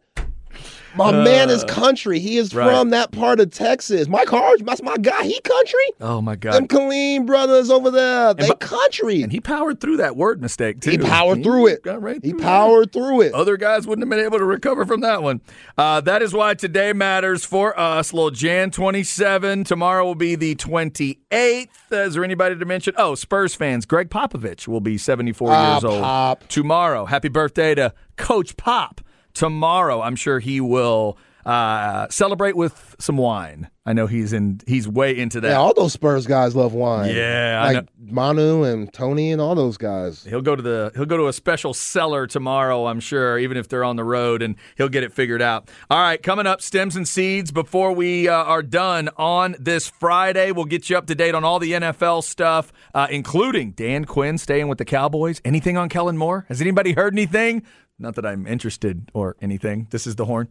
My 0.97 1.11
man 1.11 1.51
is 1.51 1.65
country. 1.65 2.19
He 2.21 2.37
is 2.37 2.55
Uh, 2.55 2.59
right. 2.59 2.71
from 2.71 2.91
that 2.91 3.11
part 3.13 3.41
of 3.41 3.51
Texas. 3.51 4.07
Mike 4.09 4.29
Harge, 4.29 4.63
that's 4.65 4.83
my 4.83 4.97
guy. 4.97 5.25
He 5.25 5.41
country. 5.41 5.81
Oh 6.01 6.21
my 6.21 6.37
God. 6.37 6.55
Them! 6.55 6.67
Colleen 6.69 7.27
brothers 7.27 7.71
over 7.71 7.91
there, 7.91 8.33
they 8.35 8.49
bu- 8.49 8.55
country. 8.57 9.23
And 9.23 9.33
he 9.33 9.41
powered 9.41 9.81
through 9.81 9.97
that 9.99 10.17
word 10.17 10.41
mistake 10.41 10.81
too. 10.81 10.91
He 10.93 10.99
powered 10.99 11.43
through 11.43 11.67
it. 11.69 11.83
Got 11.83 12.03
right 12.03 12.21
He 12.23 12.31
through 12.31 12.41
powered 12.41 12.93
through 12.93 13.23
it. 13.23 13.35
Other 13.35 13.57
guys 13.57 13.87
wouldn't 13.87 14.03
have 14.05 14.11
been 14.11 14.25
able 14.25 14.39
to 14.39 14.45
recover 14.45 14.85
from 14.87 15.01
that 15.01 15.23
one. 15.23 15.41
Uh, 15.77 16.01
that 16.03 16.23
is 16.23 16.33
why 16.33 16.55
today 16.55 16.93
matters 16.93 17.45
for 17.45 17.79
us. 17.79 18.13
Little 18.13 18.31
Jan 18.31 18.71
27. 18.71 19.65
Tomorrow 19.65 20.05
will 20.05 20.15
be 20.15 20.35
the 20.37 20.55
28th. 20.55 21.69
Is 21.91 22.15
there 22.15 22.25
anybody 22.25 22.57
to 22.57 22.65
mention? 22.65 22.95
Oh, 22.97 23.15
Spurs 23.15 23.55
fans. 23.55 23.87
Gregg 23.87 24.11
Popovich 24.11 24.67
will 24.69 24.81
be 24.81 24.99
74 24.99 25.51
Ah, 25.53 25.73
years 25.75 25.85
old 25.85 26.03
Pop. 26.03 26.49
tomorrow. 26.49 27.05
Happy 27.05 27.29
birthday 27.29 27.75
to 27.75 27.93
Coach 28.17 28.57
Pop. 28.57 29.01
Tomorrow, 29.35 30.01
I'm 30.01 30.17
sure 30.17 30.39
he 30.39 30.61
will 30.61 31.19
uh, 31.45 32.09
celebrate 32.09 32.57
with 32.57 32.97
some 32.99 33.17
wine. 33.17 33.69
I 33.87 33.93
know 33.93 34.07
he's 34.07 34.33
in. 34.33 34.61
He's 34.67 34.89
way 34.89 35.19
into 35.19 35.43
that. 35.43 35.51
Yeah, 35.51 35.57
all 35.59 35.75
those 35.75 35.93
Spurs 35.93 36.27
guys 36.27 36.57
love 36.57 36.73
wine. 36.73 37.15
Yeah, 37.15 37.71
like 37.75 37.87
Manu 37.99 38.63
and 38.63 38.91
Tony 38.91 39.31
and 39.31 39.43
all 39.43 39.55
those 39.55 39.77
guys. 39.77 40.25
He'll 40.25 40.41
go 40.41 40.57
to 40.57 40.63
the 40.63 40.91
he'll 40.95 41.05
go 41.05 41.19
to 41.19 41.29
a 41.29 41.35
special 41.35 41.75
cellar 41.75 42.27
tomorrow, 42.27 42.87
I'm 42.87 42.99
sure, 42.99 43.39
even 43.39 43.59
if 43.59 43.69
they're 43.69 43.85
on 43.85 43.97
the 43.97 44.05
road, 44.05 44.41
and 44.41 44.57
he'll 44.77 44.89
get 44.89 45.03
it 45.03 45.13
figured 45.13 45.43
out. 45.43 45.71
All 45.91 46.01
right, 46.01 46.23
coming 46.23 46.47
up, 46.47 46.63
stems 46.63 46.97
and 46.97 47.07
seeds. 47.07 47.53
Before 47.53 47.93
we 47.93 48.27
uh, 48.27 48.33
are 48.33 48.63
done 48.63 49.11
on 49.19 49.55
this 49.61 49.87
Friday, 49.87 50.51
we'll 50.51 50.65
get 50.65 50.89
you 50.89 50.97
up 50.97 51.07
to 51.09 51.15
date 51.15 51.35
on 51.35 51.45
all 51.45 51.59
the 51.59 51.73
NFL 51.73 52.25
stuff, 52.25 52.73
uh, 52.95 53.07
including 53.11 53.73
Dan 53.73 54.07
Quinn 54.07 54.39
staying 54.39 54.69
with 54.69 54.79
the 54.79 54.87
Cowboys. 54.87 55.43
Anything 55.45 55.77
on 55.77 55.91
Kellen 55.91 56.17
Moore? 56.17 56.47
Has 56.49 56.63
anybody 56.63 56.95
heard 56.95 57.13
anything? 57.13 57.65
Not 57.99 58.17
that 58.17 58.27
I'm 58.27 58.47
interested 58.47 59.11
or 59.15 59.37
anything. 59.41 59.89
This 59.91 60.07
is 60.07 60.17
the 60.17 60.25
horn. 60.25 60.49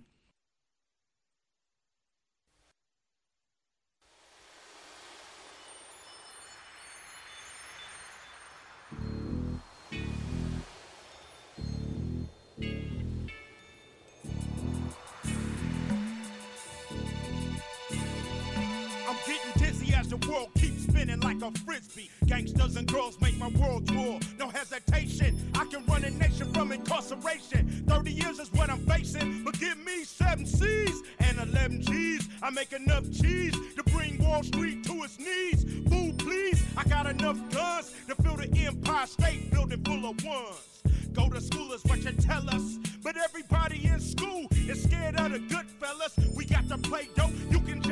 A 21.43 21.51
frisbee. 21.59 22.09
Gangsters 22.25 22.77
and 22.77 22.87
girls 22.87 23.19
make 23.19 23.37
my 23.37 23.49
world 23.49 23.87
tour. 23.87 24.19
No 24.39 24.47
hesitation, 24.47 25.37
I 25.55 25.65
can 25.65 25.85
run 25.85 26.03
a 26.05 26.09
nation 26.11 26.51
from 26.53 26.71
incarceration. 26.71 27.83
30 27.87 28.11
years 28.11 28.39
is 28.39 28.51
what 28.53 28.69
I'm 28.69 28.85
facing, 28.85 29.43
but 29.43 29.59
give 29.59 29.77
me 29.85 30.05
seven 30.05 30.45
C's 30.45 31.03
and 31.19 31.37
11 31.39 31.81
G's. 31.81 32.29
I 32.41 32.49
make 32.49 32.71
enough 32.71 33.03
cheese 33.11 33.55
to 33.75 33.83
bring 33.91 34.23
Wall 34.23 34.43
Street 34.43 34.85
to 34.85 35.03
its 35.03 35.19
knees. 35.19 35.65
Food, 35.89 36.17
please, 36.17 36.63
I 36.77 36.83
got 36.85 37.07
enough 37.07 37.37
guns 37.51 37.93
to 38.07 38.15
fill 38.15 38.37
the 38.37 38.49
Empire 38.65 39.07
State 39.07 39.51
Building 39.51 39.83
full 39.83 40.09
of 40.09 40.23
ones. 40.23 40.81
Go 41.13 41.29
to 41.29 41.41
school 41.41 41.73
is 41.73 41.83
what 41.83 42.03
you 42.03 42.11
tell 42.13 42.49
us. 42.49 42.77
But 43.03 43.17
everybody 43.17 43.85
in 43.85 43.99
school 43.99 44.47
is 44.51 44.83
scared 44.83 45.19
of 45.19 45.33
the 45.33 45.39
good 45.39 45.69
fellas. 45.79 46.17
We 46.35 46.45
got 46.45 46.69
to 46.69 46.77
play 46.77 47.09
dope. 47.15 47.31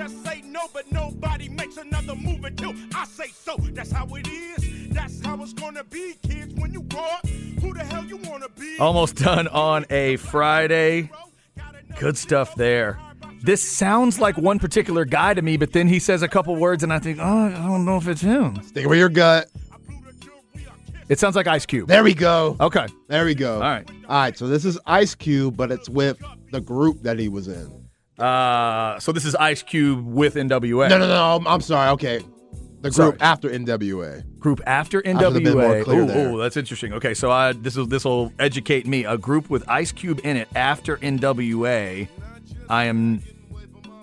You 0.01 0.07
just 0.07 0.23
say 0.25 0.41
no, 0.41 0.61
but 0.73 0.91
nobody 0.91 1.47
makes 1.47 1.77
another 1.77 2.15
move 2.15 2.43
until 2.43 2.73
I 2.95 3.05
say 3.05 3.27
so. 3.27 3.55
That's 3.57 3.91
how 3.91 4.07
it 4.15 4.27
is. 4.27 4.89
That's 4.89 5.23
how 5.23 5.39
it's 5.43 5.53
gonna 5.53 5.83
be, 5.83 6.15
kids. 6.23 6.55
When 6.55 6.73
you 6.73 6.81
grow 6.81 7.01
up, 7.03 7.27
who 7.27 7.71
the 7.71 7.83
hell 7.83 8.03
you 8.05 8.17
wanna 8.17 8.49
be? 8.49 8.77
Almost 8.79 9.17
done 9.17 9.47
on 9.49 9.85
a 9.91 10.15
Friday. 10.15 11.11
Good 11.99 12.17
stuff 12.17 12.55
there. 12.55 12.99
This 13.43 13.61
sounds 13.61 14.19
like 14.19 14.39
one 14.39 14.57
particular 14.57 15.05
guy 15.05 15.35
to 15.35 15.41
me, 15.43 15.55
but 15.55 15.71
then 15.71 15.87
he 15.87 15.99
says 15.99 16.23
a 16.23 16.27
couple 16.27 16.55
words, 16.55 16.81
and 16.81 16.91
I 16.91 16.97
think, 16.97 17.19
oh, 17.21 17.45
I 17.47 17.51
don't 17.51 17.85
know 17.85 17.97
if 17.97 18.07
it's 18.07 18.21
him. 18.21 18.59
Stick 18.63 18.87
with 18.87 18.97
your 18.97 19.09
gut. 19.09 19.49
It 21.09 21.19
sounds 21.19 21.35
like 21.35 21.45
Ice 21.45 21.67
Cube. 21.67 21.87
There 21.87 22.03
we 22.03 22.15
go. 22.15 22.57
Okay. 22.59 22.87
There 23.07 23.25
we 23.25 23.35
go. 23.35 23.55
All 23.55 23.59
right. 23.59 23.87
All 24.07 24.21
right. 24.21 24.35
So 24.35 24.47
this 24.47 24.65
is 24.65 24.79
Ice 24.87 25.13
Cube, 25.13 25.57
but 25.57 25.71
it's 25.71 25.89
with 25.89 26.19
the 26.51 26.61
group 26.61 27.03
that 27.03 27.19
he 27.19 27.29
was 27.29 27.47
in. 27.47 27.80
Uh, 28.21 28.99
so 28.99 29.11
this 29.11 29.25
is 29.25 29.35
Ice 29.35 29.63
Cube 29.63 30.05
with 30.05 30.35
NWA. 30.35 30.89
No, 30.89 30.97
no, 30.97 31.07
no. 31.07 31.35
I'm, 31.37 31.47
I'm 31.47 31.61
sorry. 31.61 31.89
Okay. 31.91 32.21
The 32.81 32.91
Sorry. 32.91 33.11
group 33.11 33.23
after 33.23 33.49
NWA. 33.49 34.39
Group 34.39 34.59
after 34.65 35.03
should've 35.05 35.33
been 35.43 35.53
more 35.53 35.63
NWA. 35.75 35.83
clear 35.83 36.01
Ooh, 36.01 36.07
there. 36.07 36.29
ooh, 36.31 36.39
that's 36.39 36.57
interesting. 36.57 36.93
Okay, 36.93 37.13
so 37.13 37.29
I, 37.29 37.53
this 37.53 37.75
will 37.75 37.85
this 37.85 38.05
will 38.05 38.33
educate 38.39 38.87
me. 38.87 39.05
A 39.05 39.19
group 39.19 39.51
with 39.51 39.63
Ice 39.69 39.91
Cube 39.91 40.19
in 40.23 40.35
it 40.35 40.47
after 40.55 40.97
NWA. 40.97 42.07
I 42.69 42.85
am 42.85 43.21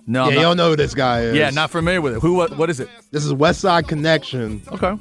no, 0.06 0.28
yeah, 0.28 0.36
you 0.36 0.42
not, 0.42 0.56
know 0.56 0.70
who 0.70 0.76
this 0.76 0.94
guy 0.94 1.22
is. 1.22 1.36
yeah, 1.36 1.50
not 1.50 1.70
familiar 1.70 2.00
with 2.00 2.14
it. 2.14 2.20
Who? 2.20 2.34
What? 2.34 2.56
What 2.56 2.70
is 2.70 2.78
it? 2.78 2.88
This 3.10 3.24
is 3.24 3.32
Westside 3.32 3.88
Connection. 3.88 4.62
Okay. 4.68 4.96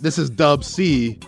This 0.00 0.16
is 0.16 0.30
Dub 0.30 0.64
C. 0.64 1.18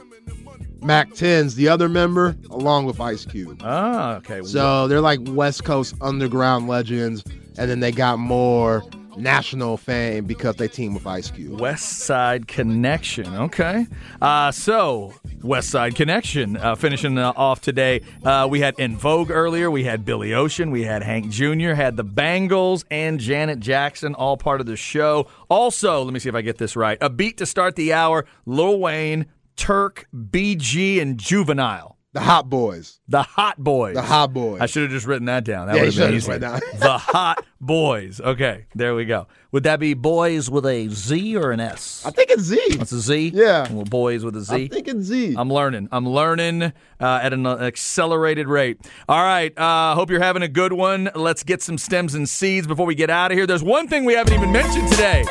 Mack 0.82 1.10
10's 1.10 1.54
the 1.54 1.68
other 1.68 1.88
member, 1.88 2.36
along 2.50 2.86
with 2.86 3.00
Ice 3.00 3.24
Cube. 3.24 3.60
Ah, 3.64 4.16
okay. 4.16 4.42
So 4.42 4.88
they're 4.88 5.00
like 5.00 5.20
West 5.28 5.64
Coast 5.64 5.94
underground 6.00 6.68
legends, 6.68 7.24
and 7.56 7.70
then 7.70 7.80
they 7.80 7.92
got 7.92 8.18
more 8.18 8.82
national 9.16 9.76
fame 9.76 10.24
because 10.24 10.56
they 10.56 10.68
team 10.68 10.94
with 10.94 11.06
Ice 11.06 11.30
Cube. 11.30 11.60
Westside 11.60 12.46
Connection. 12.46 13.32
Okay. 13.34 13.86
Uh, 14.20 14.50
so, 14.50 15.14
Westside 15.40 15.94
Connection 15.94 16.56
uh, 16.56 16.74
finishing 16.74 17.18
uh, 17.18 17.32
off 17.36 17.60
today. 17.60 18.00
Uh, 18.24 18.46
we 18.50 18.60
had 18.60 18.78
En 18.78 18.96
Vogue 18.96 19.30
earlier. 19.30 19.70
We 19.70 19.84
had 19.84 20.04
Billy 20.04 20.34
Ocean. 20.34 20.70
We 20.70 20.84
had 20.84 21.02
Hank 21.02 21.30
Jr., 21.30 21.72
had 21.74 21.96
the 21.96 22.04
Bangles, 22.04 22.84
and 22.90 23.18
Janet 23.20 23.60
Jackson, 23.60 24.14
all 24.14 24.36
part 24.36 24.60
of 24.60 24.66
the 24.66 24.76
show. 24.76 25.28
Also, 25.48 26.02
let 26.02 26.12
me 26.12 26.20
see 26.20 26.28
if 26.28 26.34
I 26.34 26.42
get 26.42 26.58
this 26.58 26.76
right. 26.76 26.98
A 27.00 27.10
beat 27.10 27.38
to 27.38 27.46
start 27.46 27.76
the 27.76 27.92
hour 27.92 28.24
Lil 28.46 28.78
Wayne, 28.78 29.26
Turk, 29.56 30.06
BG, 30.14 31.00
and 31.00 31.18
Juvenile. 31.18 31.98
The 32.14 32.20
Hot 32.20 32.50
Boys. 32.50 33.00
The 33.08 33.22
Hot 33.22 33.56
Boys. 33.56 33.94
The 33.94 34.02
Hot 34.02 34.34
Boys. 34.34 34.60
I 34.60 34.66
should 34.66 34.82
have 34.82 34.90
just 34.90 35.06
written 35.06 35.24
that 35.26 35.44
down. 35.44 35.68
That 35.68 35.76
Yeah, 35.76 35.82
would 35.84 35.94
you 35.94 36.02
have 36.02 36.10
been 36.10 36.20
should've 36.20 36.34
easier. 36.34 36.50
just 36.50 36.62
written 36.66 36.80
the 36.80 36.98
Hot 36.98 37.44
Boys. 37.58 38.20
Okay, 38.20 38.66
there 38.74 38.94
we 38.94 39.06
go. 39.06 39.28
Would 39.52 39.62
that 39.62 39.80
be 39.80 39.94
boys 39.94 40.50
with 40.50 40.66
a 40.66 40.88
Z 40.88 41.36
or 41.38 41.52
an 41.52 41.60
S? 41.60 42.02
I 42.04 42.10
think 42.10 42.28
it's 42.30 42.42
Z. 42.42 42.58
It's 42.68 42.92
a 42.92 43.00
Z. 43.00 43.32
Yeah. 43.34 43.66
Well, 43.72 43.84
boys 43.84 44.26
with 44.26 44.36
a 44.36 44.42
Z. 44.42 44.54
I 44.54 44.68
think 44.68 44.88
it's 44.88 45.00
Z. 45.06 45.36
I'm 45.38 45.50
learning. 45.50 45.88
I'm 45.90 46.06
learning 46.06 46.64
uh, 46.64 46.70
at 47.00 47.32
an 47.32 47.46
accelerated 47.46 48.46
rate. 48.46 48.78
All 49.08 49.22
right. 49.22 49.56
Uh, 49.58 49.94
hope 49.94 50.10
you're 50.10 50.20
having 50.22 50.42
a 50.42 50.48
good 50.48 50.74
one. 50.74 51.10
Let's 51.14 51.42
get 51.44 51.62
some 51.62 51.78
stems 51.78 52.14
and 52.14 52.28
seeds 52.28 52.66
before 52.66 52.84
we 52.84 52.94
get 52.94 53.08
out 53.08 53.30
of 53.32 53.38
here. 53.38 53.46
There's 53.46 53.62
one 53.64 53.88
thing 53.88 54.04
we 54.04 54.12
haven't 54.14 54.34
even 54.34 54.52
mentioned 54.52 54.90
today, 54.90 55.24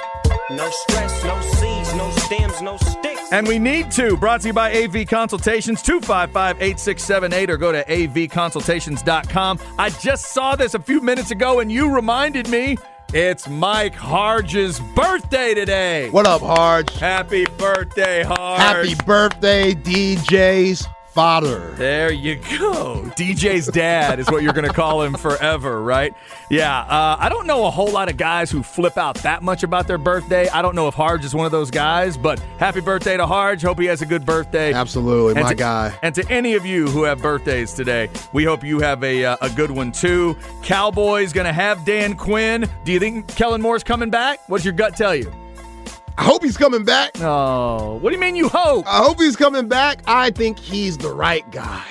No 0.50 0.68
stress, 0.72 1.24
no 1.24 1.40
seeds, 1.42 1.94
no 1.96 2.10
stems, 2.12 2.62
no 2.64 2.78
sticks. 2.78 3.11
And 3.32 3.48
we 3.48 3.58
need 3.58 3.90
to. 3.92 4.16
Brought 4.18 4.42
to 4.42 4.48
you 4.48 4.54
by 4.54 4.72
AV 4.74 5.08
Consultations, 5.08 5.82
255 5.82 6.62
8678, 6.62 7.50
or 7.50 7.58
go 7.58 7.72
to 7.72 7.84
avconsultations.com. 7.84 9.60
I 9.80 9.90
just 9.90 10.34
saw 10.34 10.56
this 10.56 10.74
a 10.74 10.80
few 10.80 11.02
minutes 11.02 11.32
ago, 11.32 11.60
and 11.60 11.72
you 11.72 11.94
reminded 11.94 12.48
me 12.50 12.78
it's 13.14 13.50
Mike 13.50 13.96
Harge's 13.96 14.80
birthday 14.96 15.54
today. 15.54 16.10
what 16.12 16.28
up, 16.28 16.42
Harge? 16.42 16.94
Happy 16.94 17.46
birthday, 17.58 18.24
Harge. 18.24 18.60
Happy 18.60 18.96
birthday, 19.06 19.74
DJ's 19.74 20.88
father. 21.14 21.72
There 21.78 22.12
you 22.12 22.36
go. 22.36 23.04
DJ's 23.18 23.68
dad 23.68 24.20
is 24.20 24.30
what 24.30 24.44
you're 24.44 24.54
going 24.54 24.68
to 24.68 24.74
call 24.74 25.02
him 25.02 25.14
forever, 25.16 25.82
right? 25.82 26.14
Yeah. 26.50 26.80
Uh, 26.82 27.18
I 27.20 27.30
don't 27.30 27.48
know 27.48 27.66
a 27.66 27.72
whole 27.72 27.92
lot 27.92 28.10
of 28.10 28.18
guys 28.18 28.50
who 28.50 28.64
flip 28.64 28.98
out 28.98 29.16
that 29.24 29.44
much 29.44 29.64
about 29.64 29.88
their 29.88 29.98
birthday. 29.98 30.48
I 30.50 30.62
don't 30.62 30.76
know 30.76 30.88
if 30.88 30.94
Harge 30.94 31.26
is 31.26 31.36
one 31.36 31.46
of 31.46 31.52
those 31.52 31.70
guys, 31.72 32.18
but 32.18 32.40
happy 32.60 32.82
birthday 32.82 33.18
to 33.18 33.26
Harge. 33.28 33.62
Hope 33.62 33.80
he 33.80 33.86
has 33.86 34.02
a 34.02 34.06
good 34.06 34.26
birthday. 34.26 34.74
Absolutely, 34.74 35.34
And 35.36 35.44
my 35.44 35.50
to- 35.50 35.56
guy. 35.56 35.94
And 36.02 36.16
to 36.16 36.30
any 36.32 36.54
of 36.56 36.66
you 36.66 36.88
who 36.88 37.04
have 37.04 37.22
birthdays 37.22 37.74
today, 37.74 38.10
we 38.34 38.44
hope 38.44 38.64
you 38.64 38.80
have 38.80 39.04
a, 39.04 39.26
uh, 39.26 39.38
a 39.42 39.50
good 39.50 39.72
one 39.72 39.92
too. 39.92 40.38
Cowboys 40.64 41.34
going 41.34 41.48
to 41.48 41.54
have 41.54 41.84
Dan 41.86 42.16
Quinn. 42.16 42.70
Do 42.86 42.92
you 42.92 43.00
think 43.00 43.28
Kellen 43.36 43.62
Moore's 43.62 43.84
coming 43.84 44.10
back? 44.10 44.40
What's 44.48 44.64
your 44.64 44.74
gut 44.74 44.96
tell 44.96 45.16
you? 45.16 45.32
I 46.18 46.24
hope 46.24 46.44
he's 46.44 46.58
coming 46.58 46.84
back. 46.86 47.12
Oh, 47.22 47.96
what 47.96 48.10
do 48.12 48.16
you 48.16 48.22
mean 48.22 48.36
you 48.36 48.50
hope? 48.50 48.86
I 48.88 48.98
hope 48.98 49.20
he's 49.20 49.36
coming 49.36 49.68
back. 49.68 50.02
I 50.06 50.30
think 50.32 50.60
he's 50.60 50.98
the 50.98 51.12
right 51.12 51.50
guy. 51.52 51.86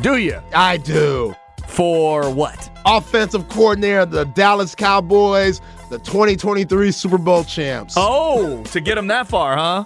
Do 0.00 0.16
you? 0.18 0.40
I 0.54 0.76
do. 0.76 1.34
For 1.66 2.30
what? 2.32 2.70
Offensive 2.86 3.48
coordinator 3.48 4.00
of 4.00 4.10
the 4.10 4.24
Dallas 4.26 4.74
Cowboys, 4.74 5.60
the 5.90 5.98
2023 5.98 6.92
Super 6.92 7.18
Bowl 7.18 7.44
champs. 7.44 7.94
Oh, 7.96 8.62
to 8.64 8.80
get 8.80 8.96
him 8.96 9.08
that 9.08 9.26
far, 9.26 9.56
huh? 9.56 9.84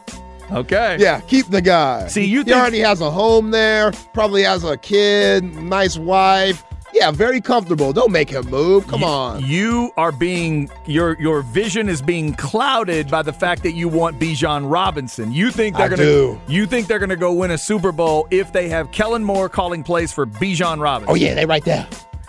Okay. 0.51 0.97
Yeah, 1.01 1.21
keep 1.21 1.47
the 1.47 1.63
guy. 1.63 2.09
See, 2.09 2.25
you 2.27 2.39
he 2.41 2.45
think- 2.45 2.57
already 2.57 2.81
has 2.81 3.01
a 3.01 3.11
home 3.11 3.51
there, 3.53 3.93
probably 4.13 4.43
has 4.43 4.65
a 4.65 4.77
kid, 4.77 5.45
nice 5.45 5.97
wife. 5.97 6.63
Yeah, 6.95 7.11
very 7.11 7.41
comfortable. 7.41 7.93
Don't 7.93 8.13
make 8.13 8.29
him 8.31 8.49
move. 8.51 8.87
Come 8.87 9.01
You- 9.01 9.07
on. 9.07 9.45
You 9.45 9.91
are 9.97 10.13
being 10.13 10.71
your 10.87 11.17
your 11.21 11.43
vision 11.43 11.89
is 11.89 12.03
being 12.03 12.35
clouded 12.35 13.11
by 13.11 13.23
the 13.23 13.33
fact 13.33 13.63
that 13.63 13.73
you 13.73 13.89
want 13.89 14.19
Bijan 14.19 14.71
Robinson. 14.71 15.33
You 15.33 15.51
think 15.51 15.77
they're 15.77 15.87
I 15.87 15.89
gonna 15.89 16.03
do. 16.03 16.41
you 16.49 16.67
think 16.67 16.87
they're 16.89 16.99
gonna 16.99 17.17
go 17.17 17.33
win 17.33 17.51
a 17.51 17.59
Super 17.59 17.93
Bowl 17.93 18.27
if 18.31 18.53
they 18.53 18.69
have 18.69 18.91
Kellen 18.93 19.25
Moore 19.25 19.49
calling 19.49 19.83
plays 19.83 20.13
for 20.13 20.27
Bijan 20.27 20.81
Robinson. 20.81 21.11
Oh 21.11 21.15
yeah, 21.17 21.35
they 21.35 21.47
right 21.47 21.65
there. 21.65 21.87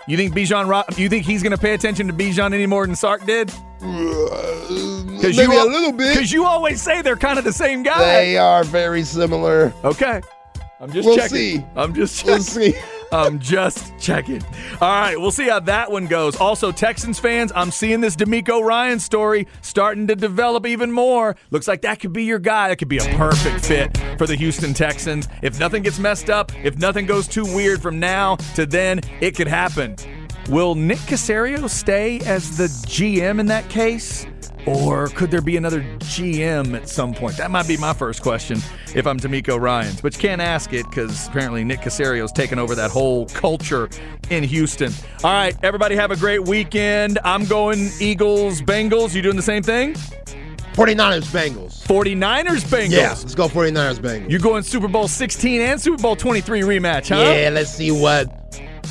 You 0.08 0.18
think 0.18 0.34
Bijan 0.34 0.68
Rob 0.68 0.86
you 0.98 1.10
think 1.10 1.26
he's 1.26 1.44
gonna 1.44 1.58
pay 1.58 1.74
attention 1.74 2.08
to 2.08 2.14
Bijan 2.14 2.54
any 2.54 2.66
more 2.66 2.86
than 2.86 2.96
Sark 2.96 3.26
did? 3.26 3.52
Uh, 3.82 3.86
maybe 5.22 5.36
you 5.36 5.52
a 5.52 5.68
little 5.70 5.92
bit. 5.92 6.14
Because 6.16 6.32
you 6.32 6.46
always 6.46 6.82
say 6.82 7.02
they're 7.02 7.16
kind 7.18 7.38
of 7.38 7.44
the 7.46 7.54
same 7.54 7.84
guy. 7.84 8.00
They 8.00 8.38
are 8.38 8.64
very 8.64 9.04
similar. 9.04 9.74
Okay. 9.84 10.22
I'm 10.80 10.92
just 10.92 11.06
We'll 11.08 11.16
checking. 11.18 11.38
see. 11.38 11.66
I'm 11.76 11.94
just 11.94 12.18
checking. 12.18 12.34
We'll 12.34 12.42
see. 12.44 12.74
I'm 13.14 13.40
just 13.40 13.98
checking. 14.00 14.44
All 14.82 14.90
right, 14.90 15.20
we'll 15.20 15.32
see 15.32 15.48
how 15.48 15.60
that 15.62 15.92
one 15.92 16.08
goes. 16.08 16.36
Also, 16.36 16.72
Texans 16.72 17.20
fans, 17.20 17.52
I'm 17.56 17.70
seeing 17.70 18.02
this 18.02 18.16
DeMeco 18.16 18.64
Ryan 18.64 19.00
story 19.00 19.48
starting 19.62 20.08
to 20.08 20.16
develop 20.16 20.66
even 20.66 20.92
more. 20.92 21.36
Looks 21.52 21.68
like 21.68 21.84
that 21.84 22.00
could 22.00 22.12
be 22.12 22.24
your 22.24 22.40
guy. 22.40 22.70
That 22.70 22.78
could 22.78 22.90
be 22.90 22.98
a 22.98 23.16
perfect 23.16 23.66
fit 23.66 23.96
for 24.18 24.26
the 24.26 24.36
Houston 24.36 24.74
Texans. 24.74 25.28
If 25.44 25.60
nothing 25.60 25.84
gets 25.84 26.00
messed 26.00 26.32
up, 26.32 26.52
if 26.64 26.78
nothing 26.80 27.06
goes 27.06 27.28
too 27.28 27.46
weird 27.46 27.84
from 27.84 28.00
now 28.00 28.38
to 28.56 28.66
then, 28.66 29.02
it 29.22 29.36
could 29.36 29.48
happen. 29.48 29.96
Will 30.50 30.76
Nick 30.76 31.00
Caserio 31.00 31.70
stay 31.70 32.20
as 32.22 32.58
the 32.58 32.66
GM 32.66 33.40
in 33.40 33.46
that 33.48 33.70
case? 33.70 34.26
Or 34.66 35.08
could 35.10 35.30
there 35.30 35.42
be 35.42 35.58
another 35.58 35.82
GM 36.00 36.76
at 36.76 36.88
some 36.88 37.14
point? 37.14 37.38
That 37.38 37.52
might 37.52 37.68
be 37.68 37.76
my 37.76 37.94
first 37.94 38.22
question 38.22 38.60
if 38.96 39.06
I'm 39.06 39.20
DeMeco 39.20 39.60
Ryans. 39.60 40.02
But 40.02 40.16
you 40.16 40.22
can't 40.22 40.42
ask 40.42 40.72
it 40.72 40.86
because 40.90 41.28
apparently 41.28 41.64
Nick 41.64 41.82
Caserio's 41.82 42.32
taken 42.32 42.60
over 42.60 42.74
that 42.76 42.92
whole 42.92 43.26
culture 43.28 43.90
in 44.30 44.44
Houston. 44.44 44.94
All 45.24 45.32
right, 45.32 45.56
everybody 45.64 45.96
have 45.96 46.12
a 46.12 46.16
great 46.16 46.44
weekend. 46.44 47.20
I'm 47.26 47.46
going 47.46 47.90
Eagles, 48.00 48.62
Bengals. 48.62 49.14
You 49.14 49.22
doing 49.22 49.36
the 49.36 49.42
same 49.42 49.64
thing? 49.64 49.96
49ers 50.74 51.26
Bengals. 51.32 51.86
49ers, 51.86 52.64
Bengals. 52.64 52.92
Yeah, 52.92 53.10
let's 53.10 53.36
go 53.36 53.48
49ers 53.48 54.00
Bengals. 54.00 54.30
You're 54.30 54.40
going 54.40 54.64
Super 54.64 54.88
Bowl 54.88 55.08
16 55.08 55.62
and 55.62 55.80
Super 55.80 56.02
Bowl 56.02 56.16
23 56.16 56.62
rematch, 56.62 57.10
huh? 57.10 57.22
Yeah, 57.22 57.50
let's 57.50 57.70
see 57.70 57.92
what 57.92 58.40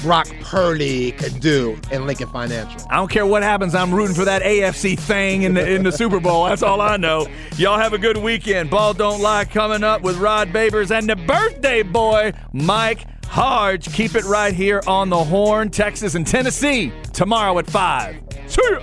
Brock 0.02 0.28
Purdy 0.40 1.12
could 1.12 1.40
do 1.40 1.78
in 1.90 2.06
Lincoln 2.06 2.28
Financial. 2.28 2.80
I 2.90 2.96
don't 2.96 3.10
care 3.10 3.24
what 3.24 3.42
happens. 3.42 3.74
I'm 3.74 3.94
rooting 3.94 4.14
for 4.14 4.24
that 4.24 4.42
AFC 4.42 4.98
thing 4.98 5.42
in 5.42 5.54
the 5.54 5.68
in 5.68 5.82
the 5.82 5.92
Super 5.92 6.20
Bowl. 6.20 6.44
That's 6.44 6.62
all 6.62 6.80
I 6.80 6.96
know. 6.96 7.26
Y'all 7.56 7.78
have 7.78 7.92
a 7.92 7.98
good 7.98 8.16
weekend. 8.16 8.70
Ball 8.70 8.94
don't 8.94 9.20
lie 9.20 9.44
coming 9.44 9.84
up 9.84 10.02
with 10.02 10.18
Rod 10.18 10.48
Babers 10.48 10.90
and 10.96 11.08
the 11.08 11.16
birthday 11.16 11.82
boy 11.82 12.32
Mike 12.52 13.06
Harge. 13.26 13.92
Keep 13.92 14.16
it 14.16 14.24
right 14.24 14.52
here 14.52 14.82
on 14.86 15.08
the 15.08 15.22
Horn, 15.24 15.70
Texas 15.70 16.14
and 16.14 16.26
Tennessee 16.26 16.92
tomorrow 17.12 17.58
at 17.58 17.70
five. 17.70 18.20
See 18.46 18.62
ya. 18.70 18.80